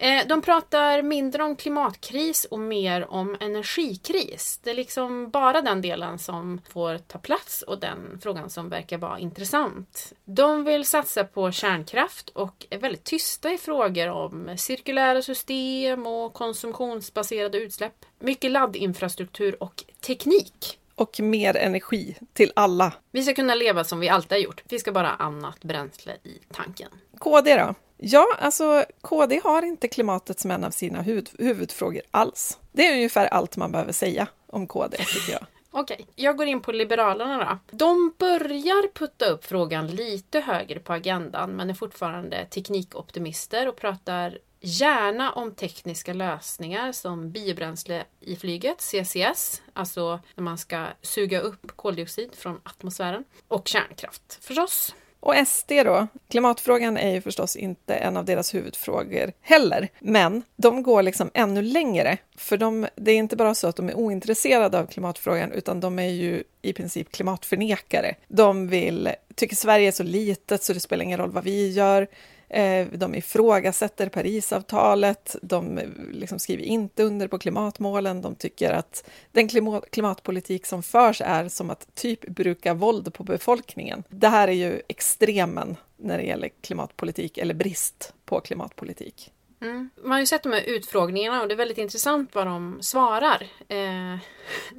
Eh, 0.03 0.27
de 0.27 0.41
pratar 0.41 1.01
mindre 1.01 1.43
om 1.43 1.55
klimatkris 1.55 2.45
och 2.45 2.59
mer 2.59 3.11
om 3.11 3.37
energikris. 3.39 4.59
Det 4.63 4.69
är 4.69 4.73
liksom 4.73 5.29
bara 5.29 5.61
den 5.61 5.81
delen 5.81 6.19
som 6.19 6.61
får 6.69 6.97
ta 6.97 7.19
plats 7.19 7.61
och 7.61 7.79
den 7.79 8.19
frågan 8.23 8.49
som 8.49 8.69
verkar 8.69 8.97
vara 8.97 9.19
intressant. 9.19 10.13
De 10.25 10.63
vill 10.63 10.85
satsa 10.85 11.23
på 11.23 11.51
kärnkraft 11.51 12.29
och 12.29 12.65
är 12.69 12.77
väldigt 12.77 13.03
tysta 13.03 13.51
i 13.51 13.57
frågor 13.57 14.09
om 14.09 14.55
cirkulära 14.57 15.21
system 15.21 16.07
och 16.07 16.33
konsumtionsbaserade 16.33 17.57
utsläpp. 17.57 18.05
Mycket 18.19 18.51
laddinfrastruktur 18.51 19.63
och 19.63 19.83
teknik 20.05 20.79
och 20.95 21.19
mer 21.19 21.57
energi 21.57 22.17
till 22.33 22.51
alla. 22.55 22.93
Vi 23.11 23.23
ska 23.23 23.33
kunna 23.33 23.55
leva 23.55 23.83
som 23.83 23.99
vi 23.99 24.09
alltid 24.09 24.31
har 24.31 24.43
gjort. 24.43 24.63
Vi 24.69 24.79
ska 24.79 24.91
bara 24.91 25.07
ha 25.07 25.15
annat 25.15 25.63
bränsle 25.63 26.13
i 26.23 26.39
tanken. 26.51 26.89
KD 27.19 27.55
då? 27.55 27.75
Ja, 28.05 28.27
alltså 28.39 28.85
KD 29.01 29.41
har 29.43 29.61
inte 29.61 29.87
klimatet 29.87 30.39
som 30.39 30.51
en 30.51 30.63
av 30.63 30.71
sina 30.71 31.01
huvud, 31.01 31.29
huvudfrågor 31.39 32.01
alls. 32.11 32.59
Det 32.71 32.87
är 32.87 32.93
ungefär 32.93 33.25
allt 33.25 33.57
man 33.57 33.71
behöver 33.71 33.91
säga 33.91 34.27
om 34.47 34.67
KD, 34.67 34.97
tycker 34.97 35.31
jag. 35.31 35.45
Okej, 35.71 35.95
okay. 35.95 36.05
jag 36.15 36.37
går 36.37 36.47
in 36.47 36.61
på 36.61 36.71
Liberalerna 36.71 37.59
då. 37.71 37.77
De 37.77 38.13
börjar 38.17 38.93
putta 38.93 39.25
upp 39.25 39.45
frågan 39.45 39.87
lite 39.87 40.39
högre 40.39 40.79
på 40.79 40.93
agendan 40.93 41.51
men 41.51 41.69
är 41.69 41.73
fortfarande 41.73 42.45
teknikoptimister 42.45 43.67
och 43.67 43.75
pratar 43.75 44.37
gärna 44.59 45.31
om 45.31 45.51
tekniska 45.51 46.13
lösningar 46.13 46.91
som 46.91 47.31
biobränsle 47.31 48.03
i 48.19 48.35
flyget, 48.35 48.81
CCS, 48.81 49.61
alltså 49.73 50.19
när 50.35 50.43
man 50.43 50.57
ska 50.57 50.85
suga 51.01 51.39
upp 51.39 51.71
koldioxid 51.75 52.35
från 52.35 52.61
atmosfären, 52.63 53.23
och 53.47 53.67
kärnkraft 53.67 54.39
förstås. 54.41 54.95
Och 55.23 55.47
SD 55.47 55.71
då? 55.85 56.07
Klimatfrågan 56.29 56.97
är 56.97 57.13
ju 57.13 57.21
förstås 57.21 57.55
inte 57.55 57.95
en 57.95 58.17
av 58.17 58.25
deras 58.25 58.53
huvudfrågor 58.53 59.31
heller, 59.41 59.87
men 59.99 60.43
de 60.55 60.83
går 60.83 61.03
liksom 61.03 61.29
ännu 61.33 61.61
längre. 61.61 62.17
För 62.37 62.57
de, 62.57 62.87
det 62.95 63.11
är 63.11 63.15
inte 63.15 63.35
bara 63.35 63.55
så 63.55 63.67
att 63.67 63.75
de 63.75 63.89
är 63.89 63.95
ointresserade 63.95 64.79
av 64.79 64.85
klimatfrågan, 64.85 65.51
utan 65.51 65.79
de 65.79 65.99
är 65.99 66.09
ju 66.09 66.43
i 66.61 66.73
princip 66.73 67.11
klimatförnekare. 67.11 68.15
De 68.27 68.67
vill, 68.67 69.09
tycker 69.35 69.55
Sverige 69.55 69.87
är 69.87 69.91
så 69.91 70.03
litet 70.03 70.63
så 70.63 70.73
det 70.73 70.79
spelar 70.79 71.03
ingen 71.03 71.19
roll 71.19 71.31
vad 71.31 71.43
vi 71.43 71.71
gör. 71.71 72.07
Eh, 72.53 72.87
de 72.91 73.15
ifrågasätter 73.15 74.09
Parisavtalet, 74.09 75.35
de 75.41 75.77
eh, 75.77 75.87
liksom 76.11 76.39
skriver 76.39 76.63
inte 76.63 77.03
under 77.03 77.27
på 77.27 77.39
klimatmålen, 77.39 78.21
de 78.21 78.35
tycker 78.35 78.71
att 78.71 79.09
den 79.31 79.49
klimatpolitik 79.91 80.65
som 80.65 80.83
förs 80.83 81.21
är 81.21 81.47
som 81.47 81.69
att 81.69 81.95
typ 81.95 82.27
bruka 82.27 82.73
våld 82.73 83.13
på 83.13 83.23
befolkningen. 83.23 84.03
Det 84.09 84.27
här 84.27 84.47
är 84.47 84.51
ju 84.51 84.81
extremen 84.87 85.75
när 85.97 86.17
det 86.17 86.23
gäller 86.23 86.49
klimatpolitik, 86.61 87.37
eller 87.37 87.53
brist 87.53 88.13
på 88.25 88.39
klimatpolitik. 88.39 89.31
Mm. 89.63 89.89
Man 90.01 90.11
har 90.11 90.19
ju 90.19 90.25
sett 90.25 90.43
de 90.43 90.51
här 90.51 90.63
utfrågningarna 90.63 91.41
och 91.41 91.47
det 91.47 91.53
är 91.53 91.57
väldigt 91.57 91.77
intressant 91.77 92.35
vad 92.35 92.47
de 92.47 92.81
svarar 92.81 93.41
eh, 93.67 93.77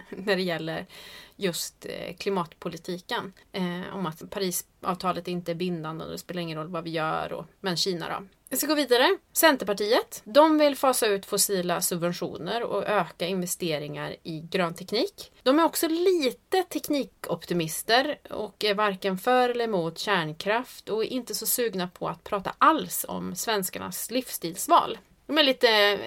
när 0.08 0.36
det 0.36 0.42
gäller 0.42 0.86
just 1.36 1.86
eh, 1.86 2.16
klimatpolitiken. 2.16 3.32
Eh, 3.52 3.94
om 3.94 4.06
att 4.06 4.30
Parisavtalet 4.30 5.28
inte 5.28 5.52
är 5.52 5.54
bindande 5.54 6.04
och 6.04 6.10
det 6.10 6.18
spelar 6.18 6.42
ingen 6.42 6.58
roll 6.58 6.68
vad 6.68 6.84
vi 6.84 6.90
gör. 6.90 7.32
Och, 7.32 7.46
men 7.60 7.76
Kina 7.76 8.08
då. 8.08 8.26
Jag 8.54 8.58
ska 8.58 8.66
gå 8.66 8.74
vidare. 8.74 9.18
Centerpartiet. 9.32 10.22
De 10.24 10.58
vill 10.58 10.76
fasa 10.76 11.06
ut 11.06 11.26
fossila 11.26 11.80
subventioner 11.80 12.62
och 12.62 12.88
öka 12.88 13.26
investeringar 13.26 14.16
i 14.22 14.40
grön 14.40 14.74
teknik. 14.74 15.32
De 15.42 15.58
är 15.58 15.64
också 15.64 15.88
lite 15.88 16.62
teknikoptimister 16.62 18.18
och 18.30 18.64
är 18.64 18.74
varken 18.74 19.18
för 19.18 19.48
eller 19.48 19.64
emot 19.64 19.98
kärnkraft 19.98 20.88
och 20.88 21.04
är 21.04 21.08
inte 21.08 21.34
så 21.34 21.46
sugna 21.46 21.88
på 21.88 22.08
att 22.08 22.24
prata 22.24 22.54
alls 22.58 23.04
om 23.08 23.34
svenskarnas 23.34 24.10
livsstilsval. 24.10 24.98
De 25.26 25.38
är 25.38 25.42
lite 25.42 25.68
eh, 25.68 25.98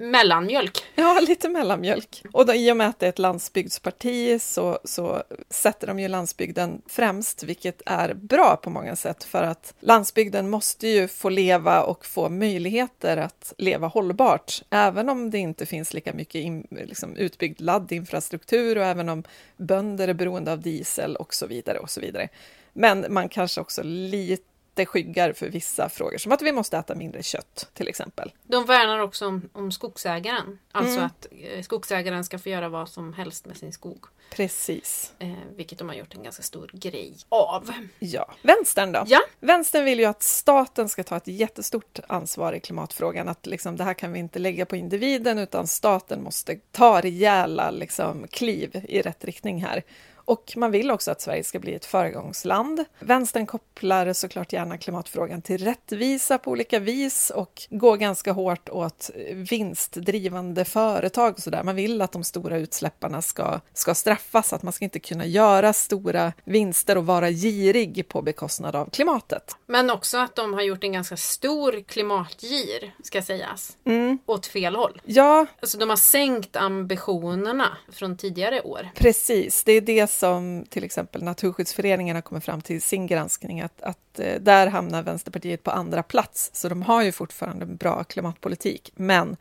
mellanmjölk. 0.00 0.84
Ja, 0.94 1.20
lite 1.28 1.48
mellanmjölk. 1.48 2.22
Och 2.32 2.46
då, 2.46 2.54
i 2.54 2.72
och 2.72 2.76
med 2.76 2.88
att 2.88 2.98
det 2.98 3.06
är 3.06 3.10
ett 3.10 3.18
landsbygdsparti 3.18 4.42
så, 4.42 4.78
så 4.84 5.22
sätter 5.50 5.86
de 5.86 6.00
ju 6.00 6.08
landsbygden 6.08 6.82
främst, 6.86 7.42
vilket 7.42 7.82
är 7.86 8.14
bra 8.14 8.56
på 8.56 8.70
många 8.70 8.96
sätt, 8.96 9.24
för 9.24 9.42
att 9.42 9.74
landsbygden 9.80 10.50
måste 10.50 10.88
ju 10.88 11.08
få 11.08 11.28
leva 11.28 11.82
och 11.82 12.06
få 12.06 12.28
möjligheter 12.28 13.16
att 13.16 13.54
leva 13.58 13.86
hållbart, 13.86 14.62
även 14.70 15.08
om 15.08 15.30
det 15.30 15.38
inte 15.38 15.66
finns 15.66 15.94
lika 15.94 16.12
mycket 16.12 16.34
in, 16.34 16.66
liksom, 16.70 17.16
utbyggd 17.16 17.60
laddinfrastruktur 17.60 18.78
och 18.78 18.84
även 18.84 19.08
om 19.08 19.22
bönder 19.56 20.08
är 20.08 20.14
beroende 20.14 20.52
av 20.52 20.60
diesel 20.60 21.16
och 21.16 21.34
så 21.34 21.46
vidare 21.46 21.78
och 21.78 21.90
så 21.90 22.00
vidare. 22.00 22.28
Men 22.72 23.06
man 23.08 23.28
kanske 23.28 23.60
också 23.60 23.82
lite 23.84 24.55
lite 24.76 24.86
skyggar 24.86 25.32
för 25.32 25.48
vissa 25.48 25.88
frågor, 25.88 26.18
som 26.18 26.32
att 26.32 26.42
vi 26.42 26.52
måste 26.52 26.78
äta 26.78 26.94
mindre 26.94 27.22
kött 27.22 27.68
till 27.74 27.88
exempel. 27.88 28.32
De 28.42 28.66
värnar 28.66 28.98
också 28.98 29.26
om, 29.26 29.48
om 29.52 29.72
skogsägaren, 29.72 30.58
alltså 30.72 30.92
mm. 30.92 31.04
att 31.04 31.26
eh, 31.30 31.62
skogsägaren 31.62 32.24
ska 32.24 32.38
få 32.38 32.48
göra 32.48 32.68
vad 32.68 32.88
som 32.88 33.12
helst 33.12 33.46
med 33.46 33.56
sin 33.56 33.72
skog. 33.72 34.04
Precis. 34.30 35.12
Eh, 35.18 35.28
vilket 35.56 35.78
de 35.78 35.88
har 35.88 35.96
gjort 35.96 36.14
en 36.14 36.22
ganska 36.22 36.42
stor 36.42 36.70
grej 36.72 37.16
av. 37.28 37.72
Ja. 37.98 38.34
Vänstern 38.42 38.92
då? 38.92 39.04
Ja. 39.06 39.20
Vänstern 39.40 39.84
vill 39.84 39.98
ju 39.98 40.04
att 40.04 40.22
staten 40.22 40.88
ska 40.88 41.04
ta 41.04 41.16
ett 41.16 41.28
jättestort 41.28 41.98
ansvar 42.08 42.52
i 42.52 42.60
klimatfrågan. 42.60 43.28
Att 43.28 43.46
liksom, 43.46 43.76
det 43.76 43.84
här 43.84 43.94
kan 43.94 44.12
vi 44.12 44.18
inte 44.18 44.38
lägga 44.38 44.66
på 44.66 44.76
individen 44.76 45.38
utan 45.38 45.66
staten 45.66 46.22
måste 46.22 46.56
ta 46.72 47.00
rejäla 47.00 47.70
liksom, 47.70 48.26
kliv 48.30 48.84
i 48.88 49.02
rätt 49.02 49.24
riktning 49.24 49.62
här. 49.62 49.82
Och 50.26 50.52
man 50.56 50.70
vill 50.70 50.90
också 50.90 51.10
att 51.10 51.20
Sverige 51.20 51.44
ska 51.44 51.58
bli 51.58 51.74
ett 51.74 51.84
föregångsland. 51.84 52.84
Vänstern 52.98 53.46
kopplar 53.46 54.12
såklart 54.12 54.52
gärna 54.52 54.78
klimatfrågan 54.78 55.42
till 55.42 55.64
rättvisa 55.64 56.38
på 56.38 56.50
olika 56.50 56.78
vis 56.78 57.30
och 57.30 57.62
går 57.70 57.96
ganska 57.96 58.32
hårt 58.32 58.68
åt 58.68 59.10
vinstdrivande 59.32 60.64
företag 60.64 61.32
och 61.32 61.40
sådär. 61.40 61.62
Man 61.62 61.74
vill 61.74 62.02
att 62.02 62.12
de 62.12 62.24
stora 62.24 62.56
utsläpparna 62.56 63.22
ska, 63.22 63.60
ska 63.72 63.94
straffas, 63.94 64.52
att 64.52 64.62
man 64.62 64.72
ska 64.72 64.84
inte 64.84 64.98
kunna 64.98 65.26
göra 65.26 65.72
stora 65.72 66.32
vinster 66.44 66.98
och 66.98 67.06
vara 67.06 67.30
girig 67.30 68.08
på 68.08 68.22
bekostnad 68.22 68.76
av 68.76 68.90
klimatet. 68.90 69.56
Men 69.66 69.90
också 69.90 70.18
att 70.18 70.36
de 70.36 70.54
har 70.54 70.62
gjort 70.62 70.84
en 70.84 70.92
ganska 70.92 71.16
stor 71.16 71.82
klimatgir, 71.82 72.94
ska 73.02 73.22
sägas, 73.22 73.76
mm. 73.84 74.18
åt 74.26 74.46
fel 74.46 74.76
håll. 74.76 75.02
Ja. 75.04 75.46
Alltså 75.60 75.78
de 75.78 75.90
har 75.90 75.96
sänkt 75.96 76.56
ambitionerna 76.56 77.76
från 77.92 78.16
tidigare 78.16 78.62
år. 78.62 78.88
Precis, 78.94 79.64
det 79.64 79.72
är 79.72 79.80
det 79.80 80.10
som 80.18 80.64
till 80.68 80.84
exempel 80.84 81.22
Naturskyddsföreningen 81.22 82.16
har 82.16 82.22
kommit 82.22 82.44
fram 82.44 82.60
till 82.60 82.76
i 82.76 82.80
sin 82.80 83.06
granskning, 83.06 83.60
att, 83.60 83.82
att 83.82 84.18
eh, 84.18 84.34
där 84.40 84.66
hamnar 84.66 85.02
Vänsterpartiet 85.02 85.62
på 85.62 85.70
andra 85.70 86.02
plats, 86.02 86.50
så 86.52 86.68
de 86.68 86.82
har 86.82 87.02
ju 87.02 87.12
fortfarande 87.12 87.64
en 87.64 87.76
bra 87.76 88.04
klimatpolitik, 88.04 88.92
men 88.94 89.36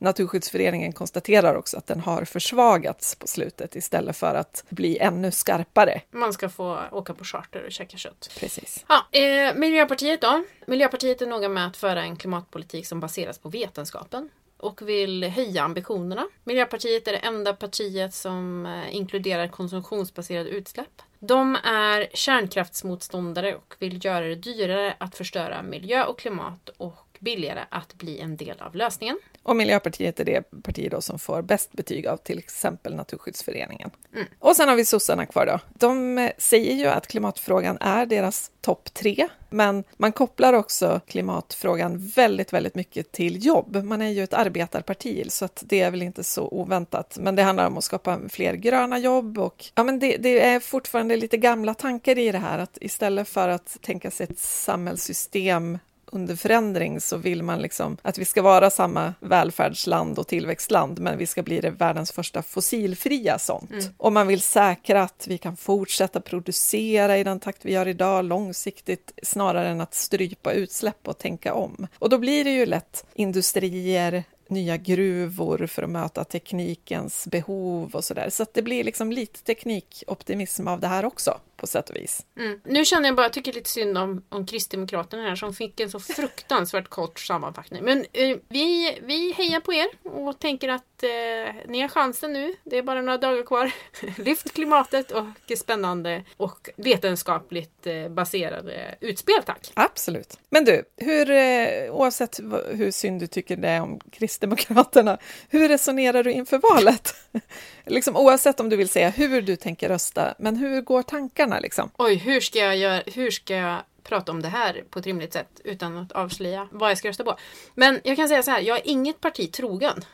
Naturskyddsföreningen 0.00 0.92
konstaterar 0.92 1.54
också 1.54 1.76
att 1.76 1.86
den 1.86 2.00
har 2.00 2.24
försvagats 2.24 3.14
på 3.14 3.26
slutet 3.26 3.76
istället 3.76 4.16
för 4.16 4.34
att 4.34 4.64
bli 4.68 4.98
ännu 4.98 5.30
skarpare. 5.30 6.00
Man 6.10 6.32
ska 6.32 6.48
få 6.48 6.80
åka 6.92 7.14
på 7.14 7.24
charter 7.24 7.64
och 7.66 7.72
käka 7.72 7.96
kött. 7.96 8.30
Precis. 8.40 8.84
Ja, 8.88 9.18
eh, 9.20 9.54
Miljöpartiet 9.54 10.20
då? 10.20 10.44
Miljöpartiet 10.66 11.22
är 11.22 11.26
noga 11.26 11.48
med 11.48 11.66
att 11.66 11.76
föra 11.76 12.02
en 12.02 12.16
klimatpolitik 12.16 12.86
som 12.86 13.00
baseras 13.00 13.38
på 13.38 13.48
vetenskapen 13.48 14.28
och 14.58 14.88
vill 14.88 15.24
höja 15.24 15.62
ambitionerna. 15.62 16.28
Miljöpartiet 16.44 17.08
är 17.08 17.12
det 17.12 17.18
enda 17.18 17.52
partiet 17.52 18.14
som 18.14 18.66
eh, 18.66 18.96
inkluderar 18.96 19.48
konsumtionsbaserade 19.48 20.50
utsläpp. 20.50 21.02
De 21.18 21.56
är 21.64 22.08
kärnkraftsmotståndare 22.14 23.54
och 23.54 23.74
vill 23.78 24.04
göra 24.04 24.24
det 24.24 24.34
dyrare 24.34 24.94
att 24.98 25.14
förstöra 25.14 25.62
miljö 25.62 26.04
och 26.04 26.18
klimat 26.18 26.68
och 26.76 27.07
billigare 27.20 27.64
att 27.70 27.94
bli 27.94 28.20
en 28.20 28.36
del 28.36 28.60
av 28.60 28.74
lösningen. 28.74 29.18
Och 29.42 29.56
Miljöpartiet 29.56 30.20
är 30.20 30.24
det 30.24 30.62
parti 30.62 30.88
då 30.90 31.00
som 31.00 31.18
får 31.18 31.42
bäst 31.42 31.72
betyg 31.72 32.06
av 32.06 32.16
till 32.16 32.38
exempel 32.38 32.94
Naturskyddsföreningen. 32.94 33.90
Mm. 34.14 34.26
Och 34.38 34.56
sen 34.56 34.68
har 34.68 34.76
vi 34.76 34.84
sossarna 34.84 35.26
kvar 35.26 35.46
då. 35.46 35.58
De 35.74 36.18
eh, 36.18 36.30
säger 36.38 36.74
ju 36.74 36.86
att 36.86 37.06
klimatfrågan 37.06 37.78
är 37.80 38.06
deras 38.06 38.50
topp 38.60 38.94
tre, 38.94 39.28
men 39.50 39.84
man 39.96 40.12
kopplar 40.12 40.52
också 40.52 41.00
klimatfrågan 41.06 41.98
väldigt, 41.98 42.52
väldigt 42.52 42.74
mycket 42.74 43.12
till 43.12 43.46
jobb. 43.46 43.84
Man 43.84 44.02
är 44.02 44.08
ju 44.08 44.22
ett 44.22 44.34
arbetarparti, 44.34 45.30
så 45.30 45.44
att 45.44 45.62
det 45.66 45.80
är 45.80 45.90
väl 45.90 46.02
inte 46.02 46.24
så 46.24 46.48
oväntat. 46.48 47.18
Men 47.20 47.36
det 47.36 47.42
handlar 47.42 47.66
om 47.66 47.78
att 47.78 47.84
skapa 47.84 48.18
fler 48.28 48.54
gröna 48.54 48.98
jobb 48.98 49.38
och 49.38 49.64
ja, 49.74 49.84
men 49.84 49.98
det, 49.98 50.16
det 50.16 50.40
är 50.40 50.60
fortfarande 50.60 51.16
lite 51.16 51.36
gamla 51.36 51.74
tankar 51.74 52.18
i 52.18 52.32
det 52.32 52.38
här, 52.38 52.58
att 52.58 52.78
istället 52.80 53.28
för 53.28 53.48
att 53.48 53.76
tänka 53.80 54.10
sig 54.10 54.26
ett 54.30 54.38
samhällssystem 54.38 55.78
under 56.12 56.36
förändring 56.36 57.00
så 57.00 57.16
vill 57.16 57.42
man 57.42 57.62
liksom 57.62 57.96
att 58.02 58.18
vi 58.18 58.24
ska 58.24 58.42
vara 58.42 58.70
samma 58.70 59.14
välfärdsland 59.20 60.18
och 60.18 60.26
tillväxtland, 60.26 60.98
men 60.98 61.18
vi 61.18 61.26
ska 61.26 61.42
bli 61.42 61.60
det 61.60 61.70
världens 61.70 62.12
första 62.12 62.42
fossilfria 62.42 63.38
sånt. 63.38 63.70
Mm. 63.70 63.84
Och 63.96 64.12
man 64.12 64.26
vill 64.26 64.40
säkra 64.40 65.02
att 65.02 65.26
vi 65.28 65.38
kan 65.38 65.56
fortsätta 65.56 66.20
producera 66.20 67.18
i 67.18 67.24
den 67.24 67.40
takt 67.40 67.64
vi 67.64 67.72
gör 67.72 67.88
idag 67.88 68.24
långsiktigt, 68.24 69.12
snarare 69.22 69.68
än 69.68 69.80
att 69.80 69.94
strypa 69.94 70.52
utsläpp 70.52 71.08
och 71.08 71.18
tänka 71.18 71.54
om. 71.54 71.86
Och 71.98 72.08
då 72.08 72.18
blir 72.18 72.44
det 72.44 72.50
ju 72.50 72.66
lätt 72.66 73.04
industrier, 73.14 74.24
nya 74.48 74.76
gruvor 74.76 75.66
för 75.66 75.82
att 75.82 75.90
möta 75.90 76.24
teknikens 76.24 77.26
behov 77.26 77.90
och 77.94 78.04
så 78.04 78.14
där. 78.14 78.30
Så 78.30 78.42
att 78.42 78.54
det 78.54 78.62
blir 78.62 78.84
liksom 78.84 79.12
lite 79.12 79.42
teknikoptimism 79.42 80.68
av 80.68 80.80
det 80.80 80.88
här 80.88 81.04
också 81.04 81.40
på 81.58 81.66
sätt 81.66 81.90
och 81.90 81.96
vis. 81.96 82.26
Mm. 82.38 82.60
Nu 82.64 82.84
känner 82.84 83.08
jag 83.08 83.16
bara, 83.16 83.22
jag 83.22 83.32
tycker 83.32 83.52
lite 83.52 83.70
synd 83.70 83.98
om, 83.98 84.22
om 84.28 84.46
Kristdemokraterna 84.46 85.22
här 85.22 85.36
som 85.36 85.54
fick 85.54 85.80
en 85.80 85.90
så 85.90 86.00
fruktansvärt 86.00 86.88
kort 86.88 87.20
sammanfattning. 87.20 87.84
Men 87.84 87.98
eh, 88.12 88.36
vi, 88.48 88.98
vi 89.02 89.32
hejar 89.32 89.60
på 89.60 89.74
er 89.74 89.86
och 90.02 90.38
tänker 90.38 90.68
att 90.68 91.02
eh, 91.02 91.54
ni 91.66 91.80
har 91.80 91.88
chansen 91.88 92.32
nu. 92.32 92.54
Det 92.64 92.78
är 92.78 92.82
bara 92.82 93.02
några 93.02 93.18
dagar 93.18 93.42
kvar. 93.42 93.72
Lyft 94.16 94.52
klimatet 94.52 95.10
och 95.10 95.24
spännande 95.58 96.24
och 96.36 96.70
vetenskapligt 96.76 97.86
eh, 97.86 98.08
baserade 98.08 98.94
utspel, 99.00 99.42
tack. 99.46 99.70
Absolut. 99.74 100.38
Men 100.50 100.64
du, 100.64 100.84
hur, 100.96 101.30
eh, 101.30 101.94
oavsett 101.94 102.40
hur 102.72 102.90
synd 102.90 103.20
du 103.20 103.26
tycker 103.26 103.56
det 103.56 103.68
är 103.68 103.82
om 103.82 104.00
Kristdemokraterna, 104.12 105.18
hur 105.48 105.68
resonerar 105.68 106.24
du 106.24 106.32
inför 106.32 106.58
valet? 106.58 107.14
liksom, 107.86 108.16
oavsett 108.16 108.60
om 108.60 108.68
du 108.68 108.76
vill 108.76 108.88
säga 108.88 109.10
hur 109.10 109.42
du 109.42 109.56
tänker 109.56 109.88
rösta, 109.88 110.34
men 110.38 110.56
hur 110.56 110.80
går 110.80 111.02
tankarna? 111.02 111.47
Liksom? 111.60 111.90
Oj, 111.98 112.14
hur 112.14 112.40
ska 112.40 112.58
jag, 112.58 112.76
göra, 112.76 113.02
hur 113.06 113.30
ska 113.30 113.54
jag 113.54 113.82
prata 114.08 114.32
om 114.32 114.42
det 114.42 114.48
här 114.48 114.84
på 114.90 114.98
ett 114.98 115.06
rimligt 115.06 115.32
sätt 115.32 115.60
utan 115.64 115.98
att 115.98 116.12
avslöja 116.12 116.68
vad 116.70 116.90
jag 116.90 116.98
ska 116.98 117.08
rösta 117.08 117.24
på. 117.24 117.36
Men 117.74 118.00
jag 118.04 118.16
kan 118.16 118.28
säga 118.28 118.42
så 118.42 118.50
här, 118.50 118.60
jag 118.60 118.76
är 118.76 118.88
inget 118.88 119.20
parti 119.20 119.52
trogen. 119.52 120.04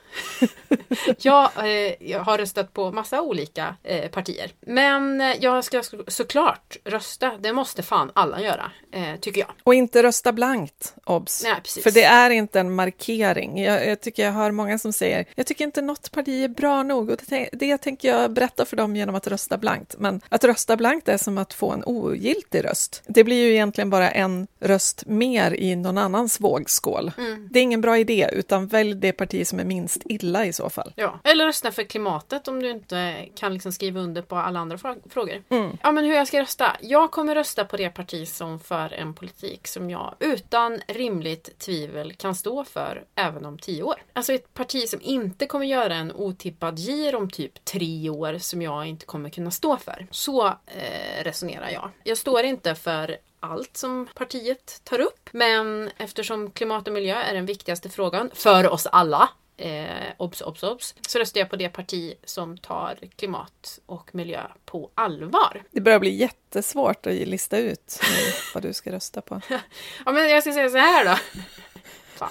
jag, 1.18 1.50
eh, 1.58 1.94
jag, 2.10 2.20
har 2.20 2.38
röstat 2.38 2.72
på 2.72 2.92
massa 2.92 3.22
olika 3.22 3.76
eh, 3.82 4.10
partier. 4.10 4.50
Men 4.60 5.34
jag 5.40 5.64
ska 5.64 5.82
så, 5.82 6.04
såklart 6.08 6.76
rösta, 6.84 7.32
det 7.38 7.52
måste 7.52 7.82
fan 7.82 8.10
alla 8.14 8.40
göra, 8.40 8.70
eh, 8.92 9.16
tycker 9.20 9.40
jag. 9.40 9.50
Och 9.62 9.74
inte 9.74 10.02
rösta 10.02 10.32
blankt, 10.32 10.94
obs! 11.04 11.42
Nej, 11.44 11.54
precis. 11.62 11.82
För 11.82 11.90
det 11.90 12.04
är 12.04 12.30
inte 12.30 12.60
en 12.60 12.74
markering. 12.74 13.62
Jag, 13.62 13.86
jag, 13.86 14.00
tycker 14.00 14.24
jag 14.24 14.32
hör 14.32 14.50
många 14.50 14.78
som 14.78 14.92
säger, 14.92 15.24
jag 15.34 15.46
tycker 15.46 15.64
inte 15.64 15.82
något 15.82 16.10
parti 16.12 16.44
är 16.44 16.48
bra 16.48 16.82
nog 16.82 17.10
och 17.10 17.20
det, 17.26 17.48
det 17.52 17.78
tänker 17.78 18.08
jag 18.08 18.32
berätta 18.32 18.64
för 18.64 18.76
dem 18.76 18.96
genom 18.96 19.14
att 19.14 19.26
rösta 19.26 19.58
blankt. 19.58 19.94
Men 19.98 20.20
att 20.28 20.44
rösta 20.44 20.76
blankt 20.76 21.08
är 21.08 21.18
som 21.18 21.38
att 21.38 21.54
få 21.54 21.72
en 21.72 21.84
ogiltig 21.84 22.64
röst. 22.64 23.02
Det 23.06 23.24
blir 23.24 23.36
ju 23.36 23.52
egentligen 23.52 23.83
bara 23.90 24.10
en 24.10 24.46
röst 24.60 25.06
mer 25.06 25.60
i 25.60 25.76
någon 25.76 25.98
annans 25.98 26.40
vågskål. 26.40 27.12
Mm. 27.18 27.48
Det 27.50 27.58
är 27.58 27.62
ingen 27.62 27.80
bra 27.80 27.98
idé, 27.98 28.30
utan 28.32 28.66
välj 28.66 28.94
det 28.94 29.12
parti 29.12 29.46
som 29.46 29.60
är 29.60 29.64
minst 29.64 30.02
illa 30.04 30.46
i 30.46 30.52
så 30.52 30.70
fall. 30.70 30.92
Ja, 30.96 31.20
eller 31.24 31.46
rösta 31.46 31.72
för 31.72 31.82
klimatet 31.82 32.48
om 32.48 32.62
du 32.62 32.70
inte 32.70 33.26
kan 33.34 33.54
liksom 33.54 33.72
skriva 33.72 34.00
under 34.00 34.22
på 34.22 34.36
alla 34.36 34.60
andra 34.60 34.78
frågor. 35.10 35.42
Mm. 35.48 35.76
Ja, 35.82 35.92
men 35.92 36.04
hur 36.04 36.14
jag 36.14 36.28
ska 36.28 36.40
rösta? 36.40 36.76
Jag 36.80 37.10
kommer 37.10 37.34
rösta 37.34 37.64
på 37.64 37.76
det 37.76 37.90
parti 37.90 38.28
som 38.28 38.60
för 38.60 38.92
en 38.92 39.14
politik 39.14 39.66
som 39.66 39.90
jag 39.90 40.14
utan 40.18 40.80
rimligt 40.88 41.58
tvivel 41.58 42.12
kan 42.12 42.34
stå 42.34 42.64
för 42.64 43.04
även 43.14 43.44
om 43.44 43.58
tio 43.58 43.82
år. 43.82 44.02
Alltså 44.12 44.32
ett 44.32 44.54
parti 44.54 44.88
som 44.88 45.00
inte 45.02 45.46
kommer 45.46 45.66
göra 45.66 45.94
en 45.94 46.12
otippad 46.12 46.78
gir 46.78 47.14
om 47.14 47.30
typ 47.30 47.64
tre 47.64 48.10
år 48.10 48.38
som 48.38 48.62
jag 48.62 48.86
inte 48.86 49.06
kommer 49.06 49.30
kunna 49.30 49.50
stå 49.50 49.76
för. 49.76 50.06
Så 50.10 50.46
eh, 50.46 51.24
resonerar 51.24 51.70
jag. 51.70 51.90
Jag 52.04 52.18
står 52.18 52.44
inte 52.44 52.74
för 52.74 53.16
allt 53.44 53.76
som 53.76 54.08
partiet 54.14 54.80
tar 54.84 55.00
upp. 55.00 55.28
Men 55.32 55.90
eftersom 55.96 56.50
klimat 56.50 56.88
och 56.88 56.94
miljö 56.94 57.16
är 57.16 57.34
den 57.34 57.46
viktigaste 57.46 57.88
frågan 57.88 58.30
för 58.34 58.68
oss 58.68 58.86
alla 58.86 59.28
eh, 59.56 60.12
obs, 60.16 60.40
obs, 60.40 60.62
obs, 60.62 60.94
så 61.08 61.18
röstar 61.18 61.40
jag 61.40 61.50
på 61.50 61.56
det 61.56 61.68
parti 61.68 62.14
som 62.24 62.58
tar 62.58 62.98
klimat 63.16 63.78
och 63.86 64.14
miljö 64.14 64.42
på 64.64 64.90
allvar. 64.94 65.62
Det 65.70 65.80
börjar 65.80 65.98
bli 65.98 66.10
jättesvårt 66.10 67.06
att 67.06 67.14
lista 67.14 67.58
ut 67.58 68.00
vad 68.54 68.62
du 68.62 68.72
ska 68.72 68.92
rösta 68.92 69.20
på. 69.20 69.40
ja, 70.06 70.12
men 70.12 70.28
jag 70.28 70.42
ska 70.42 70.52
säga 70.52 70.70
så 70.70 70.78
här 70.78 71.04
då. 71.04 71.18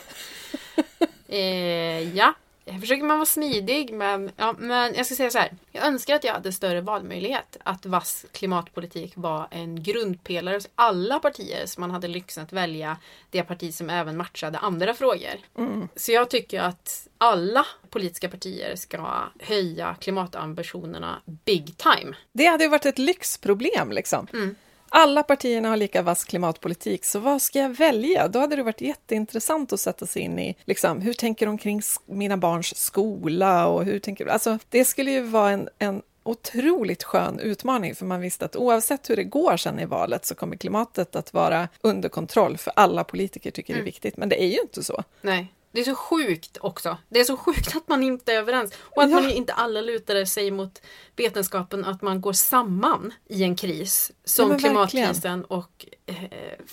Eh, 1.27 2.15
ja, 2.17 2.33
här 2.65 2.79
försöker 2.79 3.03
man 3.03 3.17
vara 3.17 3.25
smidig 3.25 3.93
men, 3.93 4.31
ja, 4.37 4.55
men 4.57 4.95
jag 4.95 5.05
ska 5.05 5.15
säga 5.15 5.29
så 5.29 5.37
här. 5.37 5.51
Jag 5.71 5.85
önskar 5.85 6.15
att 6.15 6.23
jag 6.23 6.33
hade 6.33 6.51
större 6.51 6.81
valmöjlighet. 6.81 7.57
Att 7.63 7.85
vass 7.85 8.25
klimatpolitik 8.31 9.13
var 9.15 9.47
en 9.51 9.83
grundpelare 9.83 10.55
hos 10.55 10.69
alla 10.75 11.19
partier 11.19 11.65
så 11.65 11.81
man 11.81 11.91
hade 11.91 12.07
lyxen 12.07 12.43
att 12.43 12.53
välja 12.53 12.97
det 13.29 13.43
parti 13.43 13.73
som 13.73 13.89
även 13.89 14.17
matchade 14.17 14.57
andra 14.57 14.93
frågor. 14.93 15.35
Mm. 15.57 15.87
Så 15.95 16.11
jag 16.11 16.29
tycker 16.29 16.61
att 16.61 17.07
alla 17.17 17.65
politiska 17.89 18.29
partier 18.29 18.75
ska 18.75 19.23
höja 19.39 19.95
klimatambitionerna 19.99 21.21
big 21.25 21.77
time. 21.77 22.15
Det 22.31 22.45
hade 22.45 22.63
ju 22.63 22.69
varit 22.69 22.85
ett 22.85 22.99
lyxproblem 22.99 23.91
liksom. 23.91 24.27
Mm. 24.33 24.55
Alla 24.95 25.23
partierna 25.23 25.69
har 25.69 25.77
lika 25.77 26.01
vass 26.01 26.23
klimatpolitik, 26.23 27.05
så 27.05 27.19
vad 27.19 27.41
ska 27.41 27.59
jag 27.59 27.69
välja? 27.69 28.27
Då 28.27 28.39
hade 28.39 28.55
det 28.55 28.63
varit 28.63 28.81
jätteintressant 28.81 29.73
att 29.73 29.79
sätta 29.79 30.05
sig 30.05 30.21
in 30.21 30.39
i, 30.39 30.55
liksom, 30.63 31.01
hur 31.01 31.13
tänker 31.13 31.45
de 31.45 31.57
kring 31.57 31.81
mina 32.05 32.37
barns 32.37 32.77
skola 32.77 33.67
och 33.67 33.85
hur 33.85 33.99
tänker... 33.99 34.25
Alltså, 34.25 34.59
det 34.69 34.85
skulle 34.85 35.11
ju 35.11 35.21
vara 35.21 35.51
en, 35.51 35.69
en 35.79 36.01
otroligt 36.23 37.03
skön 37.03 37.39
utmaning, 37.39 37.95
för 37.95 38.05
man 38.05 38.21
visste 38.21 38.45
att 38.45 38.55
oavsett 38.55 39.09
hur 39.09 39.15
det 39.15 39.23
går 39.23 39.57
sen 39.57 39.79
i 39.79 39.85
valet 39.85 40.25
så 40.25 40.35
kommer 40.35 40.55
klimatet 40.55 41.15
att 41.15 41.33
vara 41.33 41.67
under 41.81 42.09
kontroll, 42.09 42.57
för 42.57 42.73
alla 42.75 43.03
politiker 43.03 43.51
tycker 43.51 43.73
mm. 43.73 43.77
det 43.77 43.79
är 43.79 43.83
mm. 43.83 43.93
viktigt, 43.93 44.17
men 44.17 44.29
det 44.29 44.43
är 44.43 44.47
ju 44.47 44.61
inte 44.61 44.83
så. 44.83 45.03
Nej. 45.21 45.53
Det 45.73 45.79
är 45.79 45.83
så 45.83 45.95
sjukt 45.95 46.57
också. 46.61 46.97
Det 47.09 47.19
är 47.19 47.23
så 47.23 47.37
sjukt 47.37 47.75
att 47.75 47.87
man 47.87 48.03
inte 48.03 48.33
är 48.33 48.37
överens. 48.37 48.73
Och 48.79 49.03
att 49.03 49.09
ja. 49.09 49.19
man 49.19 49.29
inte 49.29 49.53
alla 49.53 49.81
lutar 49.81 50.25
sig 50.25 50.51
mot 50.51 50.81
vetenskapen 51.15 51.85
att 51.85 52.01
man 52.01 52.21
går 52.21 52.33
samman 52.33 53.13
i 53.29 53.43
en 53.43 53.55
kris 53.55 54.11
som 54.23 54.51
ja, 54.51 54.57
klimatkrisen 54.57 55.45
och 55.45 55.85
eh, 56.02 56.02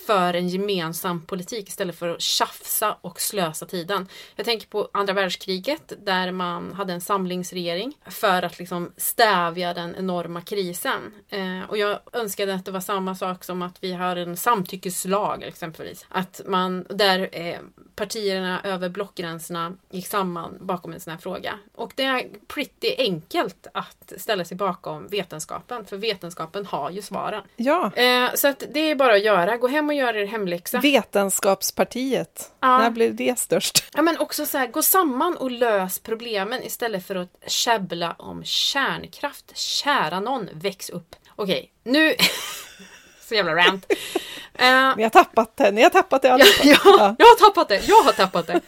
för 0.06 0.34
en 0.34 0.48
gemensam 0.48 1.26
politik 1.26 1.68
istället 1.68 1.98
för 1.98 2.08
att 2.08 2.20
tjafsa 2.20 2.96
och 3.00 3.20
slösa 3.20 3.66
tiden. 3.66 4.08
Jag 4.36 4.46
tänker 4.46 4.66
på 4.66 4.88
andra 4.92 5.12
världskriget 5.12 5.92
där 6.04 6.32
man 6.32 6.72
hade 6.72 6.92
en 6.92 7.00
samlingsregering 7.00 7.94
för 8.06 8.42
att 8.42 8.58
liksom 8.58 8.92
stävja 8.96 9.74
den 9.74 9.96
enorma 9.96 10.40
krisen. 10.40 11.14
Eh, 11.28 11.70
och 11.70 11.78
jag 11.78 11.98
önskade 12.12 12.54
att 12.54 12.64
det 12.64 12.70
var 12.70 12.80
samma 12.80 13.14
sak 13.14 13.44
som 13.44 13.62
att 13.62 13.76
vi 13.80 13.92
har 13.92 14.16
en 14.16 14.36
samtyckeslag 14.36 15.42
exempelvis. 15.42 16.06
Att 16.08 16.40
man 16.46 16.86
där 16.88 17.28
eh, 17.32 17.58
partierna 17.94 18.60
över 18.64 18.88
blockgränserna 18.88 19.72
gick 19.90 20.06
samman 20.06 20.58
bakom 20.60 20.92
en 20.92 21.00
sån 21.00 21.10
här 21.10 21.18
fråga. 21.18 21.58
Och 21.74 21.92
det 21.96 22.04
är 22.04 22.28
pretty 22.48 22.94
enkelt 22.98 23.66
att 23.74 24.12
ställa 24.16 24.44
sig 24.44 24.56
bakom 24.56 25.06
vetenskapen, 25.06 25.84
för 25.84 25.96
vetenskapen 25.96 26.66
har 26.66 26.90
ju 26.90 27.02
svaren. 27.02 27.42
Ja. 27.56 27.90
Eh, 27.94 28.34
så 28.34 28.48
att 28.48 28.64
det 28.72 28.80
är 28.80 28.94
bara 28.94 29.18
göra. 29.20 29.56
Gå 29.56 29.68
hem 29.68 29.88
och 29.88 29.94
gör 29.94 30.16
er 30.16 30.26
hemläxa. 30.26 30.78
Vetenskapspartiet, 30.78 32.52
ja. 32.60 32.78
när 32.78 32.90
blir 32.90 33.10
det 33.10 33.38
störst? 33.38 33.84
Ja, 33.94 34.02
men 34.02 34.18
också 34.18 34.46
så 34.46 34.58
här, 34.58 34.66
gå 34.66 34.82
samman 34.82 35.36
och 35.36 35.50
lös 35.50 35.98
problemen 35.98 36.62
istället 36.62 37.06
för 37.06 37.14
att 37.14 37.30
käbbla 37.46 38.14
om 38.18 38.44
kärnkraft. 38.44 39.56
Kära 39.56 40.20
någon, 40.20 40.48
väx 40.52 40.90
upp. 40.90 41.16
Okej, 41.36 41.72
nu... 41.84 42.14
så 43.28 43.34
jävla 43.34 43.54
rant. 43.54 43.92
Uh, 43.92 44.96
ni 44.96 45.02
har 45.02 45.10
tappat 45.10 45.56
det, 45.56 45.70
ni 45.70 45.82
har 45.82 45.90
tappat 45.90 46.22
det 46.22 46.32
allihopa. 46.32 46.62
Ja, 46.64 46.78
ja, 46.84 47.16
jag 47.18 47.26
har 47.26 47.36
tappat 47.36 47.68
det, 47.68 47.88
jag 47.88 48.02
har 48.02 48.12
tappat 48.12 48.46
det. 48.46 48.60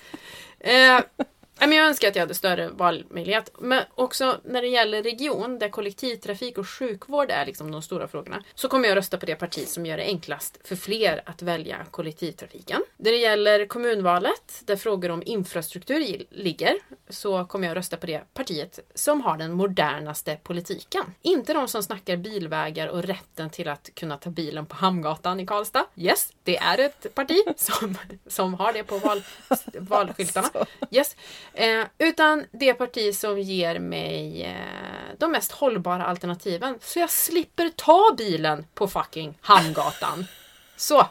Uh, 0.64 1.26
men 1.66 1.78
jag 1.78 1.86
önskar 1.86 2.08
att 2.08 2.16
jag 2.16 2.22
hade 2.22 2.34
större 2.34 2.68
valmöjlighet. 2.68 3.50
Men 3.58 3.84
också 3.94 4.40
när 4.44 4.62
det 4.62 4.68
gäller 4.68 5.02
region, 5.02 5.58
där 5.58 5.68
kollektivtrafik 5.68 6.58
och 6.58 6.68
sjukvård 6.68 7.30
är 7.30 7.46
liksom 7.46 7.70
de 7.70 7.82
stora 7.82 8.08
frågorna, 8.08 8.42
så 8.54 8.68
kommer 8.68 8.88
jag 8.88 8.96
rösta 8.96 9.18
på 9.18 9.26
det 9.26 9.34
parti 9.34 9.68
som 9.68 9.86
gör 9.86 9.96
det 9.96 10.02
enklast 10.02 10.58
för 10.64 10.76
fler 10.76 11.22
att 11.26 11.42
välja 11.42 11.76
kollektivtrafiken. 11.90 12.82
När 12.96 13.10
det 13.10 13.16
gäller 13.18 13.66
kommunvalet, 13.66 14.62
där 14.64 14.76
frågor 14.76 15.10
om 15.10 15.22
infrastruktur 15.26 16.24
ligger, 16.30 16.74
så 17.08 17.44
kommer 17.44 17.68
jag 17.68 17.76
rösta 17.76 17.96
på 17.96 18.06
det 18.06 18.34
partiet 18.34 18.78
som 18.94 19.20
har 19.20 19.36
den 19.36 19.52
modernaste 19.52 20.36
politiken. 20.42 21.04
Inte 21.22 21.54
de 21.54 21.68
som 21.68 21.82
snackar 21.82 22.16
bilvägar 22.16 22.88
och 22.88 23.02
rätten 23.02 23.50
till 23.50 23.68
att 23.68 23.90
kunna 23.94 24.16
ta 24.16 24.30
bilen 24.30 24.66
på 24.66 24.76
Hamngatan 24.76 25.40
i 25.40 25.46
Karlstad. 25.46 25.86
Yes, 25.96 26.32
det 26.44 26.56
är 26.56 26.78
ett 26.78 27.14
parti 27.14 27.42
som, 27.56 27.98
som 28.26 28.54
har 28.54 28.72
det 28.72 28.84
på 28.84 28.98
val, 28.98 29.22
valskyltarna. 29.74 30.66
Yes. 30.90 31.16
Eh, 31.54 31.84
utan 31.98 32.44
det 32.50 32.74
parti 32.74 33.14
som 33.14 33.40
ger 33.40 33.78
mig 33.78 34.42
eh, 34.44 35.16
de 35.18 35.32
mest 35.32 35.52
hållbara 35.52 36.04
alternativen. 36.04 36.78
Så 36.80 36.98
jag 36.98 37.10
slipper 37.10 37.68
ta 37.76 38.14
bilen 38.18 38.66
på 38.74 38.88
fucking 38.88 39.38
Hamngatan. 39.40 40.26
Så. 40.76 41.06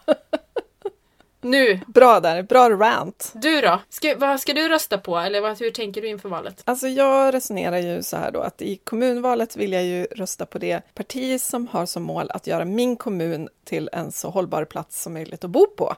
Nu! 1.42 1.80
Bra 1.88 2.20
där, 2.20 2.44
bra 2.44 2.70
rant. 2.70 3.32
Du 3.36 3.62
då? 3.62 3.80
Ska, 3.90 4.16
vad 4.18 4.40
ska 4.40 4.54
du 4.54 4.70
rösta 4.70 4.98
på? 4.98 5.18
Eller 5.18 5.42
vad, 5.42 5.60
hur 5.60 5.72
tänker 5.72 6.02
du 6.02 6.08
inför 6.08 6.30
valet? 6.30 6.62
Alltså 6.66 6.88
jag 6.88 7.34
resonerar 7.34 7.78
ju 7.78 8.04
så 8.04 8.18
här 8.18 8.32
då 8.32 8.42
att 8.42 8.62
i 8.62 8.76
kommunvalet 8.76 9.56
vill 9.56 9.74
jag 9.74 9.84
ju 9.84 10.04
rösta 10.04 10.46
på 10.46 10.58
det 10.58 10.82
parti 10.94 11.42
som 11.42 11.68
har 11.68 11.86
som 11.86 12.04
mål 12.04 12.32
att 12.32 12.48
göra 12.48 12.66
min 12.66 12.96
kommun 12.96 13.50
till 13.64 13.90
en 13.94 14.12
så 14.12 14.30
hållbar 14.30 14.66
plats 14.66 15.02
som 15.02 15.14
möjligt 15.14 15.44
att 15.44 15.50
bo 15.50 15.68
på. 15.68 15.96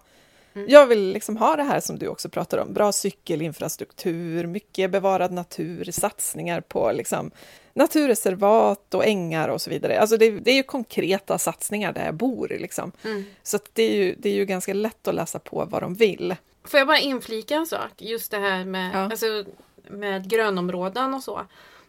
Mm. 0.55 0.67
Jag 0.69 0.87
vill 0.87 1.11
liksom 1.11 1.37
ha 1.37 1.55
det 1.55 1.63
här 1.63 1.79
som 1.79 1.99
du 1.99 2.07
också 2.07 2.29
pratar 2.29 2.57
om, 2.57 2.73
bra 2.73 2.91
cykelinfrastruktur, 2.91 4.47
mycket 4.47 4.91
bevarad 4.91 5.31
natur, 5.31 5.91
satsningar 5.91 6.61
på 6.61 6.91
liksom 6.91 7.31
naturreservat 7.73 8.93
och 8.93 9.05
ängar 9.05 9.49
och 9.49 9.61
så 9.61 9.69
vidare. 9.69 9.99
Alltså 9.99 10.17
det, 10.17 10.29
det 10.31 10.51
är 10.51 10.55
ju 10.55 10.63
konkreta 10.63 11.37
satsningar 11.37 11.93
där 11.93 12.05
jag 12.05 12.15
bor. 12.15 12.47
Liksom. 12.47 12.91
Mm. 13.03 13.25
Så 13.43 13.59
det 13.73 13.83
är, 13.83 13.95
ju, 13.95 14.15
det 14.19 14.29
är 14.29 14.33
ju 14.33 14.45
ganska 14.45 14.73
lätt 14.73 15.07
att 15.07 15.15
läsa 15.15 15.39
på 15.39 15.65
vad 15.65 15.83
de 15.83 15.93
vill. 15.93 16.35
Får 16.63 16.77
jag 16.77 16.87
bara 16.87 16.99
inflika 16.99 17.55
en 17.55 17.67
sak? 17.67 17.91
Just 17.97 18.31
det 18.31 18.37
här 18.37 18.65
med, 18.65 18.91
ja. 18.95 18.99
alltså, 18.99 19.45
med 19.89 20.29
grönområden 20.29 21.13
och 21.13 21.23
så. 21.23 21.41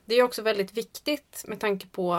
Det 0.05 0.15
är 0.15 0.23
också 0.23 0.43
väldigt 0.43 0.73
viktigt 0.73 1.45
med 1.47 1.61
tanke 1.61 1.87
på 1.87 2.15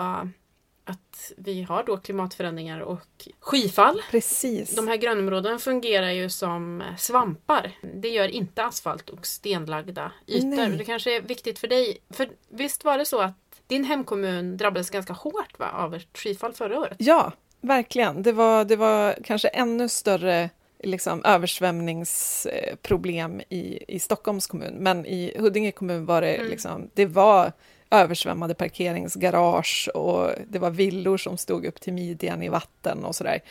att 0.85 1.31
vi 1.37 1.63
har 1.63 1.83
då 1.83 1.97
klimatförändringar 1.97 2.79
och 2.79 3.27
skyfall. 3.39 4.01
Precis. 4.11 4.75
De 4.75 4.87
här 4.87 4.97
grönområdena 4.97 5.59
fungerar 5.59 6.11
ju 6.11 6.29
som 6.29 6.83
svampar. 6.97 7.71
Det 7.81 8.09
gör 8.09 8.27
inte 8.27 8.63
asfalt 8.63 9.09
och 9.09 9.25
stenlagda 9.25 10.11
ytor. 10.27 10.47
Nej. 10.47 10.69
Det 10.69 10.85
kanske 10.85 11.15
är 11.15 11.21
viktigt 11.21 11.59
för 11.59 11.67
dig. 11.67 11.97
För 12.09 12.29
visst 12.49 12.83
var 12.83 12.97
det 12.97 13.05
så 13.05 13.21
att 13.21 13.61
din 13.67 13.83
hemkommun 13.83 14.57
drabbades 14.57 14.89
ganska 14.89 15.13
hårt 15.13 15.59
va, 15.59 15.69
av 15.69 15.95
ett 15.95 16.17
skyfall 16.17 16.53
förra 16.53 16.79
året? 16.79 16.97
Ja, 16.99 17.31
verkligen. 17.61 18.23
Det 18.23 18.31
var, 18.31 18.65
det 18.65 18.75
var 18.75 19.15
kanske 19.23 19.47
ännu 19.47 19.89
större 19.89 20.49
liksom, 20.83 21.25
översvämningsproblem 21.25 23.41
i, 23.49 23.83
i 23.87 23.99
Stockholms 23.99 24.47
kommun, 24.47 24.73
men 24.73 25.05
i 25.05 25.33
Huddinge 25.39 25.71
kommun 25.71 26.05
var 26.05 26.21
det, 26.21 26.35
mm. 26.35 26.49
liksom, 26.49 26.89
det 26.93 27.05
var 27.05 27.51
översvämmade 27.91 28.53
parkeringsgarage 28.53 29.89
och 29.93 30.29
det 30.47 30.59
var 30.59 30.69
villor 30.69 31.17
som 31.17 31.37
stod 31.37 31.65
upp 31.65 31.81
till 31.81 31.93
midjan 31.93 32.43
i 32.43 32.49
vatten 32.49 33.05
och 33.05 33.15
sådär. 33.15 33.41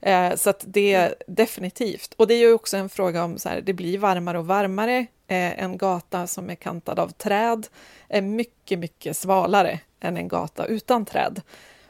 Eh, 0.00 0.34
så 0.34 0.50
att 0.50 0.64
det 0.66 0.92
är 0.92 1.14
definitivt. 1.26 2.14
Och 2.16 2.26
det 2.26 2.34
är 2.34 2.38
ju 2.38 2.52
också 2.52 2.76
en 2.76 2.88
fråga 2.88 3.24
om 3.24 3.38
så 3.38 3.48
här, 3.48 3.60
det 3.60 3.72
blir 3.72 3.98
varmare 3.98 4.38
och 4.38 4.46
varmare. 4.46 4.98
Eh, 5.26 5.62
en 5.62 5.78
gata 5.78 6.26
som 6.26 6.50
är 6.50 6.54
kantad 6.54 6.98
av 6.98 7.08
träd 7.08 7.66
är 8.08 8.22
mycket, 8.22 8.78
mycket 8.78 9.16
svalare 9.16 9.80
än 10.00 10.16
en 10.16 10.28
gata 10.28 10.66
utan 10.66 11.04
träd. 11.04 11.40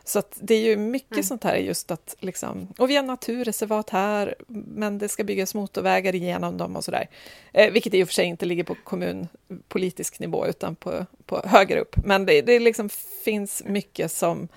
Så 0.09 0.23
det 0.35 0.55
är 0.55 0.61
ju 0.61 0.77
mycket 0.77 1.13
mm. 1.13 1.25
sånt 1.25 1.45
här 1.45 1.57
just 1.57 1.91
att 1.91 2.17
liksom, 2.21 2.69
och 2.79 2.91
vi 2.91 2.97
har 2.97 3.03
naturreservat 3.03 3.91
här, 3.91 4.35
men 4.49 4.99
det 4.99 5.09
ska 5.09 5.25
byggas 5.25 5.55
motorvägar 5.55 6.15
igenom 6.15 6.57
dem 6.57 6.77
och 6.77 6.85
sådär. 6.85 7.09
Eh, 7.53 7.73
vilket 7.73 7.95
i 7.95 8.05
och 8.05 8.09
för 8.09 8.15
sig 8.15 8.27
inte 8.27 8.47
ligger 8.47 8.65
på 8.65 8.77
kommunpolitisk 8.85 10.19
nivå 10.19 10.47
utan 10.47 10.77
på, 10.77 11.07
på 11.25 11.43
högre 11.45 11.81
upp. 11.81 11.97
Men 12.05 12.27
det, 12.27 12.43
det 12.43 12.61
liksom 12.61 12.89
finns 13.25 13.63
mycket 13.65 14.13
som, 14.13 14.49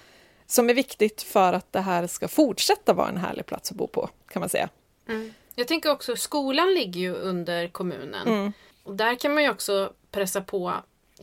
som 0.46 0.70
är 0.70 0.74
viktigt 0.74 1.22
för 1.22 1.54
att 1.54 1.74
det 1.74 1.82
här 1.82 2.08
ska 2.08 2.28
fortsätta 2.28 2.94
vara 2.94 3.10
en 3.10 3.18
härlig 3.18 3.46
plats 3.46 3.72
att 3.72 3.78
bo 3.78 3.88
på, 3.88 4.10
kan 4.32 4.40
man 4.40 4.50
säga. 4.50 4.70
Mm. 5.08 5.34
Jag 5.56 5.68
tänker 5.68 5.92
också, 5.92 6.16
skolan 6.16 6.74
ligger 6.74 7.00
ju 7.00 7.14
under 7.14 7.68
kommunen. 7.68 8.28
Mm. 8.28 8.54
Och 8.84 8.96
där 8.96 9.16
kan 9.16 9.34
man 9.34 9.44
ju 9.44 9.50
också 9.50 9.94
pressa 10.12 10.42
på, 10.42 10.74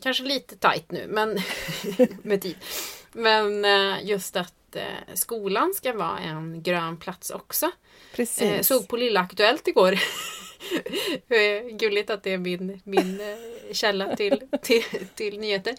kanske 0.02 0.24
lite 0.24 0.56
tajt 0.56 0.90
nu, 0.90 1.06
men 1.08 1.38
med 2.22 2.42
tid. 2.42 2.56
Men 3.16 3.64
eh, 3.64 4.04
just 4.04 4.36
att 4.36 4.76
eh, 4.76 5.14
skolan 5.14 5.74
ska 5.74 5.92
vara 5.92 6.18
en 6.18 6.62
grön 6.62 6.96
plats 6.96 7.30
också. 7.30 7.70
Precis. 8.14 8.42
Eh, 8.42 8.62
såg 8.62 8.88
på 8.88 8.96
Lilla 8.96 9.20
Aktuellt 9.20 9.68
igår. 9.68 9.98
Gulligt 11.78 12.10
att 12.10 12.22
det 12.22 12.32
är 12.32 12.38
min, 12.38 12.80
min 12.84 13.20
källa 13.72 14.16
till, 14.16 14.40
till, 14.62 14.84
till 15.14 15.38
nyheter. 15.38 15.74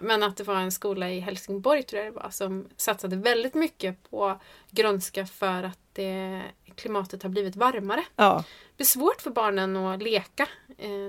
Men 0.00 0.22
att 0.22 0.36
det 0.36 0.44
var 0.44 0.56
en 0.56 0.72
skola 0.72 1.10
i 1.10 1.20
Helsingborg 1.20 1.82
tror 1.82 2.02
jag 2.02 2.12
det 2.12 2.16
var 2.20 2.30
som 2.30 2.68
satsade 2.76 3.16
väldigt 3.16 3.54
mycket 3.54 4.10
på 4.10 4.40
grönska 4.70 5.26
för 5.26 5.62
att 5.62 5.78
det, 5.92 6.42
klimatet 6.74 7.22
har 7.22 7.30
blivit 7.30 7.56
varmare. 7.56 8.04
Ja. 8.16 8.44
Det 8.76 8.82
är 8.82 8.86
svårt 8.86 9.22
för 9.22 9.30
barnen 9.30 9.76
att 9.76 10.02
leka 10.02 10.48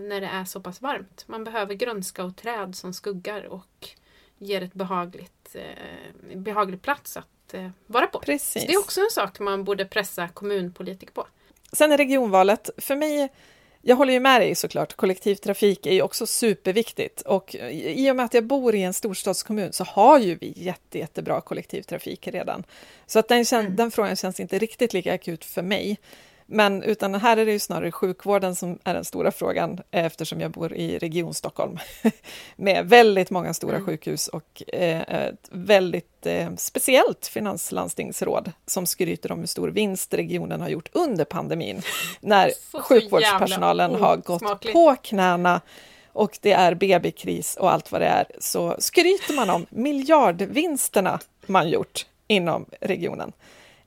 när 0.09 0.21
det 0.21 0.27
är 0.27 0.45
så 0.45 0.61
pass 0.61 0.81
varmt. 0.81 1.23
Man 1.27 1.43
behöver 1.43 1.73
grönska 1.73 2.23
och 2.23 2.35
träd 2.35 2.75
som 2.75 2.93
skuggar 2.93 3.43
och 3.45 3.89
ger 4.41 4.61
ett 4.61 4.73
behagligt, 4.73 5.40
eh, 5.55 6.37
behaglig 6.37 6.81
plats 6.81 7.17
att 7.17 7.53
eh, 7.53 7.69
vara 7.87 8.07
på. 8.07 8.19
Precis. 8.19 8.61
Så 8.61 8.67
det 8.67 8.73
är 8.73 8.79
också 8.79 9.01
en 9.01 9.11
sak 9.11 9.39
man 9.39 9.63
borde 9.63 9.85
pressa 9.85 10.27
kommunpolitiker 10.27 11.13
på. 11.13 11.27
Sen 11.73 11.91
är 11.91 11.97
regionvalet, 11.97 12.69
för 12.77 12.95
mig 12.95 13.29
jag 13.81 13.95
håller 13.95 14.13
ju 14.13 14.19
med 14.19 14.41
dig 14.41 14.55
såklart, 14.55 14.95
kollektivtrafik 14.95 15.85
är 15.85 15.93
ju 15.93 16.01
också 16.01 16.27
superviktigt 16.27 17.21
och 17.21 17.55
i 17.71 18.11
och 18.11 18.15
med 18.15 18.25
att 18.25 18.33
jag 18.33 18.43
bor 18.43 18.75
i 18.75 18.83
en 18.83 18.93
storstadskommun 18.93 19.73
så 19.73 19.83
har 19.83 20.19
ju 20.19 20.35
vi 20.35 20.53
jätte, 20.55 20.99
jättebra 20.99 21.41
kollektivtrafik 21.41 22.27
redan. 22.27 22.63
Så 23.05 23.19
att 23.19 23.27
den, 23.27 23.45
mm. 23.51 23.75
den 23.75 23.91
frågan 23.91 24.15
känns 24.15 24.39
inte 24.39 24.57
riktigt 24.57 24.93
lika 24.93 25.13
akut 25.13 25.45
för 25.45 25.61
mig. 25.61 25.97
Men 26.53 26.83
utan 26.83 27.15
här 27.15 27.37
är 27.37 27.45
det 27.45 27.51
ju 27.51 27.59
snarare 27.59 27.91
sjukvården 27.91 28.55
som 28.55 28.79
är 28.83 28.93
den 28.93 29.05
stora 29.05 29.31
frågan 29.31 29.79
eftersom 29.91 30.41
jag 30.41 30.51
bor 30.51 30.73
i 30.73 30.97
Region 30.97 31.33
Stockholm 31.33 31.77
med 32.55 32.89
väldigt 32.89 33.29
många 33.29 33.53
stora 33.53 33.75
mm. 33.75 33.85
sjukhus 33.85 34.27
och 34.27 34.63
eh, 34.67 35.01
ett 35.01 35.49
väldigt 35.51 36.25
eh, 36.25 36.55
speciellt 36.57 37.27
finanslandstingsråd 37.27 38.51
som 38.65 38.85
skryter 38.85 39.31
om 39.31 39.39
hur 39.39 39.47
stor 39.47 39.67
vinst 39.67 40.13
regionen 40.13 40.61
har 40.61 40.69
gjort 40.69 40.89
under 40.91 41.25
pandemin 41.25 41.81
när 42.19 42.51
sjukvårdspersonalen 42.81 43.95
har 43.95 44.17
gått 44.17 44.71
på 44.73 44.95
knäna 45.01 45.61
och 46.13 46.39
det 46.41 46.51
är 46.51 46.75
BB-kris 46.75 47.55
och 47.55 47.73
allt 47.73 47.91
vad 47.91 48.01
det 48.01 48.07
är, 48.07 48.25
så 48.39 48.75
skryter 48.79 49.33
man 49.33 49.49
om 49.49 49.65
miljardvinsterna 49.69 51.19
man 51.45 51.69
gjort 51.69 52.05
inom 52.27 52.65
regionen. 52.81 53.31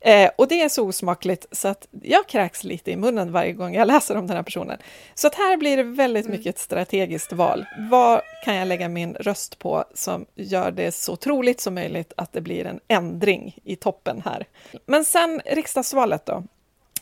Eh, 0.04 0.30
och 0.36 0.48
det 0.48 0.62
är 0.62 0.68
så 0.68 0.86
osmakligt 0.86 1.46
så 1.52 1.68
att 1.68 1.86
jag 2.02 2.26
kräks 2.26 2.64
lite 2.64 2.90
i 2.90 2.96
munnen 2.96 3.32
varje 3.32 3.52
gång 3.52 3.74
jag 3.74 3.86
läser 3.86 4.16
om 4.16 4.26
den 4.26 4.36
här 4.36 4.42
personen. 4.42 4.78
Så 5.14 5.26
att 5.26 5.34
här 5.34 5.56
blir 5.56 5.76
det 5.76 5.82
väldigt 5.82 6.26
mm. 6.26 6.36
mycket 6.36 6.54
ett 6.54 6.60
strategiskt 6.60 7.32
val. 7.32 7.66
Vad 7.90 8.20
kan 8.44 8.54
jag 8.54 8.68
lägga 8.68 8.88
min 8.88 9.14
röst 9.14 9.58
på 9.58 9.84
som 9.94 10.26
gör 10.34 10.70
det 10.70 10.92
så 10.92 11.16
troligt 11.16 11.60
som 11.60 11.74
möjligt 11.74 12.12
att 12.16 12.32
det 12.32 12.40
blir 12.40 12.66
en 12.66 12.80
ändring 12.88 13.58
i 13.64 13.76
toppen 13.76 14.22
här? 14.24 14.46
Men 14.86 15.04
sen 15.04 15.40
riksdagsvalet 15.44 16.26
då. 16.26 16.44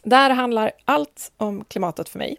Där 0.03 0.31
handlar 0.31 0.73
allt 0.85 1.33
om 1.37 1.65
klimatet 1.65 2.09
för 2.09 2.19
mig. 2.19 2.37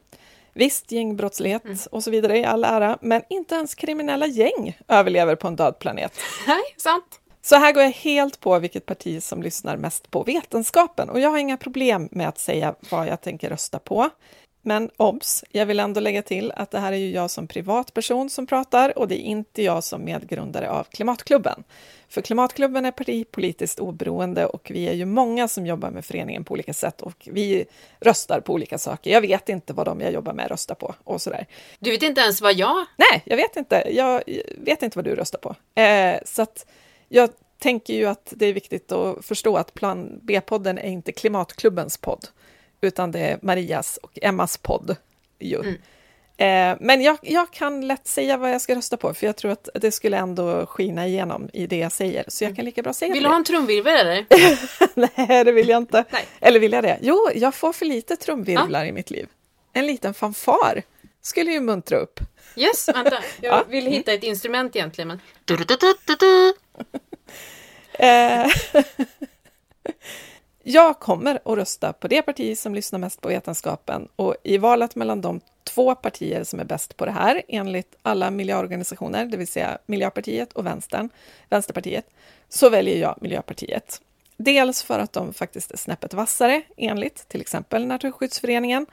Visst, 0.53 0.91
gängbrottslighet 0.91 1.65
mm. 1.65 1.77
och 1.91 2.03
så 2.03 2.11
vidare 2.11 2.37
i 2.37 2.45
all 2.45 2.63
ära, 2.63 2.97
men 3.01 3.21
inte 3.29 3.55
ens 3.55 3.75
kriminella 3.75 4.27
gäng 4.27 4.77
överlever 4.87 5.35
på 5.35 5.47
en 5.47 5.55
död 5.55 5.79
planet. 5.79 6.13
Nej, 6.47 6.63
sant. 6.77 7.19
Så 7.45 7.55
här 7.55 7.73
går 7.73 7.83
jag 7.83 7.91
helt 7.91 8.39
på 8.39 8.59
vilket 8.59 8.85
parti 8.85 9.23
som 9.23 9.43
lyssnar 9.43 9.77
mest 9.77 10.11
på 10.11 10.23
vetenskapen 10.23 11.09
och 11.09 11.19
jag 11.19 11.29
har 11.29 11.37
inga 11.37 11.57
problem 11.57 12.09
med 12.11 12.27
att 12.27 12.39
säga 12.39 12.75
vad 12.89 13.07
jag 13.07 13.21
tänker 13.21 13.49
rösta 13.49 13.79
på. 13.79 14.09
Men 14.61 14.89
obs, 14.97 15.43
jag 15.51 15.65
vill 15.65 15.79
ändå 15.79 15.99
lägga 15.99 16.21
till 16.21 16.51
att 16.51 16.71
det 16.71 16.79
här 16.79 16.91
är 16.91 16.97
ju 16.97 17.11
jag 17.11 17.31
som 17.31 17.47
privatperson 17.47 18.29
som 18.29 18.47
pratar 18.47 18.97
och 18.97 19.07
det 19.07 19.15
är 19.15 19.25
inte 19.25 19.63
jag 19.63 19.83
som 19.83 20.05
medgrundare 20.05 20.69
av 20.69 20.83
Klimatklubben. 20.83 21.63
För 22.09 22.21
Klimatklubben 22.21 22.85
är 22.85 22.91
partipolitiskt 22.91 23.79
oberoende 23.79 24.45
och 24.45 24.71
vi 24.73 24.87
är 24.87 24.93
ju 24.93 25.05
många 25.05 25.47
som 25.47 25.65
jobbar 25.65 25.91
med 25.91 26.05
föreningen 26.05 26.43
på 26.43 26.53
olika 26.53 26.73
sätt 26.73 27.01
och 27.01 27.27
vi 27.31 27.65
röstar 27.99 28.39
på 28.39 28.53
olika 28.53 28.77
saker. 28.77 29.11
Jag 29.11 29.21
vet 29.21 29.49
inte 29.49 29.73
vad 29.73 29.85
de 29.85 30.01
jag 30.01 30.13
jobbar 30.13 30.33
med 30.33 30.47
röstar 30.47 30.75
på 30.75 30.95
och 31.03 31.21
sådär. 31.21 31.47
Du 31.79 31.91
vet 31.91 32.03
inte 32.03 32.21
ens 32.21 32.41
vad 32.41 32.53
jag... 32.53 32.85
Nej, 32.97 33.21
jag 33.25 33.37
vet 33.37 33.55
inte. 33.55 33.83
Jag 33.91 34.23
vet 34.57 34.83
inte 34.83 34.97
vad 34.97 35.05
du 35.05 35.15
röstar 35.15 35.39
på. 35.39 35.81
Eh, 35.81 36.19
så 36.25 36.41
att 36.41 36.65
jag 37.13 37.29
tänker 37.59 37.93
ju 37.93 38.05
att 38.05 38.33
det 38.35 38.45
är 38.45 38.53
viktigt 38.53 38.91
att 38.91 39.25
förstå 39.25 39.57
att 39.57 39.73
Plan 39.73 40.19
B-podden 40.21 40.77
är 40.77 40.89
inte 40.89 41.11
Klimatklubbens 41.11 41.97
podd, 41.97 42.27
utan 42.81 43.11
det 43.11 43.19
är 43.19 43.39
Marias 43.41 43.97
och 43.97 44.19
Emmas 44.21 44.57
podd. 44.57 44.95
Ju. 45.39 45.59
Mm. 45.59 45.73
Eh, 46.37 46.77
men 46.81 47.01
jag, 47.01 47.17
jag, 47.21 47.51
kan 47.51 47.87
lätt 47.87 48.07
säga 48.07 48.37
vad 48.37 48.53
jag 48.53 48.61
ska 48.61 48.75
rösta 48.75 48.97
på, 48.97 49.13
för 49.13 49.25
jag 49.25 49.35
tror 49.35 49.51
att 49.51 49.69
det 49.73 49.91
skulle 49.91 50.17
ändå 50.17 50.65
skina 50.65 51.07
igenom 51.07 51.49
i 51.53 51.67
det 51.67 51.77
jag 51.77 51.91
säger. 51.91 52.25
Så 52.27 52.43
jag 52.43 52.55
kan 52.55 52.65
lika 52.65 52.81
bra 52.81 52.93
säga 52.93 53.13
Vill 53.13 53.23
det. 53.23 53.29
du 53.29 53.31
ha 53.31 53.37
en 53.37 53.43
trumvirvel 53.43 54.07
eller? 54.07 54.25
Nej, 55.17 55.43
det 55.43 55.51
vill 55.51 55.69
jag 55.69 55.77
inte. 55.77 56.05
Nej. 56.09 56.25
Eller 56.39 56.59
vill 56.59 56.71
jag 56.71 56.83
det? 56.83 56.99
Jo, 57.01 57.29
jag 57.35 57.55
får 57.55 57.73
för 57.73 57.85
lite 57.85 58.15
trumvirvlar 58.15 58.85
i 58.85 58.91
mitt 58.91 59.11
liv. 59.11 59.27
En 59.73 59.85
liten 59.85 60.13
fanfar 60.13 60.83
skulle 61.21 61.51
ju 61.51 61.59
muntra 61.59 61.97
upp. 61.97 62.19
Yes, 62.55 62.89
vänta. 62.89 63.11
Jag 63.11 63.23
Ja. 63.41 63.63
vill 63.67 63.87
hitta 63.87 64.13
ett 64.13 64.23
instrument 64.23 64.75
egentligen. 64.75 65.07
Men... 65.07 65.19
Eh, 67.99 68.47
jag 70.63 70.99
kommer 70.99 71.35
att 71.35 71.57
rösta 71.57 71.93
på 71.93 72.07
det 72.07 72.21
parti 72.21 72.57
som 72.57 72.75
lyssnar 72.75 72.99
mest 72.99 73.21
på 73.21 73.29
vetenskapen 73.29 74.07
och 74.15 74.35
i 74.43 74.57
valet 74.57 74.95
mellan 74.95 75.21
de 75.21 75.41
två 75.63 75.95
partier 75.95 76.43
som 76.43 76.59
är 76.59 76.63
bäst 76.63 76.97
på 76.97 77.05
det 77.05 77.11
här 77.11 77.41
enligt 77.47 77.95
alla 78.01 78.31
miljöorganisationer, 78.31 79.25
det 79.25 79.37
vill 79.37 79.47
säga 79.47 79.77
Miljöpartiet 79.85 80.53
och 80.53 80.65
Vänstern, 80.65 81.09
Vänsterpartiet, 81.49 82.05
så 82.49 82.69
väljer 82.69 82.97
jag 82.97 83.17
Miljöpartiet. 83.21 84.01
Dels 84.37 84.83
för 84.83 84.99
att 84.99 85.13
de 85.13 85.33
faktiskt 85.33 85.71
är 85.71 85.77
snäppet 85.77 86.13
vassare 86.13 86.61
enligt 86.77 87.27
till 87.27 87.41
exempel 87.41 87.85
Naturskyddsföreningen 87.85 88.85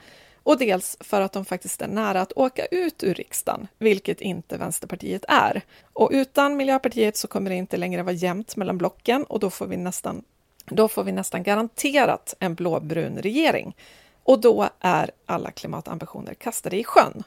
och 0.50 0.58
dels 0.58 0.96
för 1.00 1.20
att 1.20 1.32
de 1.32 1.44
faktiskt 1.44 1.82
är 1.82 1.88
nära 1.88 2.20
att 2.20 2.32
åka 2.36 2.66
ut 2.66 3.02
ur 3.02 3.14
riksdagen, 3.14 3.68
vilket 3.78 4.20
inte 4.20 4.56
Vänsterpartiet 4.56 5.24
är. 5.28 5.62
Och 5.92 6.10
utan 6.12 6.56
Miljöpartiet 6.56 7.16
så 7.16 7.28
kommer 7.28 7.50
det 7.50 7.56
inte 7.56 7.76
längre 7.76 8.02
vara 8.02 8.14
jämnt 8.14 8.56
mellan 8.56 8.78
blocken 8.78 9.24
och 9.24 9.40
då 9.40 9.50
får 9.50 9.66
vi 9.66 9.76
nästan, 9.76 10.22
då 10.66 10.88
får 10.88 11.04
vi 11.04 11.12
nästan 11.12 11.42
garanterat 11.42 12.34
en 12.38 12.54
blåbrun 12.54 13.18
regering. 13.18 13.76
Och 14.22 14.40
då 14.40 14.68
är 14.80 15.10
alla 15.26 15.50
klimatambitioner 15.50 16.34
kastade 16.34 16.76
i 16.76 16.84
sjön. 16.84 17.22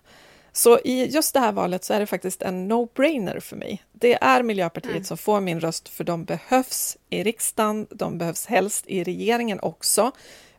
Så 0.51 0.79
i 0.79 1.05
just 1.05 1.33
det 1.33 1.39
här 1.39 1.51
valet 1.51 1.83
så 1.83 1.93
är 1.93 1.99
det 1.99 2.05
faktiskt 2.05 2.41
en 2.41 2.71
no-brainer 2.71 3.39
för 3.39 3.55
mig. 3.55 3.83
Det 3.91 4.23
är 4.23 4.43
Miljöpartiet 4.43 5.05
som 5.05 5.17
får 5.17 5.41
min 5.41 5.59
röst 5.59 5.89
för 5.89 6.03
de 6.03 6.25
behövs 6.25 6.97
i 7.09 7.23
riksdagen, 7.23 7.87
de 7.89 8.17
behövs 8.17 8.45
helst 8.45 8.87
i 8.87 9.03
regeringen 9.03 9.59
också. 9.61 10.11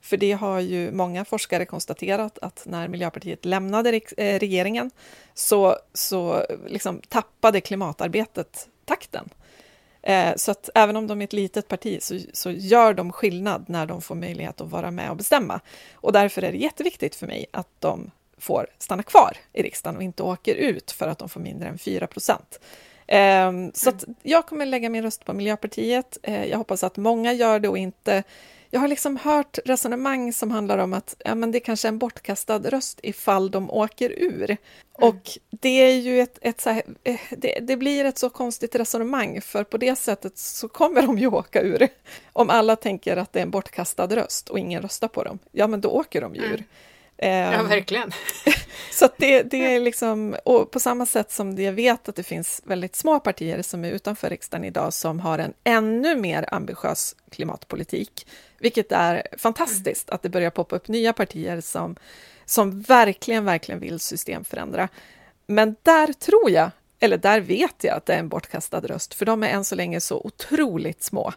För 0.04 0.16
det 0.16 0.32
har 0.32 0.60
ju 0.60 0.92
många 0.92 1.24
forskare 1.24 1.64
konstaterat 1.64 2.38
att 2.38 2.62
när 2.66 2.88
Miljöpartiet 2.88 3.44
lämnade 3.44 4.00
eh, 4.16 4.38
regeringen 4.38 4.90
så, 5.34 5.76
så 5.92 6.46
liksom 6.66 7.00
tappade 7.08 7.60
klimatarbetet 7.60 8.68
takten. 8.84 9.28
Eh, 10.02 10.36
så 10.36 10.50
att 10.50 10.70
även 10.74 10.96
om 10.96 11.06
de 11.06 11.20
är 11.20 11.24
ett 11.24 11.32
litet 11.32 11.68
parti 11.68 12.02
så, 12.02 12.18
så 12.32 12.50
gör 12.50 12.94
de 12.94 13.12
skillnad 13.12 13.64
när 13.68 13.86
de 13.86 14.02
får 14.02 14.14
möjlighet 14.14 14.60
att 14.60 14.70
vara 14.70 14.90
med 14.90 15.10
och 15.10 15.16
bestämma. 15.16 15.60
Och 15.94 16.12
därför 16.12 16.42
är 16.42 16.52
det 16.52 16.58
jätteviktigt 16.58 17.14
för 17.14 17.26
mig 17.26 17.46
att 17.50 17.68
de 17.78 18.10
får 18.38 18.66
stanna 18.78 19.02
kvar 19.02 19.36
i 19.52 19.62
riksdagen 19.62 19.96
och 19.96 20.02
inte 20.02 20.22
åker 20.22 20.54
ut 20.54 20.90
för 20.90 21.08
att 21.08 21.18
de 21.18 21.28
får 21.28 21.40
mindre 21.40 21.68
än 21.68 21.78
4 21.78 22.06
procent. 22.06 22.60
Ehm, 23.06 23.72
Så 23.74 23.88
att 23.88 24.04
jag 24.22 24.46
kommer 24.46 24.66
lägga 24.66 24.88
min 24.90 25.02
röst 25.02 25.24
på 25.24 25.32
Miljöpartiet. 25.32 26.18
Eh, 26.22 26.44
Jag 26.44 26.58
hoppas 26.58 26.84
att 26.84 26.96
många 26.96 27.32
gör 27.32 27.58
det 27.60 27.68
och 27.68 27.78
inte 27.78 28.22
jag 28.70 28.80
har 28.80 28.88
liksom 28.88 29.16
hört 29.16 29.58
resonemang 29.64 30.32
som 30.32 30.50
handlar 30.50 30.78
om 30.78 30.92
att 30.92 31.16
ja, 31.24 31.34
men 31.34 31.52
det 31.52 31.60
kanske 31.60 31.88
är 31.88 31.92
en 31.92 31.98
bortkastad 31.98 32.58
röst 32.58 33.00
ifall 33.02 33.50
de 33.50 33.70
åker 33.70 34.10
ur. 34.10 34.56
Och 34.92 35.30
det 35.50 35.68
är 35.68 35.94
ju 35.94 36.20
ett, 36.20 36.38
ett 36.42 36.60
så 36.60 36.70
här, 36.70 36.82
eh, 37.04 37.20
det, 37.30 37.58
det 37.62 37.76
blir 37.76 38.04
ett 38.04 38.18
så 38.18 38.30
konstigt 38.30 38.74
resonemang, 38.74 39.40
för 39.40 39.64
på 39.64 39.76
det 39.76 39.96
sättet 39.96 40.38
så 40.38 40.68
kommer 40.68 41.02
de 41.02 41.18
ju 41.18 41.26
åka 41.26 41.60
ur. 41.62 41.88
Om 42.32 42.50
alla 42.50 42.76
tänker 42.76 43.16
att 43.16 43.32
det 43.32 43.38
är 43.38 43.42
en 43.42 43.50
bortkastad 43.50 44.06
röst 44.06 44.48
och 44.48 44.58
ingen 44.58 44.82
röstar 44.82 45.08
på 45.08 45.24
dem, 45.24 45.38
ja 45.52 45.66
men 45.66 45.80
då 45.80 45.88
åker 45.88 46.20
de 46.20 46.34
ju 46.34 46.42
ur. 46.42 46.64
Ja, 47.16 47.26
Ehm, 47.26 47.68
verkligen. 47.68 48.12
så 48.92 49.08
det, 49.16 49.42
det 49.42 49.74
är 49.74 49.80
liksom, 49.80 50.36
och 50.44 50.70
på 50.70 50.80
samma 50.80 51.06
sätt 51.06 51.32
som 51.32 51.58
jag 51.58 51.72
vet 51.72 52.08
att 52.08 52.16
det 52.16 52.22
finns 52.22 52.62
väldigt 52.64 52.96
små 52.96 53.20
partier 53.20 53.62
som 53.62 53.84
är 53.84 53.90
utanför 53.90 54.30
riksdagen 54.30 54.64
idag 54.64 54.92
som 54.92 55.20
har 55.20 55.38
en 55.38 55.52
ännu 55.64 56.16
mer 56.16 56.54
ambitiös 56.54 57.16
klimatpolitik, 57.30 58.26
vilket 58.58 58.92
är 58.92 59.26
fantastiskt 59.38 60.10
att 60.10 60.22
det 60.22 60.28
börjar 60.28 60.50
poppa 60.50 60.76
upp 60.76 60.88
nya 60.88 61.12
partier 61.12 61.60
som, 61.60 61.96
som 62.44 62.80
verkligen, 62.80 63.44
verkligen 63.44 63.80
vill 63.80 64.00
systemförändra. 64.00 64.88
Men 65.46 65.76
där 65.82 66.12
tror 66.12 66.50
jag, 66.50 66.70
eller 67.00 67.16
där 67.16 67.40
vet 67.40 67.84
jag 67.84 67.96
att 67.96 68.06
det 68.06 68.14
är 68.14 68.18
en 68.18 68.28
bortkastad 68.28 68.80
röst, 68.80 69.14
för 69.14 69.26
de 69.26 69.42
är 69.42 69.48
än 69.48 69.64
så 69.64 69.74
länge 69.74 70.00
så 70.00 70.20
otroligt 70.24 71.02
små 71.02 71.32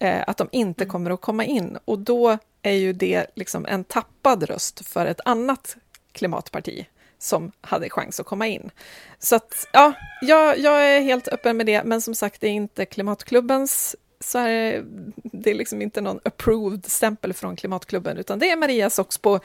eh, 0.00 0.24
att 0.26 0.36
de 0.36 0.48
inte 0.52 0.86
kommer 0.86 1.10
att 1.10 1.20
komma 1.20 1.44
in. 1.44 1.78
Och 1.84 1.98
då 1.98 2.38
är 2.62 2.72
ju 2.72 2.92
det 2.92 3.26
liksom 3.34 3.66
en 3.66 3.84
tappad 3.84 4.42
röst 4.42 4.88
för 4.88 5.06
ett 5.06 5.20
annat 5.24 5.76
klimatparti 6.12 6.86
som 7.18 7.52
hade 7.60 7.90
chans 7.90 8.20
att 8.20 8.26
komma 8.26 8.46
in. 8.46 8.70
Så 9.18 9.36
att, 9.36 9.66
ja, 9.72 9.92
jag, 10.22 10.58
jag 10.58 10.86
är 10.86 11.00
helt 11.00 11.28
öppen 11.28 11.56
med 11.56 11.66
det, 11.66 11.84
men 11.84 12.02
som 12.02 12.14
sagt, 12.14 12.40
det 12.40 12.46
är 12.46 12.52
inte 12.52 12.84
Klimatklubbens 12.84 13.96
så 14.20 14.38
är 14.38 14.48
det, 14.48 14.84
det 15.16 15.50
är 15.50 15.54
liksom 15.54 15.82
inte 15.82 16.00
någon 16.00 16.20
approved 16.24 16.86
stämpel 16.86 17.32
från 17.32 17.56
Klimatklubben, 17.56 18.16
utan 18.16 18.38
det 18.38 18.50
är 18.50 18.56
Maria 18.56 18.90
Soxbo, 18.90 19.38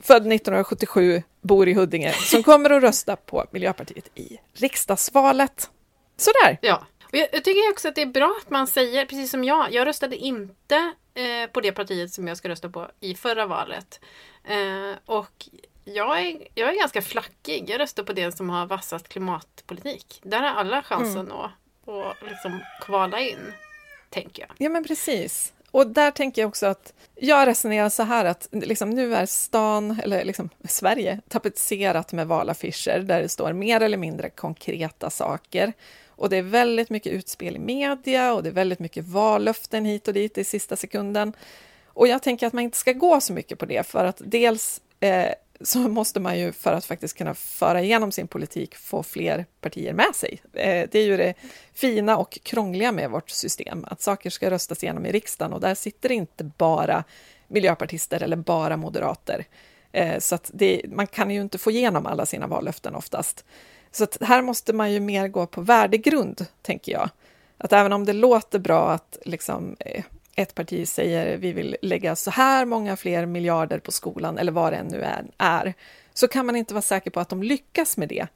född 0.00 0.32
1977, 0.32 1.22
bor 1.40 1.68
i 1.68 1.74
Huddinge, 1.74 2.12
som 2.12 2.42
kommer 2.42 2.70
att 2.70 2.82
rösta 2.82 3.16
på 3.16 3.46
Miljöpartiet 3.50 4.08
i 4.14 4.38
riksdagsvalet. 4.52 5.70
Sådär! 6.16 6.58
Ja. 6.60 6.86
Och 7.12 7.18
jag, 7.18 7.28
jag 7.32 7.44
tycker 7.44 7.70
också 7.70 7.88
att 7.88 7.94
det 7.94 8.02
är 8.02 8.06
bra 8.06 8.36
att 8.42 8.50
man 8.50 8.66
säger, 8.66 9.06
precis 9.06 9.30
som 9.30 9.44
jag, 9.44 9.72
jag 9.72 9.86
röstade 9.86 10.16
inte 10.16 10.92
eh, 11.14 11.50
på 11.52 11.60
det 11.60 11.72
partiet 11.72 12.12
som 12.12 12.28
jag 12.28 12.36
ska 12.36 12.48
rösta 12.48 12.68
på 12.68 12.90
i 13.00 13.14
förra 13.14 13.46
valet. 13.46 14.00
Eh, 14.44 14.98
och 15.06 15.48
jag 15.84 16.20
är, 16.20 16.48
jag 16.54 16.68
är 16.68 16.78
ganska 16.78 17.02
flackig. 17.02 17.70
Jag 17.70 17.80
röstar 17.80 18.02
på 18.02 18.12
det 18.12 18.36
som 18.36 18.50
har 18.50 18.66
vassast 18.66 19.08
klimatpolitik. 19.08 20.20
Där 20.22 20.40
har 20.40 20.48
alla 20.48 20.82
chansen 20.82 21.32
att, 21.32 21.50
att 21.88 22.28
liksom 22.28 22.60
kvala 22.80 23.20
in, 23.20 23.52
tänker 24.10 24.42
jag. 24.42 24.50
Ja, 24.58 24.70
men 24.70 24.84
precis. 24.84 25.52
Och 25.70 25.86
där 25.86 26.10
tänker 26.10 26.42
jag 26.42 26.48
också 26.48 26.66
att 26.66 26.92
jag 27.14 27.46
resonerar 27.48 27.88
så 27.88 28.02
här 28.02 28.24
att 28.24 28.48
liksom, 28.52 28.90
nu 28.90 29.14
är 29.14 29.26
stan, 29.26 30.00
eller 30.02 30.24
liksom 30.24 30.48
Sverige, 30.64 31.20
tapetserat 31.28 32.12
med 32.12 32.26
valaffischer 32.26 32.98
där 32.98 33.22
det 33.22 33.28
står 33.28 33.52
mer 33.52 33.80
eller 33.80 33.98
mindre 33.98 34.30
konkreta 34.30 35.10
saker. 35.10 35.72
Och 36.16 36.28
det 36.28 36.36
är 36.36 36.42
väldigt 36.42 36.90
mycket 36.90 37.12
utspel 37.12 37.56
i 37.56 37.58
media 37.58 38.32
och 38.34 38.42
det 38.42 38.48
är 38.48 38.52
väldigt 38.52 38.78
mycket 38.78 39.04
vallöften 39.04 39.84
hit 39.84 40.08
och 40.08 40.14
dit 40.14 40.38
i 40.38 40.44
sista 40.44 40.76
sekunden. 40.76 41.32
Och 41.86 42.08
jag 42.08 42.22
tänker 42.22 42.46
att 42.46 42.52
man 42.52 42.64
inte 42.64 42.78
ska 42.78 42.92
gå 42.92 43.20
så 43.20 43.32
mycket 43.32 43.58
på 43.58 43.66
det, 43.66 43.86
för 43.86 44.04
att 44.04 44.22
dels 44.24 44.80
eh, 45.00 45.28
så 45.60 45.78
måste 45.78 46.20
man 46.20 46.38
ju 46.38 46.52
för 46.52 46.72
att 46.72 46.84
faktiskt 46.84 47.18
kunna 47.18 47.34
föra 47.34 47.82
igenom 47.82 48.12
sin 48.12 48.28
politik 48.28 48.76
få 48.76 49.02
fler 49.02 49.46
partier 49.60 49.92
med 49.92 50.14
sig. 50.14 50.42
Eh, 50.52 50.88
det 50.90 50.98
är 50.98 51.04
ju 51.04 51.16
det 51.16 51.34
fina 51.74 52.16
och 52.16 52.38
krångliga 52.42 52.92
med 52.92 53.10
vårt 53.10 53.30
system, 53.30 53.84
att 53.88 54.00
saker 54.00 54.30
ska 54.30 54.50
röstas 54.50 54.82
igenom 54.82 55.06
i 55.06 55.12
riksdagen 55.12 55.52
och 55.52 55.60
där 55.60 55.74
sitter 55.74 56.12
inte 56.12 56.44
bara 56.44 57.04
miljöpartister 57.48 58.22
eller 58.22 58.36
bara 58.36 58.76
moderater. 58.76 59.44
Eh, 59.92 60.18
så 60.18 60.34
att 60.34 60.50
det, 60.54 60.82
man 60.88 61.06
kan 61.06 61.30
ju 61.30 61.40
inte 61.40 61.58
få 61.58 61.70
igenom 61.70 62.06
alla 62.06 62.26
sina 62.26 62.46
vallöften 62.46 62.94
oftast. 62.94 63.44
Så 63.92 64.06
här 64.20 64.42
måste 64.42 64.72
man 64.72 64.92
ju 64.92 65.00
mer 65.00 65.28
gå 65.28 65.46
på 65.46 65.60
värdegrund, 65.60 66.46
tänker 66.62 66.92
jag. 66.92 67.10
Att 67.58 67.72
även 67.72 67.92
om 67.92 68.04
det 68.04 68.12
låter 68.12 68.58
bra 68.58 68.90
att 68.90 69.18
liksom, 69.24 69.76
eh, 69.80 70.04
ett 70.36 70.54
parti 70.54 70.88
säger 70.88 71.36
vi 71.36 71.52
vill 71.52 71.76
lägga 71.82 72.16
så 72.16 72.30
här 72.30 72.64
många 72.64 72.96
fler 72.96 73.26
miljarder 73.26 73.78
på 73.78 73.92
skolan, 73.92 74.38
eller 74.38 74.52
vad 74.52 74.72
det 74.72 74.76
än 74.76 74.86
nu 74.86 75.02
är, 75.02 75.24
är 75.38 75.74
så 76.14 76.28
kan 76.28 76.46
man 76.46 76.56
inte 76.56 76.74
vara 76.74 76.82
säker 76.82 77.10
på 77.10 77.20
att 77.20 77.28
de 77.28 77.42
lyckas 77.42 77.96
med 77.96 78.08
det, 78.08 78.26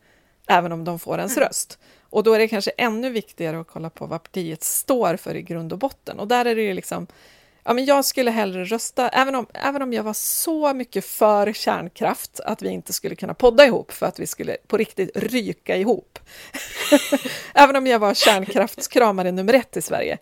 även 0.47 0.73
om 0.73 0.85
de 0.85 0.99
får 0.99 1.19
ens 1.19 1.37
röst. 1.37 1.79
Och 2.01 2.23
då 2.23 2.33
är 2.33 2.39
det 2.39 2.49
kanske 2.49 2.71
ännu 2.71 3.11
viktigare 3.11 3.61
att 3.61 3.67
kolla 3.67 3.91
på 3.91 4.07
vad 4.07 4.23
partiet 4.23 4.65
står 4.65 5.17
för 5.17 5.35
i 5.35 5.43
grund 5.43 5.73
och 5.73 5.79
botten. 5.79 6.21
Och 6.21 6.29
där 6.29 6.45
är 6.45 6.57
det 6.57 6.63
ju 6.63 6.75
liksom, 6.75 7.07
ja 7.67 7.73
men 7.73 7.85
jag 7.85 8.05
skulle 8.05 8.31
hellre 8.31 8.65
rösta, 8.65 9.09
även 9.09 9.35
om, 9.35 9.47
även 9.55 9.83
om 9.83 9.93
jag 9.93 10.03
var 10.03 10.13
så 10.13 10.75
mycket 10.75 11.05
för 11.05 11.53
kärnkraft 11.53 12.41
att 12.41 12.63
vi 12.63 12.69
inte 12.69 12.93
skulle 12.93 13.15
kunna 13.15 13.35
podda 13.35 13.67
ihop 13.67 13.93
för 13.93 14.07
att 14.07 14.19
vi 14.19 14.27
skulle 14.27 14.57
på 14.67 14.77
riktigt 14.77 15.11
ryka 15.15 15.77
ihop. 15.77 16.19
även 17.55 17.77
om 17.77 17.87
jag 17.87 17.99
var 17.99 18.15
kärnkraftskramare 18.15 19.33
nummer 19.33 19.55
ett 19.55 19.77
i 19.77 19.83
Sverige, 19.83 20.19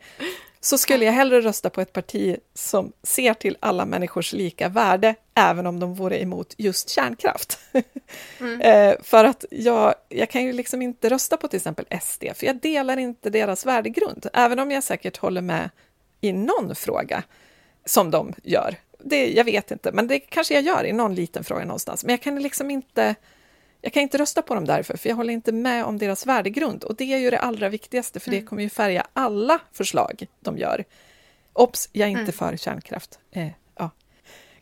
så 0.61 0.78
skulle 0.78 1.05
jag 1.05 1.12
hellre 1.12 1.40
rösta 1.40 1.70
på 1.70 1.80
ett 1.80 1.92
parti 1.92 2.36
som 2.55 2.92
ser 3.03 3.34
till 3.34 3.57
alla 3.61 3.84
människors 3.84 4.32
lika 4.32 4.68
värde, 4.68 5.14
även 5.34 5.66
om 5.66 5.80
de 5.80 5.95
vore 5.95 6.22
emot 6.22 6.55
just 6.59 6.90
kärnkraft. 6.90 7.59
Eh, 8.61 8.95
för 9.03 9.24
att 9.24 9.45
jag, 9.51 9.95
jag 10.09 10.30
kan 10.30 10.45
ju 10.45 10.53
liksom 10.53 10.82
inte 10.82 11.11
rösta 11.11 11.36
på 11.36 11.49
till 11.49 11.57
exempel 11.57 11.86
SD, 12.03 12.24
för 12.34 12.47
jag 12.47 12.61
delar 12.61 12.97
inte 12.97 13.30
deras 13.30 13.66
värdegrund, 13.66 14.26
även 14.32 14.59
om 14.59 14.70
jag 14.70 14.84
säkert 14.84 15.16
håller 15.16 15.40
med 15.40 15.70
i 16.24 16.32
någon 16.32 16.74
fråga 16.74 17.22
som 17.84 18.10
de 18.10 18.34
gör. 18.42 18.76
Det, 18.98 19.32
jag 19.32 19.44
vet 19.44 19.70
inte, 19.70 19.92
men 19.92 20.06
det 20.08 20.18
kanske 20.18 20.54
jag 20.54 20.62
gör 20.62 20.84
i 20.84 20.92
någon 20.92 21.14
liten 21.14 21.44
fråga 21.44 21.64
någonstans. 21.64 22.04
Men 22.04 22.10
jag 22.10 22.22
kan 22.22 22.42
liksom 22.42 22.70
inte, 22.70 23.14
jag 23.80 23.92
kan 23.92 24.02
inte 24.02 24.18
rösta 24.18 24.42
på 24.42 24.54
dem 24.54 24.64
därför, 24.64 24.96
för 24.96 25.08
jag 25.08 25.16
håller 25.16 25.32
inte 25.32 25.52
med 25.52 25.84
om 25.84 25.98
deras 25.98 26.26
värdegrund. 26.26 26.84
Och 26.84 26.96
det 26.96 27.12
är 27.12 27.18
ju 27.18 27.30
det 27.30 27.38
allra 27.38 27.68
viktigaste, 27.68 28.20
för 28.20 28.30
det 28.30 28.42
kommer 28.42 28.62
ju 28.62 28.68
färga 28.68 29.06
alla 29.12 29.58
förslag 29.72 30.26
de 30.40 30.58
gör. 30.58 30.84
Ops, 31.52 31.88
jag 31.92 32.08
är 32.08 32.10
inte 32.20 32.32
för 32.32 32.56
kärnkraft. 32.56 33.18
Eh, 33.32 33.48
ja. 33.78 33.90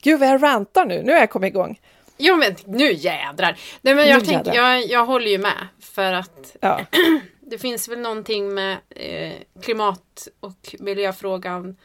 Gud 0.02 0.20
vad 0.20 0.28
jag 0.28 0.42
rantar 0.42 0.86
nu, 0.86 1.02
nu 1.02 1.12
har 1.12 1.18
jag 1.18 1.30
kommit 1.30 1.48
igång. 1.48 1.80
Ja 2.16 2.36
men 2.36 2.56
nu 2.66 2.92
jädrar! 2.92 3.58
Nej 3.82 3.94
men 3.94 4.08
jag, 4.08 4.20
Nu 4.20 4.26
tänk, 4.26 4.46
jag, 4.46 4.86
jag 4.86 5.06
håller 5.06 5.30
ju 5.30 5.38
med. 5.38 5.68
För 5.80 6.12
att 6.12 6.56
Ja, 6.60 6.80
det 7.52 7.58
finns 7.58 7.88
väl 7.88 7.98
någonting 7.98 8.54
med 8.54 8.78
eh, 8.90 9.32
klimat 9.62 10.28
och 10.40 10.74
miljöfrågan 10.78 11.76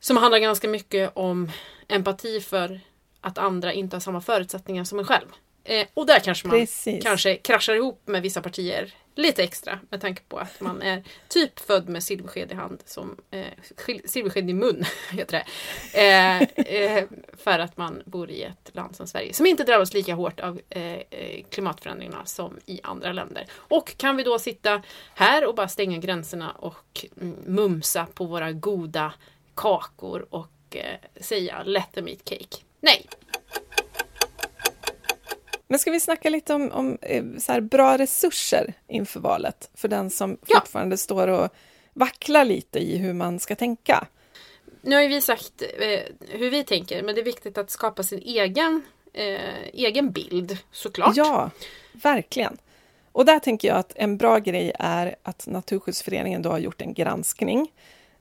som 0.00 0.16
handlar 0.16 0.38
ganska 0.38 0.68
mycket 0.68 1.12
om 1.14 1.50
empati 1.88 2.40
för 2.40 2.80
att 3.20 3.38
andra 3.38 3.72
inte 3.72 3.96
har 3.96 4.00
samma 4.00 4.20
förutsättningar 4.20 4.84
som 4.84 4.98
en 4.98 5.04
själv. 5.04 5.26
Eh, 5.64 5.86
och 5.94 6.06
där 6.06 6.20
kanske 6.20 6.48
man 6.48 6.58
Precis. 6.58 7.04
kanske 7.04 7.36
kraschar 7.36 7.74
ihop 7.74 8.02
med 8.04 8.22
vissa 8.22 8.42
partier 8.42 8.94
lite 9.16 9.42
extra 9.42 9.78
med 9.90 10.00
tanke 10.00 10.22
på 10.28 10.38
att 10.38 10.60
man 10.60 10.82
är 10.82 11.02
typ 11.28 11.60
född 11.60 11.88
med 11.88 12.02
silversked 12.02 12.52
i 12.52 12.54
hand, 12.54 12.82
som 12.86 13.16
eh, 13.30 13.46
silversked 14.04 14.50
i 14.50 14.54
mun, 14.54 14.84
heter 15.10 15.32
det. 15.38 15.46
Eh, 16.00 16.42
eh, 16.66 17.04
för 17.36 17.58
att 17.58 17.76
man 17.76 18.02
bor 18.06 18.30
i 18.30 18.42
ett 18.42 18.70
land 18.72 18.96
som 18.96 19.06
Sverige 19.06 19.32
som 19.32 19.46
inte 19.46 19.64
drabbas 19.64 19.94
lika 19.94 20.14
hårt 20.14 20.40
av 20.40 20.60
eh, 20.70 20.82
eh, 20.92 21.44
klimatförändringarna 21.50 22.24
som 22.24 22.58
i 22.66 22.80
andra 22.82 23.12
länder. 23.12 23.46
Och 23.54 23.96
kan 23.96 24.16
vi 24.16 24.22
då 24.22 24.38
sitta 24.38 24.82
här 25.14 25.46
och 25.46 25.54
bara 25.54 25.68
stänga 25.68 25.98
gränserna 25.98 26.50
och 26.50 27.06
mm, 27.20 27.36
mumsa 27.46 28.06
på 28.14 28.24
våra 28.24 28.52
goda 28.52 29.12
kakor 29.54 30.26
och 30.30 30.76
eh, 30.76 30.98
säga 31.20 31.62
let 31.62 31.92
them 31.92 32.08
eat 32.08 32.24
cake? 32.24 32.56
Nej, 32.80 33.06
men 35.68 35.78
ska 35.78 35.90
vi 35.90 36.00
snacka 36.00 36.30
lite 36.30 36.54
om, 36.54 36.72
om 36.72 36.98
eh, 37.02 37.24
så 37.38 37.52
här, 37.52 37.60
bra 37.60 37.98
resurser 37.98 38.72
inför 38.88 39.20
valet 39.20 39.70
för 39.74 39.88
den 39.88 40.10
som 40.10 40.38
Ja. 40.46 40.60
fortfarande 40.60 40.96
står 40.96 41.28
och 41.28 41.48
vacklar 41.92 42.44
lite 42.44 42.78
i 42.78 42.96
hur 42.96 43.12
man 43.12 43.40
ska 43.40 43.54
tänka? 43.56 44.06
Nu 44.82 44.94
har 44.94 45.02
ju 45.02 45.08
vi 45.08 45.20
sagt 45.20 45.62
eh, 45.78 46.00
hur 46.28 46.50
vi 46.50 46.64
tänker, 46.64 47.02
men 47.02 47.14
det 47.14 47.20
är 47.20 47.24
viktigt 47.24 47.58
att 47.58 47.70
skapa 47.70 48.02
sin 48.02 48.18
egen, 48.18 48.82
eh, 49.12 49.62
egen 49.72 50.12
bild 50.12 50.58
såklart. 50.72 51.16
Ja, 51.16 51.50
verkligen. 51.92 52.56
Och 53.12 53.24
där 53.24 53.38
tänker 53.38 53.68
jag 53.68 53.76
att 53.76 53.92
en 53.96 54.16
bra 54.16 54.38
grej 54.38 54.72
är 54.78 55.16
att 55.22 55.46
Naturskyddsföreningen 55.46 56.42
då 56.42 56.50
har 56.50 56.58
gjort 56.58 56.82
en 56.82 56.94
granskning. 56.94 57.72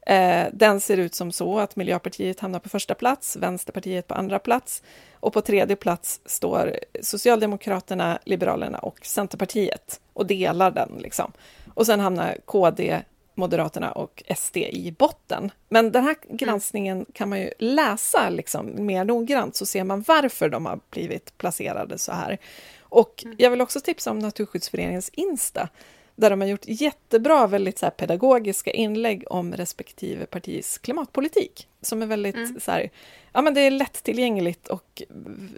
Eh, 0.05 0.47
den 0.53 0.79
ser 0.79 0.97
ut 0.97 1.15
som 1.15 1.31
så 1.31 1.59
att 1.59 1.75
Miljöpartiet 1.75 2.39
hamnar 2.39 2.59
på 2.59 2.69
första 2.69 2.95
plats, 2.95 3.35
Vänsterpartiet 3.35 4.07
på 4.07 4.13
andra 4.13 4.39
plats 4.39 4.83
och 5.13 5.33
på 5.33 5.41
tredje 5.41 5.75
plats 5.75 6.21
står 6.25 6.79
Socialdemokraterna, 7.01 8.19
Liberalerna 8.25 8.77
och 8.77 8.99
Centerpartiet 9.05 9.99
och 10.13 10.25
delar 10.25 10.71
den. 10.71 10.89
Liksom. 10.99 11.31
Och 11.73 11.85
sen 11.85 11.99
hamnar 11.99 12.37
KD, 12.45 13.01
Moderaterna 13.35 13.91
och 13.91 14.23
SD 14.37 14.57
i 14.57 14.95
botten. 14.97 15.51
Men 15.69 15.91
den 15.91 16.03
här 16.03 16.15
granskningen 16.29 17.05
kan 17.13 17.29
man 17.29 17.39
ju 17.39 17.51
läsa 17.59 18.29
liksom 18.29 18.85
mer 18.85 19.05
noggrant 19.05 19.55
så 19.55 19.65
ser 19.65 19.83
man 19.83 20.03
varför 20.07 20.49
de 20.49 20.65
har 20.65 20.79
blivit 20.89 21.37
placerade 21.37 21.97
så 21.97 22.11
här. 22.11 22.37
Och 22.79 23.25
jag 23.37 23.51
vill 23.51 23.61
också 23.61 23.79
tipsa 23.79 24.11
om 24.11 24.19
Naturskyddsföreningens 24.19 25.09
Insta 25.09 25.69
där 26.15 26.29
de 26.29 26.41
har 26.41 26.47
gjort 26.47 26.65
jättebra, 26.65 27.47
väldigt 27.47 27.79
så 27.79 27.89
pedagogiska 27.89 28.71
inlägg 28.71 29.23
om 29.27 29.53
respektive 29.53 30.25
partis 30.25 30.77
klimatpolitik. 30.77 31.67
Som 31.81 32.01
är 32.01 32.05
väldigt 32.05 32.63
så 32.63 32.71
här, 32.71 32.89
ja 33.33 33.41
men 33.41 33.53
det 33.53 33.61
är 33.61 33.71
lättillgängligt 33.71 34.67
och 34.67 35.03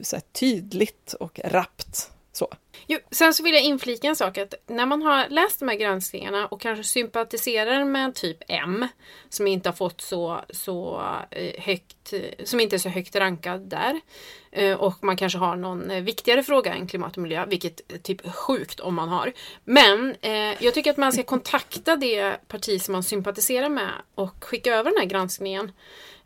så 0.02 0.18
tydligt 0.32 1.14
och 1.14 1.40
rappt. 1.44 2.12
Så. 2.38 2.48
Jo, 2.88 3.00
sen 3.12 3.34
så 3.34 3.44
vill 3.44 3.54
jag 3.54 3.64
inflika 3.64 4.08
en 4.08 4.16
sak 4.16 4.38
att 4.38 4.54
när 4.68 4.86
man 4.86 5.02
har 5.02 5.30
läst 5.30 5.60
de 5.60 5.70
här 5.70 5.76
granskningarna 5.76 6.48
och 6.48 6.62
kanske 6.62 6.84
sympatiserar 6.84 7.86
med 7.86 8.16
typ 8.16 8.38
M 8.48 8.88
som 9.30 9.48
inte 9.48 9.70
har 9.70 9.74
fått 9.74 10.02
så, 10.02 10.42
så 10.50 11.02
eh, 11.32 11.62
högt, 11.64 12.14
som 12.44 12.60
inte 12.60 12.76
är 12.76 12.78
så 12.78 12.90
högt 12.90 13.16
rankad 13.16 13.62
där 13.62 14.02
eh, 14.52 14.78
och 14.78 15.04
man 15.04 15.18
kanske 15.18 15.40
har 15.40 15.56
någon 15.56 15.92
eh, 15.92 16.04
viktigare 16.04 16.44
fråga 16.44 16.74
än 16.74 16.88
klimat 16.88 17.18
och 17.18 17.24
miljö, 17.24 17.46
vilket 17.46 17.94
är 17.94 17.98
typ 17.98 18.34
sjukt 18.34 18.80
om 18.80 18.96
man 18.96 19.10
har. 19.10 19.34
Men 19.64 20.16
eh, 20.22 20.64
jag 20.64 20.74
tycker 20.74 20.92
att 20.92 20.98
man 20.98 21.14
ska 21.14 21.24
kontakta 21.24 21.96
det 21.96 22.48
parti 22.48 22.82
som 22.82 22.92
man 22.92 23.04
sympatiserar 23.04 23.70
med 23.70 23.92
och 24.16 24.44
skicka 24.44 24.76
över 24.76 24.92
den 24.92 25.00
här 25.00 25.08
granskningen. 25.08 25.72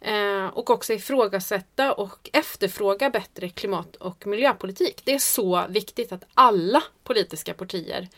Eh, 0.01 0.47
och 0.47 0.69
också 0.69 0.93
ifrågasätta 0.93 1.93
och 1.93 2.29
efterfråga 2.33 3.09
bättre 3.09 3.49
klimat 3.49 3.95
och 3.95 4.27
miljöpolitik. 4.27 5.01
Det 5.05 5.13
är 5.13 5.19
så 5.19 5.65
viktigt 5.69 6.11
att 6.11 6.23
alla 6.33 6.83
politiska 7.03 7.53
partier 7.53 8.09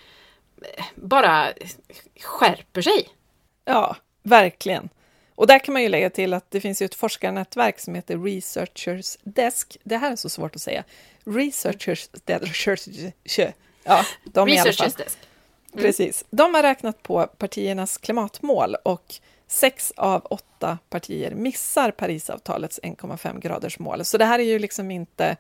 eh, 0.61 0.86
bara 0.95 1.53
skärper 2.21 2.81
sig. 2.81 3.09
Ja, 3.65 3.95
verkligen. 4.23 4.89
Och 5.36 5.47
där 5.47 5.59
kan 5.59 5.73
man 5.73 5.84
ju 5.84 5.89
lägga 5.89 6.09
till 6.09 6.34
att 6.34 6.51
det 6.51 6.61
finns 6.61 6.81
ju 6.81 6.86
ett 6.86 6.95
forskarnätverk 6.95 7.79
som 7.79 7.95
heter 7.95 8.17
Researchers 8.17 9.17
Desk. 9.23 9.77
Det 9.84 9.97
här 9.97 10.11
är 10.11 10.15
så 10.15 10.29
svårt 10.29 10.55
att 10.55 10.61
säga. 10.61 10.84
Researchers 11.23 12.09
Desk. 12.25 12.67
Ja, 13.84 14.05
de. 14.23 14.47
Researchers 14.47 14.93
Desk. 14.93 15.17
Precis. 15.73 16.25
De 16.29 16.55
har 16.55 16.63
räknat 16.63 17.03
på 17.03 17.27
partiernas 17.27 17.97
klimatmål 17.97 18.75
och 18.75 19.15
sex 19.53 19.93
av 19.97 20.27
åtta 20.29 20.77
partier 20.89 21.31
missar 21.31 21.91
Parisavtalets 21.91 22.79
1,5 22.83 23.39
graders 23.39 23.79
mål. 23.79 24.05
Så 24.05 24.17
det 24.17 24.25
här 24.25 24.39
är 24.39 24.43
ju 24.43 24.59
liksom 24.59 24.91
inte 24.91 25.37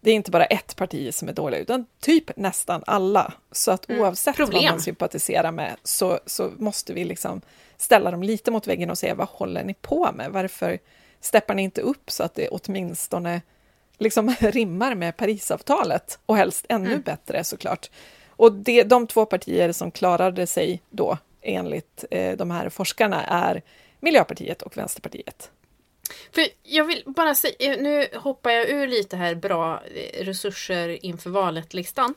det 0.00 0.10
är 0.10 0.14
inte 0.14 0.30
bara 0.30 0.44
ett 0.44 0.76
parti 0.76 1.14
som 1.14 1.28
är 1.28 1.32
dåliga, 1.32 1.60
utan 1.60 1.86
typ 2.00 2.36
nästan 2.36 2.82
alla. 2.86 3.32
Så 3.52 3.70
att 3.70 3.90
oavsett 3.90 4.38
vad 4.38 4.48
Problem. 4.48 4.72
man 4.72 4.80
sympatiserar 4.80 5.52
med 5.52 5.76
så, 5.82 6.20
så 6.26 6.50
måste 6.56 6.92
vi 6.92 7.04
liksom 7.04 7.40
ställa 7.76 8.10
dem 8.10 8.22
lite 8.22 8.50
mot 8.50 8.66
väggen 8.66 8.90
och 8.90 8.98
säga 8.98 9.14
vad 9.14 9.28
håller 9.28 9.64
ni 9.64 9.74
på 9.74 10.12
med? 10.12 10.30
Varför 10.30 10.78
steppar 11.20 11.54
ni 11.54 11.62
inte 11.62 11.80
upp 11.80 12.10
så 12.10 12.22
att 12.22 12.34
det 12.34 12.48
åtminstone 12.48 13.42
liksom 13.98 14.34
rimmar 14.40 14.94
med 14.94 15.16
Parisavtalet? 15.16 16.18
Och 16.26 16.36
helst 16.36 16.66
ännu 16.68 16.98
bättre 16.98 17.44
såklart. 17.44 17.90
Och 18.28 18.52
det, 18.52 18.82
de 18.82 19.06
två 19.06 19.26
partier 19.26 19.72
som 19.72 19.90
klarade 19.90 20.46
sig 20.46 20.82
då 20.90 21.18
enligt 21.42 22.04
eh, 22.10 22.36
de 22.36 22.50
här 22.50 22.68
forskarna 22.68 23.24
är 23.24 23.62
Miljöpartiet 24.00 24.62
och 24.62 24.76
Vänsterpartiet. 24.76 25.50
För 26.32 26.44
jag 26.62 26.84
vill 26.84 27.02
bara 27.06 27.34
säga, 27.34 27.76
nu 27.76 28.06
hoppar 28.14 28.50
jag 28.50 28.68
ur 28.68 28.86
lite 28.86 29.16
här 29.16 29.34
bra 29.34 29.82
eh, 29.94 30.24
resurser 30.24 31.04
inför 31.04 31.30
valet-listan. 31.30 32.14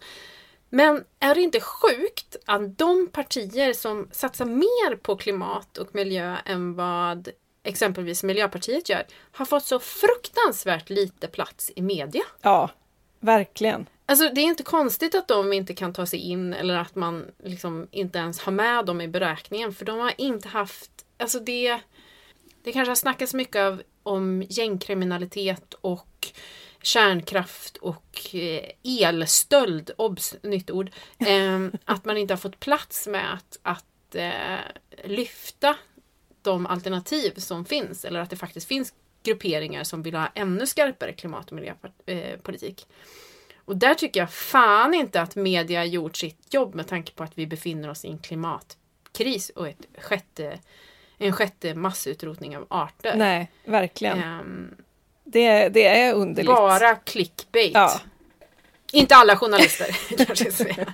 Men 0.69 1.03
är 1.19 1.35
det 1.35 1.41
inte 1.41 1.59
sjukt 1.59 2.35
att 2.45 2.77
de 2.77 3.07
partier 3.07 3.73
som 3.73 4.09
satsar 4.11 4.45
mer 4.45 4.95
på 4.95 5.15
klimat 5.15 5.77
och 5.77 5.95
miljö 5.95 6.37
än 6.45 6.75
vad 6.75 7.29
exempelvis 7.63 8.23
Miljöpartiet 8.23 8.89
gör 8.89 9.05
har 9.31 9.45
fått 9.45 9.65
så 9.65 9.79
fruktansvärt 9.79 10.89
lite 10.89 11.27
plats 11.27 11.71
i 11.75 11.81
media? 11.81 12.23
Ja, 12.41 12.69
verkligen. 13.19 13.85
Alltså 14.05 14.29
det 14.29 14.41
är 14.41 14.45
inte 14.45 14.63
konstigt 14.63 15.15
att 15.15 15.27
de 15.27 15.53
inte 15.53 15.73
kan 15.73 15.93
ta 15.93 16.05
sig 16.05 16.19
in 16.19 16.53
eller 16.53 16.75
att 16.75 16.95
man 16.95 17.25
liksom 17.43 17.87
inte 17.91 18.19
ens 18.19 18.39
har 18.39 18.51
med 18.51 18.85
dem 18.85 19.01
i 19.01 19.07
beräkningen 19.07 19.73
för 19.73 19.85
de 19.85 19.99
har 19.99 20.13
inte 20.17 20.47
haft, 20.47 21.05
alltså 21.17 21.39
det 21.39 21.81
det 22.63 22.71
kanske 22.71 22.89
har 22.89 22.95
snackats 22.95 23.33
mycket 23.33 23.59
av, 23.59 23.81
om 24.03 24.43
gängkriminalitet 24.49 25.73
och 25.73 26.27
kärnkraft 26.81 27.77
och 27.77 28.35
eh, 28.35 28.69
elstöld, 28.83 29.91
obs, 29.97 30.35
nytt 30.43 30.71
ord. 30.71 30.91
Eh, 31.27 31.67
att 31.85 32.05
man 32.05 32.17
inte 32.17 32.33
har 32.33 32.39
fått 32.39 32.59
plats 32.59 33.07
med 33.07 33.33
att, 33.33 33.59
att 33.61 34.15
eh, 34.15 34.59
lyfta 35.03 35.75
de 36.41 36.65
alternativ 36.65 37.33
som 37.37 37.65
finns 37.65 38.05
eller 38.05 38.19
att 38.19 38.29
det 38.29 38.35
faktiskt 38.35 38.67
finns 38.67 38.93
grupperingar 39.23 39.83
som 39.83 40.03
vill 40.03 40.15
ha 40.15 40.27
ännu 40.35 40.67
skarpare 40.67 41.13
klimat 41.13 41.51
och 41.51 41.55
miljöpolitik. 41.55 42.87
Och 43.65 43.77
där 43.77 43.93
tycker 43.93 44.19
jag 44.19 44.31
fan 44.31 44.93
inte 44.93 45.21
att 45.21 45.35
media 45.35 45.79
har 45.79 45.85
gjort 45.85 46.17
sitt 46.17 46.53
jobb 46.53 46.75
med 46.75 46.87
tanke 46.87 47.13
på 47.13 47.23
att 47.23 47.37
vi 47.37 47.47
befinner 47.47 47.89
oss 47.89 48.05
i 48.05 48.07
en 48.07 48.17
klimatkris 48.19 49.49
och 49.55 49.67
ett 49.67 49.85
sjätte, 49.97 50.59
en 51.17 51.33
sjätte 51.33 51.75
massutrotning 51.75 52.57
av 52.57 52.65
arter. 52.69 53.15
Nej, 53.15 53.51
verkligen. 53.65 54.23
Ehm, 54.23 54.75
Det, 55.23 55.69
det 55.69 55.87
är 55.87 56.13
underligt. 56.13 56.47
bara 56.47 56.95
clickbait. 56.95 57.71
Ja. 57.73 57.99
Inte 58.91 59.15
alla 59.15 59.37
journalister 59.37 59.87
kanske 60.25 60.45
jag 60.45 60.53
säga. 60.53 60.93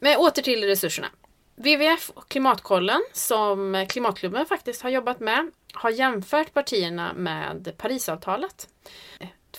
Men 0.00 0.16
åter 0.18 0.42
till 0.42 0.64
resurserna. 0.64 1.08
WWF 1.56 2.10
och 2.14 2.28
Klimatkollen, 2.28 3.00
som 3.12 3.86
Klimatklubben 3.88 4.46
faktiskt 4.46 4.82
har 4.82 4.90
jobbat 4.90 5.20
med, 5.20 5.50
har 5.74 5.90
jämfört 5.90 6.52
partierna 6.54 7.12
med 7.14 7.72
Parisavtalet. 7.78 8.68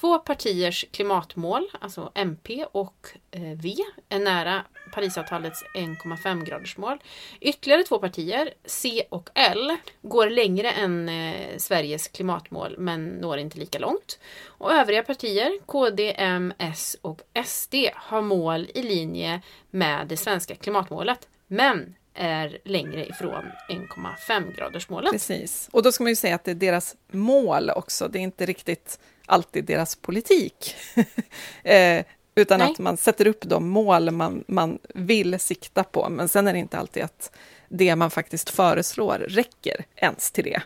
Två 0.04 0.20
partiers 0.20 0.86
klimatmål, 0.92 1.70
alltså 1.80 2.12
MP 2.16 2.66
och 2.72 3.08
eh, 3.32 3.42
V, 3.42 3.76
är 4.10 4.20
nära 4.20 4.66
Parisavtalets 4.94 5.64
1,5-gradersmål. 5.76 6.98
Ytterligare 7.42 7.84
två 7.84 8.00
partier, 8.00 8.54
C 8.66 9.04
och 9.10 9.30
L, 9.34 9.78
går 10.02 10.30
längre 10.30 10.72
än 10.72 11.10
eh, 11.10 11.58
Sveriges 11.58 12.08
klimatmål 12.08 12.76
men 12.78 13.06
når 13.06 13.38
inte 13.38 13.60
lika 13.60 13.80
långt. 13.80 14.20
Och 14.46 14.74
övriga 14.74 15.04
partier, 15.04 15.60
KD, 15.66 16.16
M, 16.18 16.54
S 16.58 16.98
och 17.02 17.22
SD, 17.46 17.76
har 17.96 18.22
mål 18.22 18.70
i 18.76 18.82
linje 18.82 19.42
med 19.70 20.08
det 20.08 20.18
svenska 20.18 20.56
klimatmålet, 20.56 21.28
men 21.48 21.96
är 22.14 22.58
längre 22.66 23.06
ifrån 23.06 23.46
1,5-gradersmålet. 23.70 25.12
Precis. 25.12 25.70
Och 25.72 25.84
då 25.84 25.92
ska 25.92 26.04
man 26.04 26.12
ju 26.12 26.16
säga 26.16 26.36
att 26.36 26.44
det 26.44 26.52
är 26.52 26.56
deras 26.56 26.96
mål 27.12 27.70
också. 27.70 28.08
Det 28.08 28.20
är 28.20 28.24
inte 28.24 28.46
riktigt 28.46 29.00
alltid 29.26 29.66
deras 29.66 29.96
politik. 29.96 30.76
eh, 31.64 32.06
utan 32.36 32.60
Nej. 32.60 32.72
att 32.72 32.80
man 32.80 32.98
sätter 32.98 33.28
upp 33.28 33.42
de 33.42 33.70
mål 33.70 34.12
man, 34.12 34.44
man 34.48 34.80
vill 34.94 35.40
sikta 35.40 35.84
på, 35.84 36.10
men 36.10 36.30
sen 36.30 36.48
är 36.48 36.54
det 36.54 36.60
inte 36.60 36.78
alltid 36.78 37.04
att 37.04 37.32
det 37.70 37.96
man 37.96 38.12
faktiskt 38.12 38.50
föreslår 38.50 39.26
räcker 39.28 39.86
ens 39.96 40.32
till 40.32 40.44
det. 40.44 40.62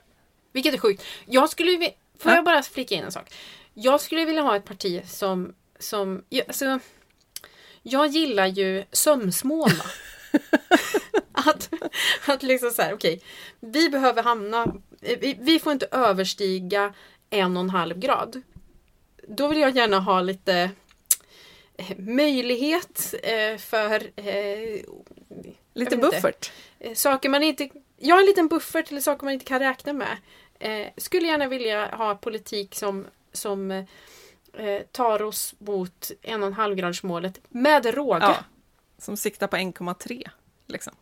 Vilket 0.52 0.74
är 0.74 0.78
sjukt. 0.78 1.04
Jag 1.26 1.50
skulle 1.50 1.92
Får 2.20 2.32
Ja. 2.32 2.36
jag 2.36 2.46
bara 2.46 2.64
flika 2.64 2.96
in 2.96 3.04
en 3.04 3.12
sak? 3.12 3.34
Jag 3.74 4.02
skulle 4.02 4.26
vilja 4.26 4.42
ha 4.42 4.56
ett 4.56 4.66
parti 4.66 5.02
som... 5.08 5.54
som 5.80 6.24
alltså, 6.48 6.80
jag 7.84 8.08
gillar 8.08 8.48
ju 8.48 8.84
sömsmåla. 8.92 9.86
att, 11.32 11.70
att 12.28 12.44
liksom 12.44 12.72
så 12.72 12.82
här, 12.82 12.94
okej. 12.94 13.22
vi 13.60 13.90
behöver 13.90 14.24
hamna... 14.24 14.76
Vi, 15.00 15.38
vi 15.40 15.60
får 15.60 15.74
inte 15.74 15.88
överstiga 15.92 16.94
en 17.30 17.58
och 17.58 17.64
en 17.64 17.70
halv 17.70 18.00
grad. 18.00 18.42
Då 19.28 19.48
vill 19.48 19.58
jag 19.60 19.76
gärna 19.76 20.00
ha 20.00 20.22
lite 20.22 20.70
eh, 21.78 21.98
möjlighet 21.98 23.14
eh, 23.24 23.58
för 23.58 24.12
eh, 24.16 24.82
Lite 25.74 25.96
inte. 25.96 25.98
buffert. 25.98 26.52
Saker 26.96 27.30
man 27.30 27.44
inte... 27.44 27.70
Jag 27.98 28.16
har 28.16 28.20
en 28.22 28.26
liten 28.26 28.48
buffert 28.48 28.92
eller 28.92 29.02
saker 29.02 29.24
man 29.26 29.34
inte 29.34 29.46
kan 29.46 29.60
räkna 29.60 29.94
med. 29.94 30.18
Skulle 30.98 31.28
gärna 31.28 31.48
vilja 31.48 31.96
ha 31.96 32.16
politik 32.16 32.76
som, 32.76 33.06
som 33.34 33.86
tar 34.92 35.22
oss 35.22 35.56
mot 35.58 36.12
en 36.22 36.42
och 36.44 36.48
en 36.48 36.54
halv 36.54 36.76
gradsmålet 36.76 37.40
med 37.50 37.86
råge. 37.86 38.20
Ja, 38.22 38.30
Ja. 38.38 38.44
som 38.98 39.18
siktar 39.18 39.48
på 39.48 39.56
1,3. 39.56 40.30
Liksom. 40.68 40.94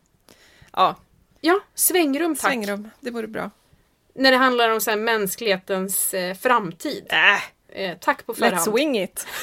Ja, 1.42 1.60
svängrum 1.74 2.36
tack. 2.36 2.42
svängrum, 2.52 2.90
det 3.00 3.12
vore 3.12 3.28
bra. 3.28 3.52
När 4.16 4.32
det 4.32 4.38
handlar 4.38 4.70
om 4.70 4.82
så 4.82 4.90
här, 4.90 4.98
mänsklighetens 4.98 6.14
eh, 6.14 6.36
framtid. 6.36 7.06
Äh, 7.10 7.42
Eh, 7.76 7.98
tack 7.98 8.26
på 8.26 8.34
let's 8.34 8.38
förhand. 8.38 8.76
wing 8.76 9.04
it! 9.04 9.28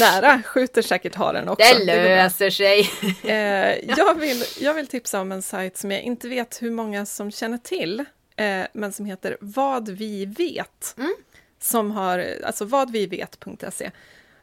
Nära 0.00 0.42
skjuter 0.42 0.82
säkert 0.82 1.14
haren 1.14 1.48
också. 1.48 1.74
Det 1.86 2.04
löser 2.04 2.50
sig. 2.50 2.90
Eh, 3.24 3.78
jag, 3.96 4.14
vill, 4.14 4.44
jag 4.60 4.74
vill 4.74 4.86
tipsa 4.86 5.20
om 5.20 5.32
en 5.32 5.42
sajt 5.42 5.76
som 5.76 5.90
jag 5.90 6.02
inte 6.02 6.28
vet 6.28 6.62
hur 6.62 6.70
många 6.70 7.06
som 7.06 7.30
känner 7.30 7.58
till, 7.58 8.00
eh, 8.36 8.62
men 8.72 8.92
som 8.92 9.06
heter 9.06 9.36
Vad 9.40 9.88
vi 9.88 10.26
vet. 10.26 10.94
Mm. 10.98 11.14
Som 11.60 11.90
har, 11.90 12.26
alltså 12.44 12.64
vadvivet.se 12.64 13.90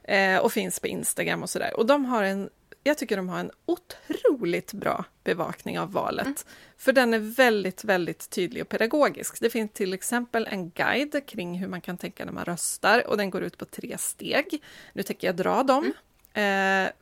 eh, 0.04 0.38
och 0.38 0.52
finns 0.52 0.80
på 0.80 0.86
Instagram 0.86 1.42
och 1.42 1.50
sådär. 1.50 1.76
Och 1.76 1.86
de 1.86 2.04
har 2.04 2.22
en, 2.22 2.50
jag 2.82 2.98
tycker 2.98 3.16
de 3.16 3.28
har 3.28 3.38
en 3.38 3.50
otroligt 3.66 4.72
bra 4.72 5.04
bevakning 5.24 5.78
av 5.78 5.92
valet. 5.92 6.26
Mm. 6.26 6.36
För 6.76 6.92
den 6.92 7.14
är 7.14 7.18
väldigt, 7.18 7.84
väldigt 7.84 8.30
tydlig 8.30 8.62
och 8.62 8.68
pedagogisk. 8.68 9.40
Det 9.40 9.50
finns 9.50 9.72
till 9.72 9.94
exempel 9.94 10.46
en 10.50 10.70
guide 10.70 11.26
kring 11.26 11.58
hur 11.58 11.68
man 11.68 11.80
kan 11.80 11.96
tänka 11.98 12.24
när 12.24 12.32
man 12.32 12.44
röstar 12.44 13.06
och 13.06 13.16
den 13.16 13.30
går 13.30 13.42
ut 13.42 13.58
på 13.58 13.64
tre 13.64 13.98
steg. 13.98 14.62
Nu 14.92 15.02
tänker 15.02 15.28
jag 15.28 15.36
dra 15.36 15.62
dem. 15.62 15.92
Mm. 16.34 16.86
Eh, 16.86 16.92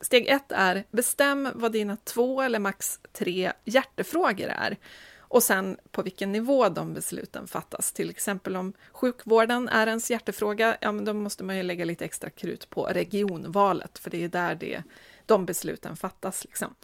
Steg 0.00 0.28
ett 0.28 0.52
är 0.52 0.84
bestäm 0.90 1.48
vad 1.54 1.72
dina 1.72 1.96
två 1.96 2.42
eller 2.42 2.58
max 2.58 3.00
tre 3.12 3.52
hjärtefrågor 3.64 4.48
är 4.48 4.76
och 5.18 5.42
sen 5.42 5.76
på 5.90 6.02
vilken 6.02 6.32
nivå 6.32 6.68
de 6.68 6.94
besluten 6.94 7.46
fattas. 7.46 7.92
Till 7.92 8.10
exempel 8.10 8.56
om 8.56 8.72
sjukvården 8.92 9.68
är 9.68 9.86
ens 9.86 10.10
hjärtefråga, 10.10 10.76
ja 10.80 10.92
men 10.92 11.04
då 11.04 11.12
måste 11.12 11.44
man 11.44 11.56
ju 11.56 11.62
lägga 11.62 11.84
lite 11.84 12.04
extra 12.04 12.30
krut 12.30 12.70
på 12.70 12.84
regionvalet, 12.84 13.98
för 13.98 14.10
det 14.10 14.24
är 14.24 14.28
där 14.28 14.54
det, 14.54 14.82
de 15.26 15.46
besluten 15.46 15.96
fattas. 15.96 16.44
Liksom. 16.44 16.74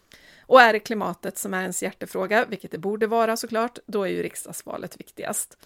Och 0.41 0.61
är 0.61 0.73
det 0.73 0.79
klimatet 0.79 1.37
som 1.37 1.53
är 1.53 1.61
ens 1.61 1.83
hjärtefråga, 1.83 2.45
vilket 2.45 2.71
det 2.71 2.77
borde 2.77 3.07
vara 3.07 3.37
såklart, 3.37 3.79
då 3.85 4.03
är 4.03 4.07
ju 4.07 4.23
riksdagsvalet 4.23 4.99
viktigast. 4.99 5.57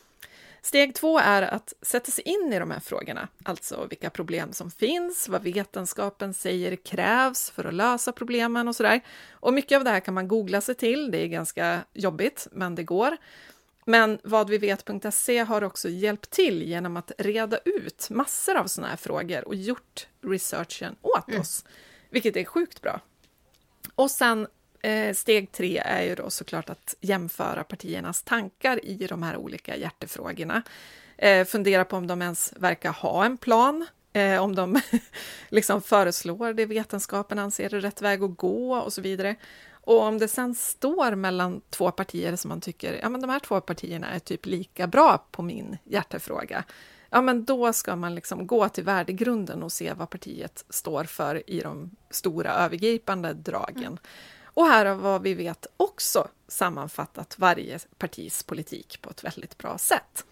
Steg 0.62 0.96
två 0.96 1.20
är 1.20 1.42
att 1.42 1.74
sätta 1.82 2.12
sig 2.12 2.24
in 2.24 2.54
i 2.54 2.60
de 2.60 2.72
här 2.72 2.80
frågorna, 2.80 3.28
alltså 3.44 3.88
vilka 3.90 4.10
problem 4.10 4.54
som 4.54 4.72
finns, 4.72 5.30
vad 5.30 5.44
vetenskapen 5.44 6.34
säger 6.34 6.76
krävs 6.76 7.50
för 7.50 7.66
att 7.66 7.74
lösa 7.74 8.12
problemen 8.12 8.68
och 8.68 8.76
sådär. 8.76 9.02
Och 9.32 9.54
mycket 9.54 9.76
av 9.76 9.84
det 9.84 9.90
här 9.90 10.00
kan 10.00 10.14
man 10.14 10.28
googla 10.28 10.62
sig 10.62 10.76
till, 10.76 11.12
det 11.12 11.18
är 11.18 11.28
ganska 11.28 11.80
jobbigt, 11.94 12.48
men 12.52 12.76
det 12.76 12.84
går. 12.84 13.18
Men 13.86 14.20
vadvivet.se 14.24 15.40
har 15.40 15.64
också 15.64 15.90
hjälpt 15.90 16.30
till 16.30 16.64
genom 16.64 16.98
att 16.98 17.12
reda 17.18 17.58
ut 17.66 18.10
massor 18.10 18.56
av 18.56 18.68
sådana 18.68 18.90
här 18.90 18.98
frågor 18.98 19.48
och 19.48 19.56
gjort 19.56 20.08
researchen 20.22 20.96
åt 21.02 21.36
oss, 21.40 21.66
vilket 22.14 22.38
är 22.38 22.46
sjukt 22.46 22.82
bra. 22.82 23.00
Och 23.96 24.12
sen 24.12 24.48
eh, 24.82 25.14
steg 25.14 25.52
tre 25.52 25.78
är 25.78 26.04
ju 26.04 26.16
då 26.16 26.30
såklart 26.30 26.70
att 26.70 26.96
jämföra 27.02 27.64
partiernas 27.64 28.24
tankar 28.24 28.86
i 28.86 29.08
de 29.08 29.24
här 29.24 29.38
olika 29.38 29.76
hjärtefrågorna. 29.76 30.64
Eh, 31.18 31.46
fundera 31.46 31.86
på 31.86 31.98
om 31.98 32.08
de 32.08 32.22
ens 32.22 32.54
verkar 32.58 32.92
ha 32.92 33.26
en 33.26 33.38
plan, 33.38 33.86
eh, 34.14 34.44
om 34.44 34.56
de 34.56 34.82
liksom 35.50 35.82
föreslår 35.82 36.54
det 36.54 36.66
vetenskapen 36.66 37.40
anser 37.40 37.74
är 37.74 37.82
rätt 37.82 38.02
väg 38.02 38.24
att 38.24 38.38
gå 38.38 38.76
och 38.76 38.94
så 38.94 39.02
vidare. 39.02 39.36
Och 39.72 40.02
om 40.02 40.18
det 40.18 40.28
sen 40.28 40.56
står 40.56 41.16
mellan 41.16 41.62
två 41.70 41.92
partier 41.92 42.36
som 42.36 42.50
man 42.50 42.62
tycker, 42.62 43.00
ja 43.02 43.10
men 43.10 43.22
de 43.22 43.30
här 43.30 43.40
två 43.40 43.62
partierna 43.62 44.10
är 44.10 44.20
typ 44.20 44.46
lika 44.46 44.88
bra 44.88 45.26
på 45.32 45.42
min 45.42 45.78
hjärtefråga, 45.84 46.64
ja 47.14 47.22
men 47.22 47.46
då 47.46 47.74
ska 47.74 47.96
man 47.96 48.16
liksom 48.16 48.48
gå 48.48 48.70
till 48.70 48.84
värdegrunden 48.84 49.64
och 49.64 49.72
se 49.72 49.94
vad 49.94 50.10
partiet 50.10 50.66
står 50.70 51.04
för 51.04 51.50
i 51.50 51.60
de 51.60 51.92
stora 52.10 52.54
övergripande 52.54 53.34
dragen. 53.34 54.00
Och 54.44 54.66
här 54.66 54.86
har 54.86 54.96
vad 54.96 55.22
vi 55.22 55.34
vet 55.34 55.68
också 55.78 56.28
sammanfattat 56.48 57.36
varje 57.40 57.80
partis 57.98 58.44
politik 58.44 59.02
på 59.02 59.10
ett 59.10 59.24
väldigt 59.24 59.58
bra 59.58 59.78
sätt. 59.78 60.26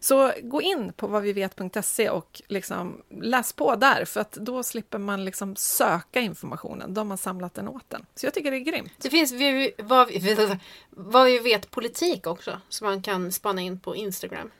Så 0.00 0.32
gå 0.42 0.62
in 0.62 0.92
på 0.92 1.06
vadvivet.se 1.06 2.10
och 2.10 2.42
liksom 2.48 3.02
läs 3.20 3.52
på 3.52 3.76
där, 3.76 4.04
för 4.04 4.20
att 4.20 4.32
då 4.32 4.62
slipper 4.62 4.98
man 4.98 5.24
liksom 5.24 5.56
söka 5.56 6.20
informationen. 6.20 6.94
De 6.94 7.10
har 7.10 7.16
samlat 7.16 7.54
den 7.54 7.68
åt 7.68 7.90
den. 7.90 8.06
Så 8.14 8.26
jag 8.26 8.34
tycker 8.34 8.50
det 8.50 8.56
är 8.56 8.72
grymt. 8.72 8.92
Det 8.98 9.10
finns 9.10 9.32
vad, 9.78 10.08
vi, 10.08 10.58
vad 10.90 11.26
vi 11.26 11.38
vet 11.38 11.70
politik 11.70 12.26
också, 12.26 12.60
som 12.68 12.86
man 12.86 13.02
kan 13.02 13.32
spana 13.32 13.60
in 13.62 13.80
på 13.80 13.96
Instagram. 13.96 14.50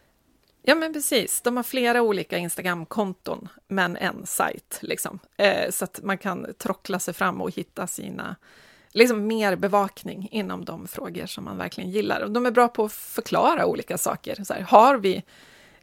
Ja, 0.69 0.75
men 0.75 0.93
precis. 0.93 1.41
De 1.41 1.57
har 1.57 1.65
flera 1.65 2.03
olika 2.03 2.39
Instagram-konton, 2.39 3.49
men 3.69 3.97
en 3.97 4.27
sajt, 4.27 4.79
liksom. 4.83 5.19
Eh, 5.37 5.71
så 5.71 5.85
att 5.85 6.01
man 6.03 6.19
kan 6.19 6.47
trockla 6.59 6.99
sig 6.99 7.15
fram 7.15 7.41
och 7.41 7.51
hitta 7.51 7.87
sina, 7.87 8.37
liksom 8.91 9.27
mer 9.27 9.57
bevakning 9.57 10.29
inom 10.31 10.65
de 10.65 10.89
frågor 10.89 11.27
som 11.27 11.45
man 11.45 11.59
verkligen 11.59 11.91
gillar. 11.91 12.21
Och 12.21 12.31
de 12.31 12.47
är 12.47 12.51
bra 12.51 12.69
på 12.69 12.85
att 12.85 12.93
förklara 12.93 13.67
olika 13.67 13.99
saker. 13.99 14.45
Så 14.45 14.55
här, 14.55 14.61
har 14.61 14.97
vi, 14.97 15.25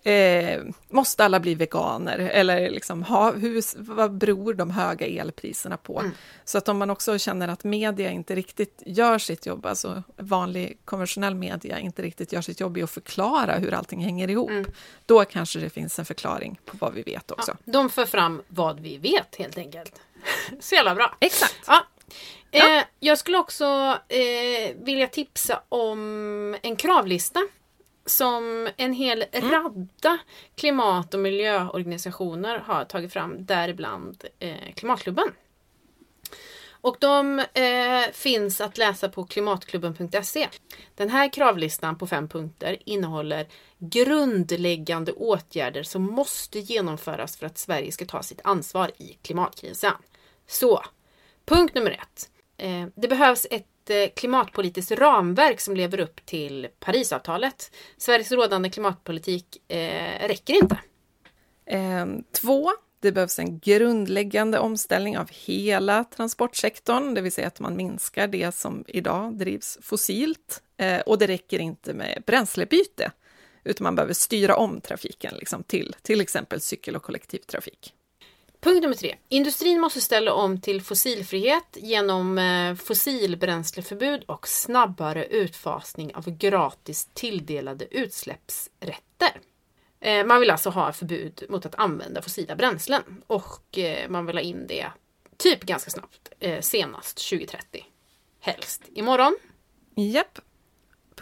eh, 0.04 0.62
måste 0.89 1.26
alla 1.26 1.39
bli 1.39 1.56
veganer? 1.56 2.20
Eller 2.20 2.70
liksom, 2.70 3.04
ha, 3.04 3.32
hur, 3.32 3.64
vad 3.93 4.12
beror 4.18 4.54
de 4.54 4.70
höga 4.72 5.08
elpriserna 5.08 5.78
på? 5.78 5.99
Mm. 5.99 6.12
Så 6.45 6.58
att 6.58 6.70
om 6.70 6.78
man 6.78 6.89
också 6.89 7.18
känner 7.18 7.47
att 7.47 7.64
media 7.64 8.12
inte 8.12 8.36
riktigt 8.36 8.84
gör 8.86 9.18
sitt 9.18 9.45
jobb, 9.45 9.66
alltså 9.66 10.04
vanlig 10.18 10.78
konventionell 10.86 11.36
media 11.36 11.80
inte 11.80 12.01
riktigt 12.01 12.34
gör 12.34 12.41
sitt 12.41 12.60
jobb 12.60 12.78
i 12.78 12.84
att 12.84 12.91
förklara 12.91 13.56
hur 13.56 13.74
allting 13.74 14.04
hänger 14.04 14.30
ihop, 14.30 14.49
Mm. 14.49 14.72
då 15.06 15.26
kanske 15.26 15.60
det 15.60 15.70
finns 15.70 15.99
en 15.99 16.06
förklaring 16.06 16.60
på 16.66 16.78
vad 16.80 16.93
vi 16.93 17.01
vet 17.01 17.32
också. 17.32 17.51
Ja, 17.64 17.72
de 17.72 17.89
för 17.89 18.06
fram 18.06 18.41
vad 18.47 18.80
vi 18.80 18.97
vet 18.97 19.36
helt 19.36 19.58
enkelt. 19.58 20.01
Så 20.60 20.76
jävla 20.76 20.95
bra. 20.95 21.18
Exakt. 21.20 21.60
Ja. 21.68 21.86
Ja. 22.51 22.78
Eh, 22.78 22.84
jag 22.99 23.18
skulle 23.18 23.38
också 23.38 23.97
eh, 24.08 24.76
vilja 24.76 25.08
tipsa 25.08 25.62
om 25.70 26.58
en 26.62 26.76
kravlista 26.76 27.39
som 28.06 28.70
en 28.78 28.93
hel 28.93 29.26
Mm. 29.32 29.51
radda 29.51 30.18
klimat 30.56 31.14
och 31.14 31.20
miljöorganisationer 31.20 32.60
har 32.60 32.86
tagit 32.86 33.14
fram, 33.14 33.45
däribland 33.45 34.24
eh, 34.39 34.74
Klimatklubben. 34.76 35.28
Och 36.84 36.97
de 36.99 37.39
eh, 37.39 38.12
finns 38.14 38.62
att 38.62 38.78
läsa 38.78 39.10
på 39.10 39.26
klimatklubben.se. 39.26 40.49
Den 40.95 41.10
här 41.10 41.34
kravlistan 41.34 41.97
på 41.97 42.08
fem 42.08 42.28
punkter 42.30 42.78
innehåller 42.86 43.47
grundläggande 43.78 45.12
åtgärder 45.12 45.84
som 45.84 46.04
måste 46.04 46.60
genomföras 46.60 47.38
för 47.38 47.45
att 47.45 47.58
Sverige 47.58 47.91
ska 47.91 48.06
ta 48.06 48.24
sitt 48.24 48.41
ansvar 48.43 48.91
i 48.97 49.18
klimatkrisen. 49.22 49.93
Så, 50.47 50.84
punkt 51.45 51.76
nummer 51.76 51.91
ett. 51.91 52.30
Eh, 52.58 52.88
det 52.95 53.08
behövs 53.08 53.47
ett 53.51 53.68
ett 53.84 53.89
eh, 53.89 54.15
klimatpolitiskt 54.15 54.91
ramverk 54.91 55.59
som 55.59 55.75
lever 55.75 55.99
upp 55.99 56.25
till 56.25 56.67
Parisavtalet. 56.79 57.71
Sveriges 57.97 58.31
rådande 58.31 58.69
klimatpolitik 58.69 59.71
eh, 59.71 60.27
räcker 60.27 60.53
inte. 60.53 60.77
Eh, 61.65 62.05
två, 62.31 62.71
det 62.99 63.11
behövs 63.11 63.39
en 63.39 63.59
grundläggande 63.59 64.59
omställning 64.59 65.17
av 65.17 65.29
hela 65.31 66.03
transportsektorn, 66.03 67.13
det 67.13 67.21
vill 67.21 67.31
säga 67.31 67.47
att 67.47 67.59
man 67.59 67.75
minskar 67.75 68.27
det 68.27 68.55
som 68.55 68.86
idag 68.88 69.38
drivs 69.38 69.77
fossilt. 69.81 70.61
Eh, 70.77 70.99
och 70.99 71.17
det 71.17 71.27
räcker 71.27 71.59
inte 71.59 71.93
med 71.93 72.23
bränslebyte, 72.25 73.11
utan 73.63 73.84
man 73.84 73.95
behöver 73.95 74.13
styra 74.13 74.55
om 74.55 74.81
trafiken 74.81 75.34
liksom, 75.39 75.63
till 75.63 75.95
till 76.01 76.21
exempel 76.21 76.61
cykel 76.61 76.95
och 76.95 77.03
kollektivtrafik. 77.03 77.93
Punkt 78.64 78.82
nummer 78.82 78.95
tre. 78.95 79.16
Industrin 79.30 79.82
måste 79.82 80.01
ställa 80.01 80.34
om 80.34 80.61
till 80.61 80.82
fossilfrihet 80.82 81.78
genom 81.82 82.38
eh, 82.38 82.76
fossilbränsleförbud 82.76 84.24
och 84.24 84.47
snabbare 84.47 85.26
utfasning 85.26 86.16
av 86.16 86.30
gratis 86.30 87.09
tilldelade 87.14 87.97
utsläppsrätter. 87.97 89.41
Eh, 89.99 90.26
man 90.26 90.39
vill 90.39 90.49
alltså 90.49 90.70
ha 90.70 90.93
förbud 90.93 91.43
mot 91.49 91.66
att 91.66 91.76
använda 91.76 92.22
fossila 92.22 92.55
bränslen 92.55 93.24
och 93.28 93.78
eh, 93.78 94.09
man 94.09 94.26
vill 94.26 94.36
ha 94.36 94.41
in 94.41 94.68
det 94.68 94.88
typ 95.38 95.64
ganska 95.64 95.91
snabbt, 95.91 96.30
senast 96.59 97.30
2030. 97.30 97.86
Helst 98.39 98.82
imorgon. 98.93 99.38
Japp. 99.95 100.39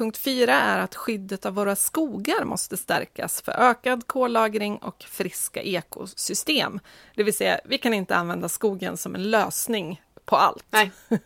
Punkt 0.02 0.18
fyra 0.18 0.54
är 0.54 0.80
att 0.80 0.95
skyddet 0.95 1.45
av 1.45 1.54
våra 1.54 1.76
skogar 1.76 2.45
måste 2.45 2.78
stärkas 2.78 3.41
för 3.41 3.52
ökad 3.52 4.08
kollagring 4.08 4.78
och 4.78 5.04
friska 5.04 5.62
ekosystem. 5.62 6.80
Det 7.16 7.24
vill 7.24 7.34
säga, 7.34 7.60
vi 7.66 7.78
kan 7.78 7.93
inte 7.93 8.16
använda 8.16 8.49
skogen 8.49 8.97
som 8.97 9.16
en 9.16 9.32
lösning 9.32 10.02
på 10.26 10.36
allt. 10.36 10.66
Nej. 10.70 10.91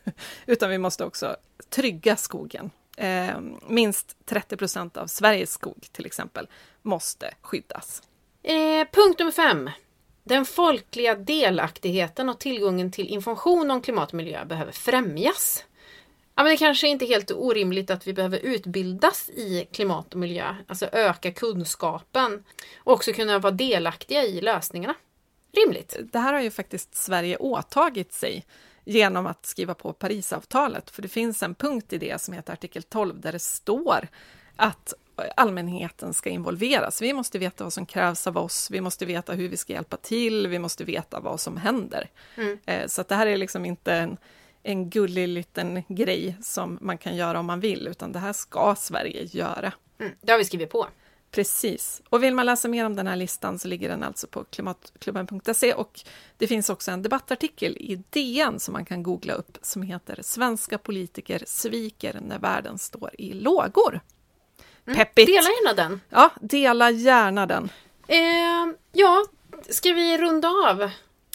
Utan 0.46 0.70
vi 0.70 0.78
måste 0.78 1.06
också 1.06 1.36
trygga 1.70 2.16
skogen. 2.16 2.72
Eh, 2.98 3.40
minst 3.68 4.18
30 4.26 4.58
procent 4.58 4.98
av 4.98 5.08
Sveriges 5.08 5.52
skog 5.52 5.88
till 5.92 6.06
exempel 6.06 6.48
måste 6.82 7.34
skyddas. 7.42 8.04
Eh, 8.44 8.88
punkt 8.94 9.20
nummer 9.20 9.32
fem. 9.32 9.70
Den 10.24 10.46
folkliga 10.46 11.16
delaktigheten 11.16 12.30
och 12.30 12.40
tillgången 12.40 12.92
till 12.92 13.08
information 13.08 13.72
om 13.72 13.82
klimat 13.82 14.10
och 14.10 14.18
miljö 14.18 14.46
behöver 14.46 14.72
främjas. 14.72 15.64
Ja, 16.36 16.44
men 16.44 16.52
det 16.52 16.58
kanske 16.58 16.88
inte 16.88 17.06
är 17.06 17.08
helt 17.08 17.32
orimligt 17.32 17.90
att 17.90 18.08
vi 18.08 18.14
behöver 18.14 18.40
utbildas 18.40 19.30
i 19.30 19.68
klimat 19.72 20.14
och 20.14 20.20
miljö, 20.20 20.56
alltså 20.68 20.90
öka 20.92 21.32
kunskapen 21.32 22.44
och 22.78 22.94
också 22.94 23.14
kunna 23.14 23.40
vara 23.40 23.52
delaktiga 23.52 24.24
i 24.24 24.42
lösningarna. 24.42 24.96
Rimligt. 25.52 25.98
Det 26.12 26.20
här 26.20 26.34
har 26.34 26.42
ju 26.42 26.52
faktiskt 26.52 26.96
Sverige 26.96 27.38
åtagit 27.38 28.14
sig 28.14 28.46
genom 28.86 29.26
att 29.26 29.46
skriva 29.46 29.74
på 29.74 29.94
Parisavtalet, 29.94 30.90
för 30.90 31.02
det 31.02 31.08
finns 31.08 31.44
en 31.44 31.56
punkt 31.56 31.94
i 31.94 31.98
det 31.98 32.22
som 32.22 32.34
heter 32.34 32.54
artikel 32.54 32.84
12 32.84 33.20
där 33.20 33.32
det 33.32 33.40
står 33.40 34.08
att 34.56 34.94
allmänheten 35.36 36.14
ska 36.14 36.30
involveras. 36.30 37.02
Vi 37.02 37.14
måste 37.14 37.40
veta 37.40 37.64
vad 37.64 37.74
som 37.74 37.86
krävs 37.86 38.28
av 38.28 38.38
oss, 38.38 38.72
vi 38.72 38.82
måste 38.82 39.06
veta 39.06 39.34
hur 39.34 39.50
vi 39.50 39.58
ska 39.58 39.74
hjälpa 39.74 39.98
till, 39.98 40.48
vi 40.48 40.60
måste 40.60 40.84
veta 40.84 41.20
vad 41.20 41.40
som 41.40 41.58
händer. 41.58 42.10
Mm. 42.36 42.60
Eh, 42.66 42.88
så 42.88 43.04
det 43.08 43.16
här 43.16 43.28
är 43.28 43.38
liksom 43.38 43.66
inte 43.66 43.94
en 43.94 44.18
en 44.66 44.90
gullig 44.90 45.28
liten 45.28 45.84
grej 45.88 46.38
som 46.42 46.78
man 46.82 46.98
kan 46.98 47.16
göra 47.16 47.40
om 47.40 47.46
man 47.46 47.60
vill, 47.60 47.88
utan 47.88 48.12
det 48.12 48.20
här 48.20 48.34
ska 48.34 48.76
Sverige 48.78 49.24
göra. 49.24 49.74
Mm, 50.00 50.12
det 50.22 50.32
har 50.32 50.40
vi 50.40 50.46
skrivit 50.46 50.70
på. 50.70 50.88
Precis. 51.32 52.02
Och 52.10 52.24
vill 52.24 52.34
man 52.34 52.46
läsa 52.46 52.68
mer 52.68 52.86
om 52.86 52.96
den 52.96 53.08
här 53.08 53.16
listan 53.16 53.60
så 53.60 53.68
ligger 53.68 53.90
den 53.90 54.04
alltså 54.04 54.28
på 54.28 54.44
klimatklubben.se 54.44 55.74
och 55.74 56.02
det 56.38 56.48
finns 56.48 56.70
också 56.70 56.92
en 56.92 57.02
debattartikel 57.02 57.78
i 57.78 58.04
DN 58.10 58.60
som 58.60 58.74
man 58.74 58.86
kan 58.86 59.04
googla 59.04 59.34
upp 59.34 59.58
som 59.62 59.82
heter 59.82 60.20
Svenska 60.22 60.78
politiker 60.78 61.44
sviker 61.48 62.20
när 62.22 62.40
världen 62.40 62.78
står 62.78 63.12
i 63.18 63.34
lågor. 63.34 64.00
Mm, 64.86 64.98
Peppigt! 64.98 65.28
Dela 65.28 65.42
gärna 65.42 65.74
den! 65.74 66.02
Ja, 66.10 66.30
dela 66.42 66.92
gärna 66.92 67.46
den. 67.46 67.70
Eh, 68.08 68.76
ja, 68.92 69.26
ska 69.70 69.94
vi 69.94 70.18
runda 70.18 70.48
av? 70.48 70.90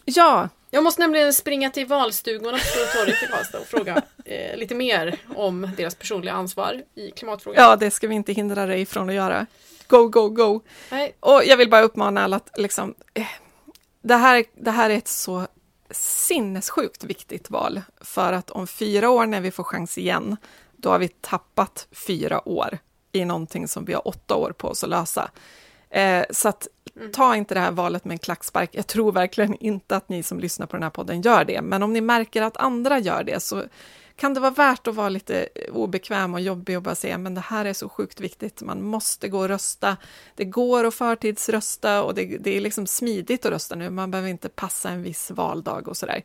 Ja, 0.05 0.49
jag 0.71 0.85
måste 0.85 1.01
nämligen 1.01 1.33
springa 1.33 1.71
till 1.71 1.87
valstugorna 1.87 2.59
på 2.59 2.65
Stora 2.65 2.87
torget 2.87 3.23
i 3.23 3.27
Karlstad 3.27 3.59
och 3.59 3.67
fråga 3.67 4.03
eh, 4.25 4.57
lite 4.57 4.75
mer 4.75 5.19
om 5.37 5.71
deras 5.77 5.95
personliga 5.95 6.35
ansvar 6.35 6.83
i 6.95 7.11
klimatfrågan. 7.11 7.65
Ja, 7.65 7.77
det 7.77 7.91
ska 7.91 8.09
vi 8.09 8.15
inte 8.15 8.33
hindra 8.33 8.67
dig 8.67 8.87
från 8.87 9.09
att 9.09 9.15
göra. 9.15 9.47
Go, 9.87 10.09
go, 10.09 10.29
go! 10.29 10.61
Nej. 10.91 11.17
Och 11.21 11.43
jag 11.45 11.57
vill 11.57 11.71
bara 11.71 11.83
uppmana 11.83 12.25
alla 12.25 12.37
att 12.37 12.51
liksom, 12.57 12.95
eh, 13.15 13.27
det, 14.03 14.17
här, 14.17 14.45
det 14.55 14.71
här 14.71 14.91
är 14.91 14.97
ett 14.97 15.09
så 15.09 15.47
sinnessjukt 15.91 17.05
viktigt 17.05 17.51
val, 17.51 17.83
för 18.01 18.33
att 18.33 18.51
om 18.51 18.67
fyra 18.67 19.11
år 19.11 19.27
när 19.27 19.41
vi 19.41 19.51
får 19.51 19.65
chans 19.65 19.99
igen, 19.99 20.37
då 20.77 20.91
har 20.91 20.99
vi 20.99 21.09
tappat 21.09 21.89
fyra 22.07 22.49
år 22.49 22.79
i 23.13 23.25
någonting 23.25 23.69
som 23.69 23.85
vi 23.85 23.93
har 23.93 24.09
åtta 24.09 24.35
år 24.35 24.53
på 24.53 24.69
oss 24.69 24.85
att 24.85 24.91
lösa. 24.91 25.31
Eh, 25.91 26.25
så 26.31 26.49
att 26.49 26.69
Mm. 27.01 27.13
Ta 27.13 27.37
inte 27.37 27.55
det 27.55 27.61
här 27.61 27.71
valet 27.71 28.05
med 28.05 28.13
en 28.13 28.19
klackspark. 28.19 28.71
Jag 28.73 28.87
tror 28.87 29.13
verkligen 29.13 29.55
inte 29.55 29.97
att 29.97 30.09
ni 30.09 30.23
som 30.23 30.41
lyssnar 30.41 30.67
på 30.67 30.77
den 30.77 30.83
här 30.83 30.91
podden 30.91 31.23
gör 31.23 31.45
det, 31.45 31.63
men 31.63 31.83
om 31.83 31.93
ni 31.93 32.01
märker 32.01 32.43
att 32.43 32.57
andra 32.57 32.99
gör 32.99 33.25
det 33.25 33.41
så 33.41 33.63
kan 34.17 34.35
det 34.35 34.41
vara 34.41 34.51
värt 34.51 34.87
att 34.87 34.95
vara 34.95 35.09
lite 35.09 35.49
eh, 35.55 35.75
obekväm 35.75 36.35
och 36.35 36.41
jobbig 36.41 36.77
och 36.77 36.83
bara 36.83 36.95
säga 36.95 37.19
men 37.19 37.35
det 37.35 37.41
här 37.41 37.65
är 37.65 37.73
så 37.73 37.89
sjukt 37.89 38.21
viktigt, 38.21 38.63
man 38.63 38.83
måste 38.83 39.29
gå 39.29 39.39
och 39.39 39.49
rösta. 39.49 39.97
Det 40.35 40.45
går 40.45 40.85
att 40.85 40.95
förtidsrösta 40.95 42.03
och 42.03 42.15
det, 42.15 42.39
det 42.41 42.57
är 42.57 42.61
liksom 42.61 42.87
smidigt 42.87 43.47
att 43.47 43.53
rösta 43.53 43.75
nu, 43.75 43.91
man 43.91 44.11
behöver 44.11 44.29
inte 44.29 44.49
passa 44.49 44.91
en 44.91 45.03
viss 45.03 45.31
valdag 45.31 45.89
och 45.89 45.97
sådär. 45.97 46.23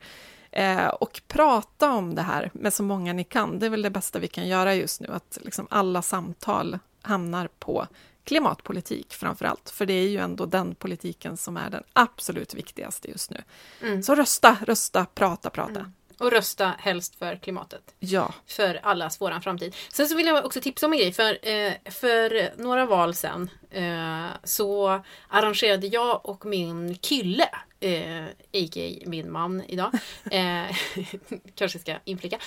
Eh, 0.51 0.88
och 0.88 1.21
prata 1.28 1.91
om 1.91 2.15
det 2.15 2.21
här 2.21 2.51
med 2.53 2.73
så 2.73 2.84
många 2.84 3.13
ni 3.13 3.23
kan, 3.23 3.59
det 3.59 3.65
är 3.65 3.69
väl 3.69 3.82
det 3.82 3.89
bästa 3.89 4.19
vi 4.19 4.28
kan 4.28 4.47
göra 4.47 4.76
just 4.76 5.01
nu, 5.01 5.07
att 5.11 5.38
liksom 5.41 5.67
alla 5.69 6.01
samtal 6.01 6.80
hamnar 7.01 7.49
på 7.59 7.88
klimatpolitik 8.26 9.13
framför 9.13 9.45
allt, 9.45 9.69
för 9.69 9.86
det 9.86 9.93
är 9.93 10.07
ju 10.07 10.17
ändå 10.17 10.45
den 10.45 10.76
politiken 10.76 11.38
som 11.38 11.57
är 11.57 11.69
den 11.69 11.84
absolut 11.93 12.53
viktigaste 12.53 13.11
just 13.11 13.32
nu. 13.32 13.43
Mm. 13.82 14.03
Så 14.03 14.15
rösta, 14.15 14.57
rösta, 14.61 15.05
prata, 15.05 15.49
prata. 15.49 15.80
Mm. 15.80 15.93
Och 16.19 16.32
rösta 16.32 16.73
helst 16.80 17.15
för 17.15 17.36
klimatet. 17.36 17.95
Ja. 17.99 18.34
För 18.47 18.80
allas 18.84 19.21
våran 19.21 19.41
framtid. 19.41 19.76
Sen 19.89 20.07
så 20.07 20.15
vill 20.15 20.26
jag 20.26 20.45
också 20.45 20.61
tipsa 20.61 20.86
om 20.86 20.93
en 20.93 20.99
grej. 20.99 21.13
För, 21.13 21.47
eh, 21.47 21.73
för 21.86 22.61
några 22.61 22.86
val 22.86 23.15
sen 23.15 23.49
eh, 23.71 24.26
så 24.43 25.01
arrangerade 25.28 25.88
jag 25.88 26.26
och 26.26 26.45
min 26.45 26.97
kille, 26.97 27.49
eh, 27.80 28.26
a.k.a. 28.26 29.03
min 29.05 29.32
man 29.32 29.63
idag, 29.67 29.91
eh, 30.32 30.78
kanske 31.55 31.80
ska 31.80 31.95
inflika. 32.05 32.39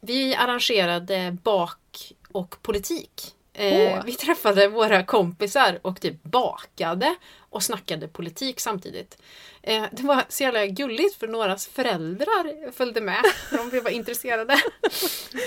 Vi 0.00 0.34
arrangerade 0.34 1.36
bak 1.42 2.12
och 2.32 2.62
politik 2.62 3.34
Eh, 3.58 4.04
vi 4.04 4.12
träffade 4.12 4.68
våra 4.68 5.04
kompisar 5.04 5.78
och 5.82 6.00
typ 6.00 6.22
bakade 6.22 7.16
och 7.38 7.62
snackade 7.62 8.08
politik 8.08 8.60
samtidigt. 8.60 9.18
Eh, 9.62 9.84
det 9.92 10.02
var 10.02 10.22
så 10.28 10.42
jävla 10.42 10.66
gulligt 10.66 11.14
för 11.14 11.28
någras 11.28 11.66
föräldrar 11.66 12.72
följde 12.72 13.00
med. 13.00 13.22
För 13.50 13.70
de 13.70 13.80
var 13.80 13.90
intresserade. 13.90 14.60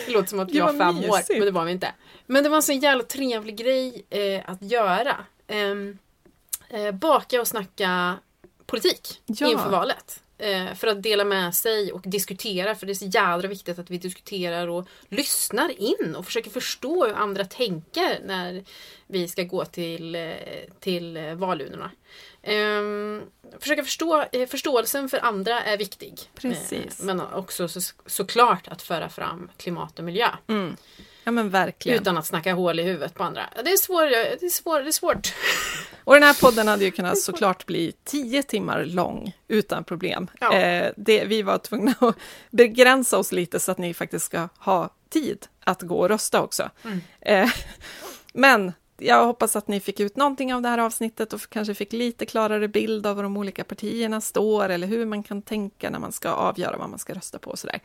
Det 0.05 0.11
låter 0.11 0.29
som 0.29 0.39
att 0.39 0.51
vi 0.51 0.59
var 0.59 0.73
fem 0.77 0.95
mysigt. 0.95 1.11
år, 1.11 1.35
men 1.35 1.45
det 1.45 1.51
var 1.51 1.65
vi 1.65 1.71
inte. 1.71 1.93
Men 2.25 2.43
det 2.43 2.49
var 2.49 2.57
en 2.57 2.63
så 2.63 2.73
jävla 2.73 3.03
trevlig 3.03 3.57
grej 3.57 4.05
eh, 4.09 4.49
att 4.49 4.61
göra. 4.61 5.15
Ehm, 5.47 5.97
eh, 6.69 6.91
baka 6.91 7.41
och 7.41 7.47
snacka 7.47 8.17
politik 8.65 9.21
ja. 9.25 9.47
inför 9.47 9.69
valet. 9.69 10.23
Eh, 10.41 10.73
för 10.73 10.87
att 10.87 11.03
dela 11.03 11.25
med 11.25 11.55
sig 11.55 11.91
och 11.91 12.01
diskutera. 12.05 12.75
För 12.75 12.85
det 12.85 12.91
är 12.91 12.93
så 12.93 13.05
jädra 13.05 13.47
viktigt 13.47 13.79
att 13.79 13.89
vi 13.89 13.97
diskuterar 13.97 14.67
och 14.67 14.87
lyssnar 15.09 15.81
in 15.81 16.15
och 16.15 16.25
försöker 16.25 16.49
förstå 16.49 17.05
hur 17.05 17.13
andra 17.13 17.45
tänker 17.45 18.19
när 18.25 18.63
vi 19.07 19.27
ska 19.27 19.43
gå 19.43 19.65
till, 19.65 20.15
eh, 20.15 20.31
till 20.79 21.35
valurnorna. 21.35 21.91
Um, 22.43 23.21
försöka 23.59 23.83
förstå, 23.83 24.25
eh, 24.31 24.47
förståelsen 24.47 25.09
för 25.09 25.25
andra 25.25 25.63
är 25.63 25.77
viktig. 25.77 26.19
Precis. 26.35 27.01
men 27.01 27.21
också 27.21 27.67
så, 27.67 27.81
såklart 28.05 28.67
att 28.67 28.81
föra 28.81 29.09
fram 29.09 29.49
klimat 29.57 29.99
och 29.99 30.05
miljö. 30.05 30.29
Mm. 30.47 30.77
Ja 31.23 31.31
men 31.31 31.49
verkligen. 31.49 32.01
Utan 32.01 32.17
att 32.17 32.25
snacka 32.25 32.53
hål 32.53 32.79
i 32.79 32.83
huvudet 32.83 33.13
på 33.13 33.23
andra. 33.23 33.49
Det 33.63 33.71
är, 33.71 33.77
svår, 33.77 34.05
det 34.05 34.45
är, 34.45 34.49
svår, 34.49 34.81
det 34.81 34.87
är 34.87 34.91
svårt. 34.91 35.33
Och 36.03 36.13
den 36.13 36.23
här 36.23 36.41
podden 36.41 36.67
hade 36.67 36.85
ju 36.85 36.91
kunnat 36.91 37.19
såklart 37.19 37.65
bli 37.65 37.93
tio 38.03 38.43
timmar 38.43 38.85
lång 38.85 39.35
utan 39.47 39.83
problem. 39.83 40.27
Ja. 40.39 40.53
Eh, 40.53 40.91
det, 40.97 41.25
vi 41.25 41.41
var 41.41 41.57
tvungna 41.57 41.93
att 41.99 42.15
begränsa 42.49 43.17
oss 43.17 43.31
lite 43.31 43.59
så 43.59 43.71
att 43.71 43.77
ni 43.77 43.93
faktiskt 43.93 44.25
ska 44.25 44.49
ha 44.57 44.89
tid 45.09 45.47
att 45.63 45.81
gå 45.81 45.99
och 45.99 46.09
rösta 46.09 46.41
också. 46.41 46.69
Mm. 46.83 47.01
Eh, 47.21 47.49
men 48.33 48.73
jag 48.97 49.25
hoppas 49.25 49.55
att 49.55 49.67
ni 49.67 49.79
fick 49.79 49.99
ut 49.99 50.15
någonting 50.15 50.53
av 50.53 50.61
det 50.61 50.69
här 50.69 50.77
avsnittet 50.77 51.33
och 51.33 51.49
kanske 51.49 51.75
fick 51.75 51.93
lite 51.93 52.25
klarare 52.25 52.67
bild 52.67 53.07
av 53.07 53.15
var 53.15 53.23
de 53.23 53.37
olika 53.37 53.63
partierna 53.63 54.21
står 54.21 54.69
eller 54.69 54.87
hur 54.87 55.05
man 55.05 55.23
kan 55.23 55.41
tänka 55.41 55.89
när 55.89 55.99
man 55.99 56.11
ska 56.11 56.29
avgöra 56.29 56.77
vad 56.77 56.89
man 56.89 56.99
ska 56.99 57.13
rösta 57.13 57.39
på 57.39 57.51
och 57.51 57.59
sådär. 57.59 57.79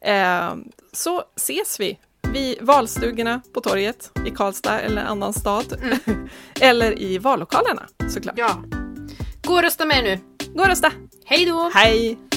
Eh, 0.00 0.54
så 0.92 1.24
ses 1.36 1.80
vi 1.80 1.98
vid 2.32 2.58
valstugorna 2.60 3.40
på 3.54 3.60
torget 3.60 4.10
i 4.26 4.30
Karlstad 4.30 4.80
eller 4.80 5.04
annan 5.04 5.32
stad. 5.32 5.76
Mm. 5.82 6.28
eller 6.60 7.02
i 7.02 7.18
vallokalerna 7.18 7.88
såklart. 8.08 8.34
Ja. 8.38 8.64
Gå 9.46 9.54
och 9.54 9.62
rösta 9.62 9.86
med 9.86 10.04
nu. 10.04 10.18
Gå 10.54 10.62
och 10.62 10.68
rösta. 10.68 10.92
Hej 11.24 11.46
då! 11.46 11.70
Hej! 11.74 12.29